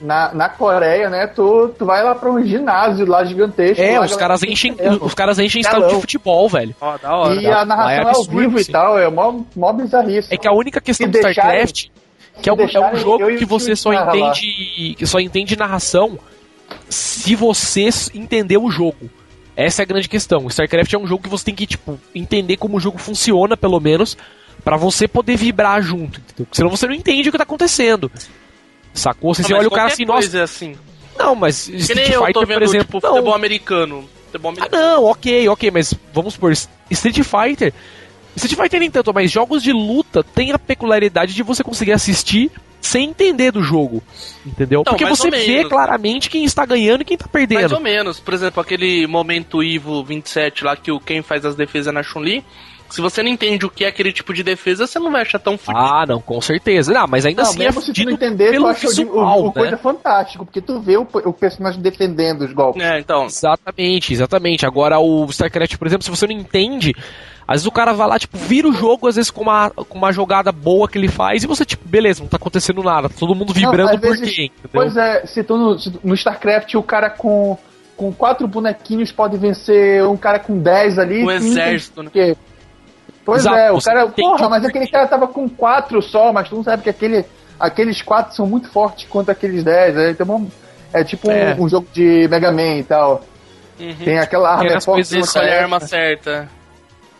[0.00, 3.82] Na, na Coreia, né, tu, tu vai lá pra um ginásio lá gigantesco.
[3.82, 6.74] É, lá, os caras enchem, os caras enchem estádio de futebol, velho.
[6.80, 7.34] Ó, da hora.
[7.34, 8.70] E Lá a narração é é, ao vivo sim.
[8.70, 10.32] e tal, é mó, mó bizarrice.
[10.32, 11.88] É que a única questão Se do StarCraft
[12.40, 14.16] que é um, é um jogo que você só lá.
[14.16, 16.18] entende que só entende narração
[16.88, 19.10] se você entender o jogo.
[19.56, 20.46] Essa é a grande questão.
[20.46, 23.56] O StarCraft é um jogo que você tem que tipo entender como o jogo funciona
[23.56, 24.16] pelo menos
[24.64, 26.46] pra você poder vibrar junto, entendeu?
[26.52, 28.10] Senão você não entende o que tá acontecendo.
[28.94, 29.34] Sacou?
[29.34, 30.76] Você, Não, você mas olha o cara assim, nossa, é assim.
[31.18, 33.14] não, mas Que nem Street eu tô Fighter, vendo, por exemplo, tipo, não.
[33.14, 34.08] futebol americano.
[34.26, 36.52] Futebol Ah, não, ok, ok, mas vamos supor,
[36.90, 37.72] Street Fighter.
[38.36, 42.50] Street Fighter nem tanto, mas jogos de luta tem a peculiaridade de você conseguir assistir
[42.80, 44.02] sem entender do jogo.
[44.46, 44.80] Entendeu?
[44.80, 47.74] Então, Porque mais você vê claramente quem está ganhando e quem está Mais perdendo.
[47.74, 48.18] ou menos.
[48.20, 52.44] Por exemplo, aquele momento Ivo 27 lá que o quem faz as defesas na Chun-Li.
[52.90, 55.38] Se você não entende o que é aquele tipo de defesa, você não vai achar
[55.38, 55.78] tão fudido.
[55.84, 56.92] Ah, não, com certeza.
[56.92, 58.90] Não, mas ainda Não, assim é mesmo se tu não entender, tu pelo acha o,
[58.90, 59.52] visual, o, o né?
[59.52, 62.82] coisa fantástico, porque tu vê o, o personagem defendendo os golpes.
[62.82, 63.26] É, então.
[63.26, 64.66] Exatamente, exatamente.
[64.66, 66.94] Agora o StarCraft, por exemplo, se você não entende,
[67.46, 69.98] às vezes o cara vai lá, tipo, vira o jogo, às vezes com uma, com
[69.98, 73.14] uma jogada boa que ele faz, e você, tipo, beleza, não tá acontecendo nada, tá
[73.18, 74.70] todo mundo vibrando às por vezes- quem, entendeu?
[74.72, 77.56] Pois é, se tu no, se tu- no StarCraft o cara com,
[77.96, 81.22] com quatro bonequinhos pode vencer um cara com 10 ali.
[81.22, 82.36] O tu não exército, quê.
[83.24, 84.06] Pois Exato, é, o cara.
[84.08, 87.24] Porra, mas aquele cara tava com quatro só, mas tu não sabe que aquele,
[87.58, 89.96] aqueles quatro são muito fortes contra aqueles 10.
[89.96, 90.50] É, então,
[90.92, 91.54] é tipo um- É.
[91.58, 93.22] Um, jogo de Mega Man e tal.
[93.78, 93.94] Uhum.
[94.04, 96.48] Tem aquela arma Tem é as forte, coisas- outra Escolhe é- a arma certa.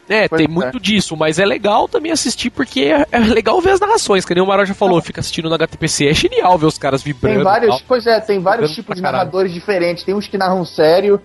[0.08, 0.50] É, Pois tem é.
[0.52, 4.34] muito disso, mas é legal também assistir porque é, é legal ver as narrações, que
[4.34, 7.34] nem o Maró já falou, fica assistindo na HTPC, é genial ver os caras vibrando.
[7.34, 7.80] Tem e vários, tal.
[7.86, 10.02] pois é, tem vários tipos de narradores diferentes.
[10.02, 11.20] Tem uns que narram sério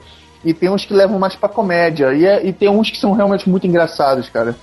[0.45, 2.13] e tem uns que levam mais pra comédia.
[2.13, 4.55] E, é- e tem uns que são realmente muito engraçados, cara.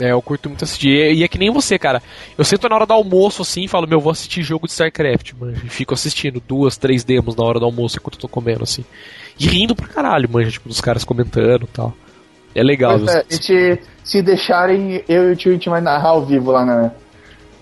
[0.00, 1.14] É, eu curto muito assistir.
[1.14, 2.02] E, é que nem você, cara.
[2.36, 5.32] Eu sento na hora do almoço assim e falo, meu, vou assistir jogo de StarCraft,
[5.38, 5.54] mano.
[5.64, 8.84] E fico assistindo duas, três demos na hora do almoço enquanto eu tô comendo, assim.
[9.38, 11.94] E rindo pra caralho, manja, tipo, dos caras comentando e tal.
[12.54, 13.24] É legal, Pois é,
[14.02, 16.90] se deixarem, eu e o tio a gente vai narrar ao vivo lá na,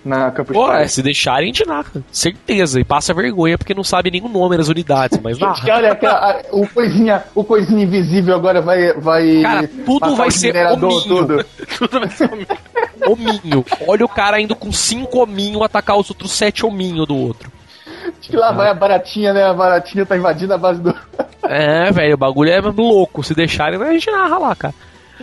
[0.05, 1.91] na Campus Pô, é, se deixarem, a gente narra.
[2.13, 2.79] Certeza.
[2.81, 5.77] E passa vergonha porque não sabe nenhum nome das unidades, mas Gente, narra.
[5.79, 8.93] olha, aquela- a- o, coisinha, o coisinha invisível agora vai.
[8.95, 11.03] vai Cara, tudo vai ser minerador, hominho.
[11.27, 11.45] tudo.
[11.79, 12.31] Tudo vai ser
[13.07, 13.65] Hominho.
[13.87, 17.51] Olha o cara indo com cinco hominhos atacar os outros sete hominhos do outro.
[18.21, 19.45] Acho que lá vai a baratinha, né?
[19.45, 20.95] A baratinha tá invadindo a base do.
[21.43, 23.23] É, velho, o bagulho é louco.
[23.23, 24.75] Se deixarem, a gente narra lá, cara.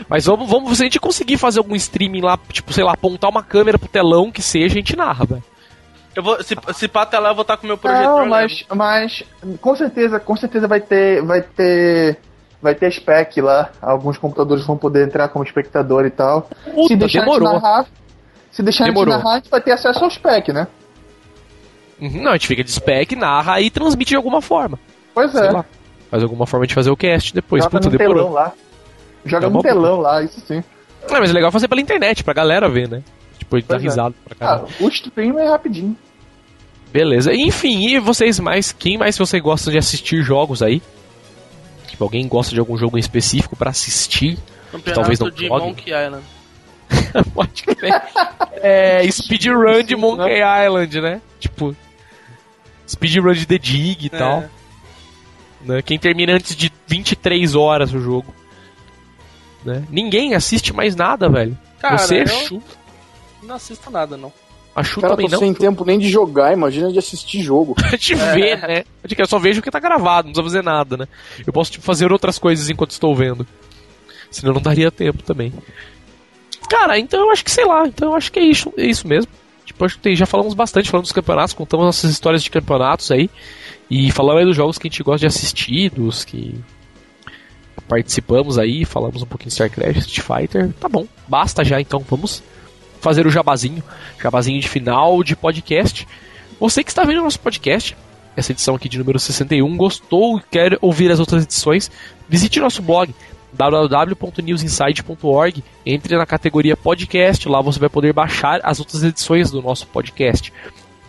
[0.07, 3.30] Mas vamos, vamos, se a gente conseguir fazer algum streaming lá, tipo, sei lá, apontar
[3.30, 5.44] uma câmera pro telão que seja, a gente narra, velho.
[6.15, 8.06] Eu vou, se, se pá até lá, eu vou estar com o meu projetor.
[8.06, 8.30] Não, né?
[8.30, 9.23] mas, mas
[9.61, 12.18] com certeza, com certeza vai ter, vai ter,
[12.61, 13.69] vai ter spec lá.
[13.82, 16.49] Alguns computadores vão poder entrar como espectador e tal.
[16.73, 17.48] Puta, se deixar demorou.
[17.48, 17.86] a gente narrar,
[18.52, 19.14] se deixar Demorou.
[19.14, 20.68] a gente narrar, a gente vai ter acesso ao spec, né?
[22.02, 24.78] Uhum, Não, a gente fica de spec, narra e transmite de alguma forma.
[25.14, 25.52] Pois Sei é.
[25.52, 25.64] lá.
[26.10, 27.64] Faz alguma forma de fazer o cast depois.
[27.64, 28.23] Joga Puta, no demorou.
[28.23, 28.52] telão lá.
[29.26, 30.64] Joga É telão lá, isso sim.
[31.10, 33.02] Não, mas é legal fazer pela internet, pra galera ver, né?
[33.39, 33.84] Tipo, dar Pois é.
[33.84, 34.68] risada pra Ah, caralho.
[34.80, 35.98] o stream é rapidinho.
[36.91, 37.34] Beleza.
[37.34, 38.72] Enfim, e vocês mais?
[38.72, 40.81] Quem mais você gosta de assistir jogos aí?
[41.88, 44.38] Tipo, alguém gosta de algum jogo em específico pra assistir?
[44.72, 45.65] Campeonato talvez não de jogue.
[45.68, 46.23] Monkey Island.
[47.34, 48.02] Pode crer.
[48.61, 51.22] É, speedrun de Monkey Island, né?
[51.39, 51.76] Tipo,
[52.88, 54.18] speedrun de The Dig e É.
[54.18, 54.43] tal.
[55.64, 55.81] Né?
[55.81, 58.34] Quem termina antes de 23 horas o jogo.
[59.63, 59.83] Né?
[59.89, 61.57] Ninguém assiste mais nada, velho.
[61.79, 62.63] Cara, Você, eu Chu,
[63.43, 64.31] não assisto nada, não.
[64.75, 65.39] a Chu Cara, também tô não.
[65.39, 67.75] sem tempo nem de jogar, imagina de assistir jogo.
[67.99, 68.83] de ver, né?
[69.05, 71.07] De que eu só vejo o que tá gravado, não precisa fazer nada, né?
[71.45, 73.45] Eu posso tipo, fazer outras coisas enquanto estou vendo.
[74.29, 75.53] Senão não daria tempo também.
[76.69, 79.07] Cara, então eu acho que sei lá, então eu acho que é isso, é isso
[79.07, 79.29] mesmo.
[79.65, 83.11] Tipo, acho que tem- já falamos bastante falando dos campeonatos, contamos nossas histórias de campeonatos
[83.11, 83.29] aí.
[83.89, 86.55] E falamos aí dos jogos que a gente gosta de assistir, dos que
[87.91, 90.72] participamos aí, falamos um pouquinho de StarCraft, Street Fighter.
[90.80, 92.41] Tá bom, basta já então, vamos
[93.01, 93.84] fazer o jabazinho,
[94.18, 96.07] jabazinho de final de podcast.
[96.57, 97.97] Você que está vendo o nosso podcast,
[98.34, 101.91] essa edição aqui de número 61, gostou e quer ouvir as outras edições,
[102.30, 103.13] visite nosso blog
[103.51, 109.85] www.newsinside.org, entre na categoria podcast, lá você vai poder baixar as outras edições do nosso
[109.88, 110.53] podcast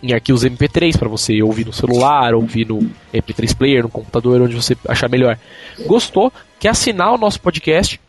[0.02, 4.56] em arquivos MP3 para você ouvir no celular, ouvir no MP3 player, no computador, onde
[4.56, 5.38] você achar melhor.
[5.86, 6.32] Gostou?
[6.62, 8.00] Quer assinar o nosso podcast?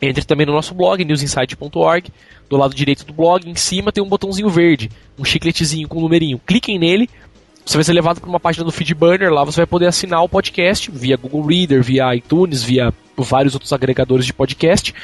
[0.00, 2.10] Entre também no nosso blog, newsinside.org.
[2.48, 6.00] Do lado direito do blog, em cima tem um botãozinho verde, um chicletezinho com um
[6.00, 6.40] numerinho.
[6.46, 7.10] Cliquem nele,
[7.66, 9.30] você vai ser levado para uma página do Feedburner.
[9.30, 13.70] Lá você vai poder assinar o podcast via Google Reader, via iTunes, via vários outros
[13.70, 14.94] agregadores de podcast.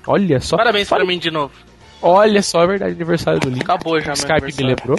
[0.07, 0.57] Olha só.
[0.57, 1.53] Parabéns Fale- pra mim de novo.
[2.01, 3.63] Olha só, é verdade, aniversário do Limpe.
[3.63, 4.97] Acabou já, Skype me lembrou.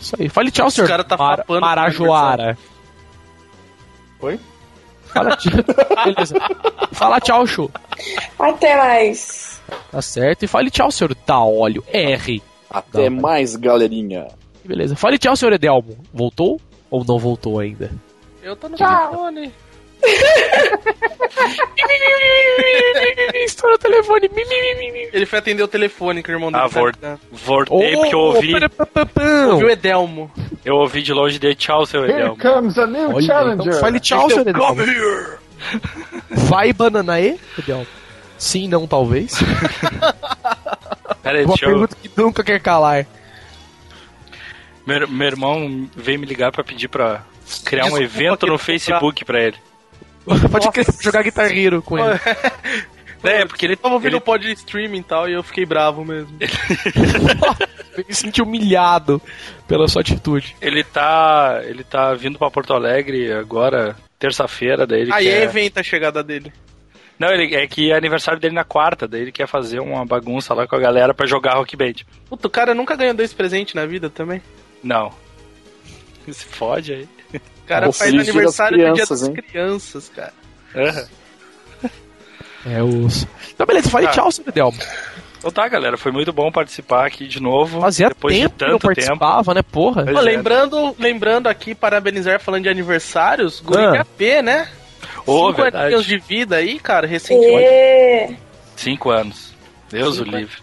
[0.00, 0.28] Isso aí.
[0.28, 0.88] Fale tchau, senhor.
[0.88, 2.58] cara tá papando Marajoara.
[4.20, 4.38] Oi?
[5.12, 5.52] Fala tchau.
[6.04, 6.34] Beleza.
[6.92, 7.70] Fala tchau, show.
[8.38, 9.60] Até mais.
[9.90, 10.44] Tá certo.
[10.44, 12.42] E fale tchau, senhor Daolio R.
[12.70, 14.28] Até Não, mais, galerinha.
[14.64, 14.94] Beleza.
[14.94, 15.96] Fale tchau, senhor Edelmo.
[16.14, 16.60] Voltou?
[16.90, 17.90] Ou não voltou ainda?
[18.42, 19.52] Eu tô no telefone.
[23.34, 24.30] Estou no telefone.
[25.12, 26.94] Ele foi atender o telefone que o irmão dele Ah, vor-.
[27.32, 28.54] Voltei porque eu ouvi,
[29.50, 30.30] Ouviu o Edelmo.
[30.64, 32.38] eu ouvi de longe de tchau, seu Here Edelmo.
[32.38, 33.66] comes a new Olha, challenger.
[33.68, 34.82] então fale tchau, senhor Edelmo.
[36.30, 37.86] Vai Bananaê, Edelmo?
[38.40, 39.34] Sim, não, talvez.
[41.22, 41.70] Pera aí, Uma deixa eu...
[41.70, 43.06] pergunta que nunca quer calar.
[44.86, 47.22] meu, meu irmão veio me ligar pra pedir pra
[47.66, 49.56] criar um Desculpa evento que no eu vou Facebook pra ele.
[50.50, 52.18] Pode crer, jogar Guitar Hero com ele.
[53.22, 55.66] É, porque ele, Eu tava ouvindo ele o pod streaming e tal, e eu fiquei
[55.66, 56.34] bravo mesmo.
[56.40, 59.20] Ele me senti humilhado
[59.68, 60.56] pela sua atitude.
[60.58, 61.60] Ele tá.
[61.64, 65.32] Ele tá vindo pra Porto Alegre agora, terça-feira, daí ele Aí quer...
[65.32, 66.50] é evento a chegada dele.
[67.20, 70.54] Não, ele, é que é aniversário dele na quarta, daí ele quer fazer uma bagunça
[70.54, 71.92] lá com a galera pra jogar Rock Band.
[72.30, 74.40] Puta, o cara nunca ganhou dois presentes na vida também.
[74.82, 75.12] Não.
[76.32, 77.08] Se fode aí.
[77.34, 79.34] O cara faz aniversário no dia crianças, das hein?
[79.36, 80.32] crianças, cara.
[82.66, 83.26] É os.
[83.54, 84.10] Então, beleza, fale Ah.
[84.10, 84.78] tchau, senhor Edelmo.
[85.38, 87.80] Então tá, galera, foi muito bom participar aqui de novo.
[87.80, 88.94] Fazia depois tempo de que não tanto tempo.
[88.94, 90.04] participava, né, porra?
[90.04, 90.22] Pô, é.
[90.22, 94.04] lembrando, lembrando aqui, parabenizar falando de aniversários, Guri Ah.
[94.04, 94.68] HP, né?
[95.26, 95.84] Ô, Cinco verdade.
[95.86, 97.62] aninhos de vida aí, cara, recentemente.
[98.32, 98.36] E...
[98.76, 99.50] Cinco anos.
[99.90, 100.56] Deus o Cinco livre.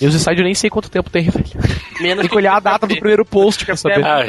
[0.00, 1.44] E os Inside eu nem sei quanto tempo tem, velho.
[2.00, 4.06] Menos Tem que olhar a data do primeiro post pra É saber.
[4.06, 4.24] Ah.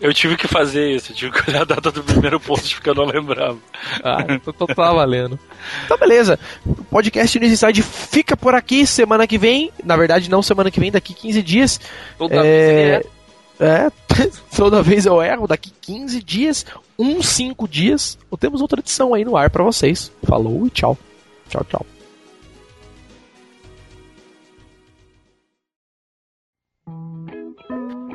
[0.00, 2.88] Eu tive que fazer isso, eu tive que olhar a data do primeiro post porque
[2.88, 3.58] eu não lembrava.
[4.04, 5.36] Ah, então tá tá valendo.
[5.84, 6.38] Então, beleza.
[6.64, 9.72] O podcast News Inside fica por aqui semana que vem.
[9.82, 11.80] Na verdade, não semana que vem, daqui 15 dias.
[12.16, 13.06] Toda É, vez
[13.60, 13.90] é,
[14.56, 15.46] toda vez eu erro.
[15.46, 16.66] Daqui 15 dias,
[16.98, 20.12] uns 5 dias, temos outra edição aí no ar pra vocês.
[20.24, 20.96] Falou e tchau.
[21.48, 21.86] Tchau, tchau.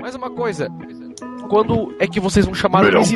[0.01, 0.67] Mais uma coisa.
[1.49, 3.15] Quando é que vocês vão chamar o Easy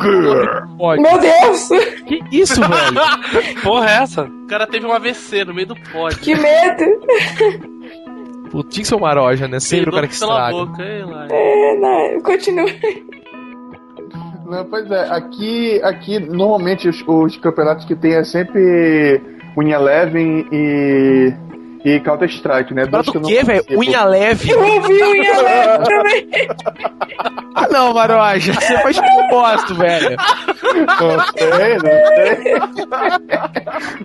[0.78, 1.02] Pode?
[1.02, 1.68] Meu Deus!
[2.06, 3.60] Que isso, velho?
[3.62, 4.24] Porra, é essa?
[4.24, 6.18] O cara teve um AVC no meio do pódio.
[6.20, 6.84] Que medo.
[8.52, 9.60] O Maroja, né?
[9.60, 10.52] Sempre o cara que estraga.
[10.52, 11.26] boca, ei lá.
[11.30, 12.68] É, não, continua.
[14.46, 19.20] Não, pois é, aqui, aqui normalmente os, os campeonatos que tem é sempre
[19.56, 21.32] Win Eleven e,
[21.84, 22.86] e Counter Strike, né?
[22.86, 23.64] Dois que do eu não quê, velho?
[23.78, 24.50] Unha leve.
[24.50, 26.28] Eu ouvi o Ian Leve também.
[27.54, 28.52] Ah, não, Maroja.
[28.52, 30.16] Você faz propósito, velho.
[30.16, 32.36] Não sei, não sei.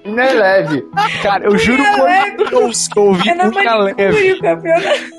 [0.06, 0.84] Win Eleven.
[1.22, 2.46] Cara, eu juro Unha por leve.
[2.50, 4.04] Deus que eu ouvi É unha leve.
[4.04, 5.14] manicure o campeonato.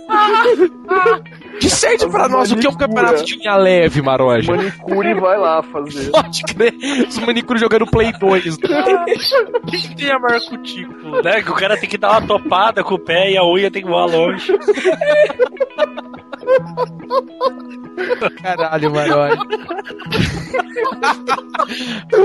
[1.61, 4.53] Disserte pra nós o que é um campeonato de unha leve, Maroja.
[4.55, 6.11] Manicure vai lá fazer.
[6.11, 6.75] Pode crer.
[7.09, 8.57] Os manicure jogando Play 2.
[9.71, 11.23] Quem tem a maior cutícula?
[11.23, 11.43] Né?
[11.43, 13.83] Que o cara tem que dar uma topada com o pé e a unha tem
[13.83, 14.53] que voar longe.
[18.43, 19.39] Caralho, Maroja.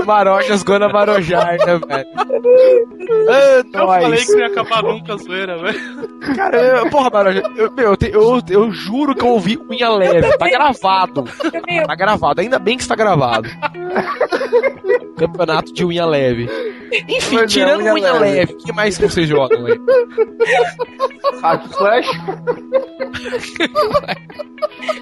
[0.06, 2.08] Marojas gonna marojar, né, velho?
[3.74, 4.26] Eu falei nóis.
[4.26, 6.10] que não ia acabar nunca a zoeira, velho.
[6.36, 10.38] Cara, eu- porra, Maroja, eu, meu, eu, eu, eu juro que eu ouvi unha leve.
[10.38, 11.26] Tá gravado.
[11.86, 12.42] Tá gravado.
[12.42, 13.50] Ainda bem que está gravado.
[15.18, 16.50] Campeonato de unha leve.
[17.08, 18.54] Enfim, é, tirando unha unha, leve.
[18.54, 19.80] o que mais que vocês jogam aí?
[21.42, 22.08] Hack Flash.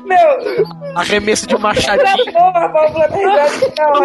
[0.03, 2.33] Meu, Arremesso de machadinho.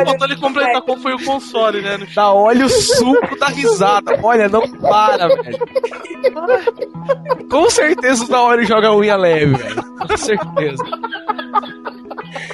[0.05, 1.97] Faltou ele completar qual foi o console, né?
[1.97, 4.19] no Dá olha o suco da risada.
[4.23, 5.59] Olha, não para, velho.
[7.51, 9.83] Com certeza o da hora joga unha leve, velho.
[10.09, 10.85] Com certeza.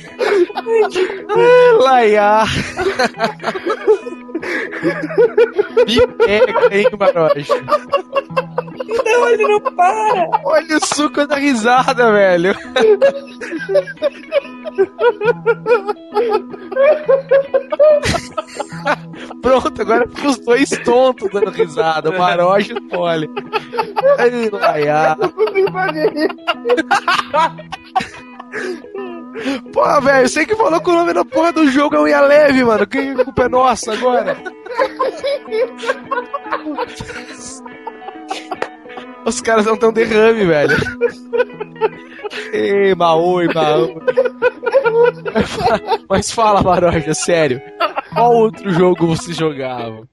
[1.81, 2.45] Laia.
[5.87, 7.55] Me pega, hein, Maroja.
[9.05, 10.31] Não, ele não para.
[10.45, 12.55] Olha o suco da risada, velho.
[19.43, 22.11] Pronto, agora fica os dois tontos dando risada.
[22.11, 23.31] O Maroja e o Poli.
[24.19, 25.17] Ai, Laia.
[29.73, 32.65] Pô, velho, você que falou que o nome da porra do jogo é unha leve,
[32.65, 32.87] mano.
[32.87, 34.37] Que culpa é nossa agora?
[39.25, 40.77] Os caras não tão derrame, velho.
[42.53, 43.95] Ei, Maui, Maui.
[46.09, 47.61] Mas fala, Maroja, sério.
[48.13, 50.09] Qual outro jogo você jogava?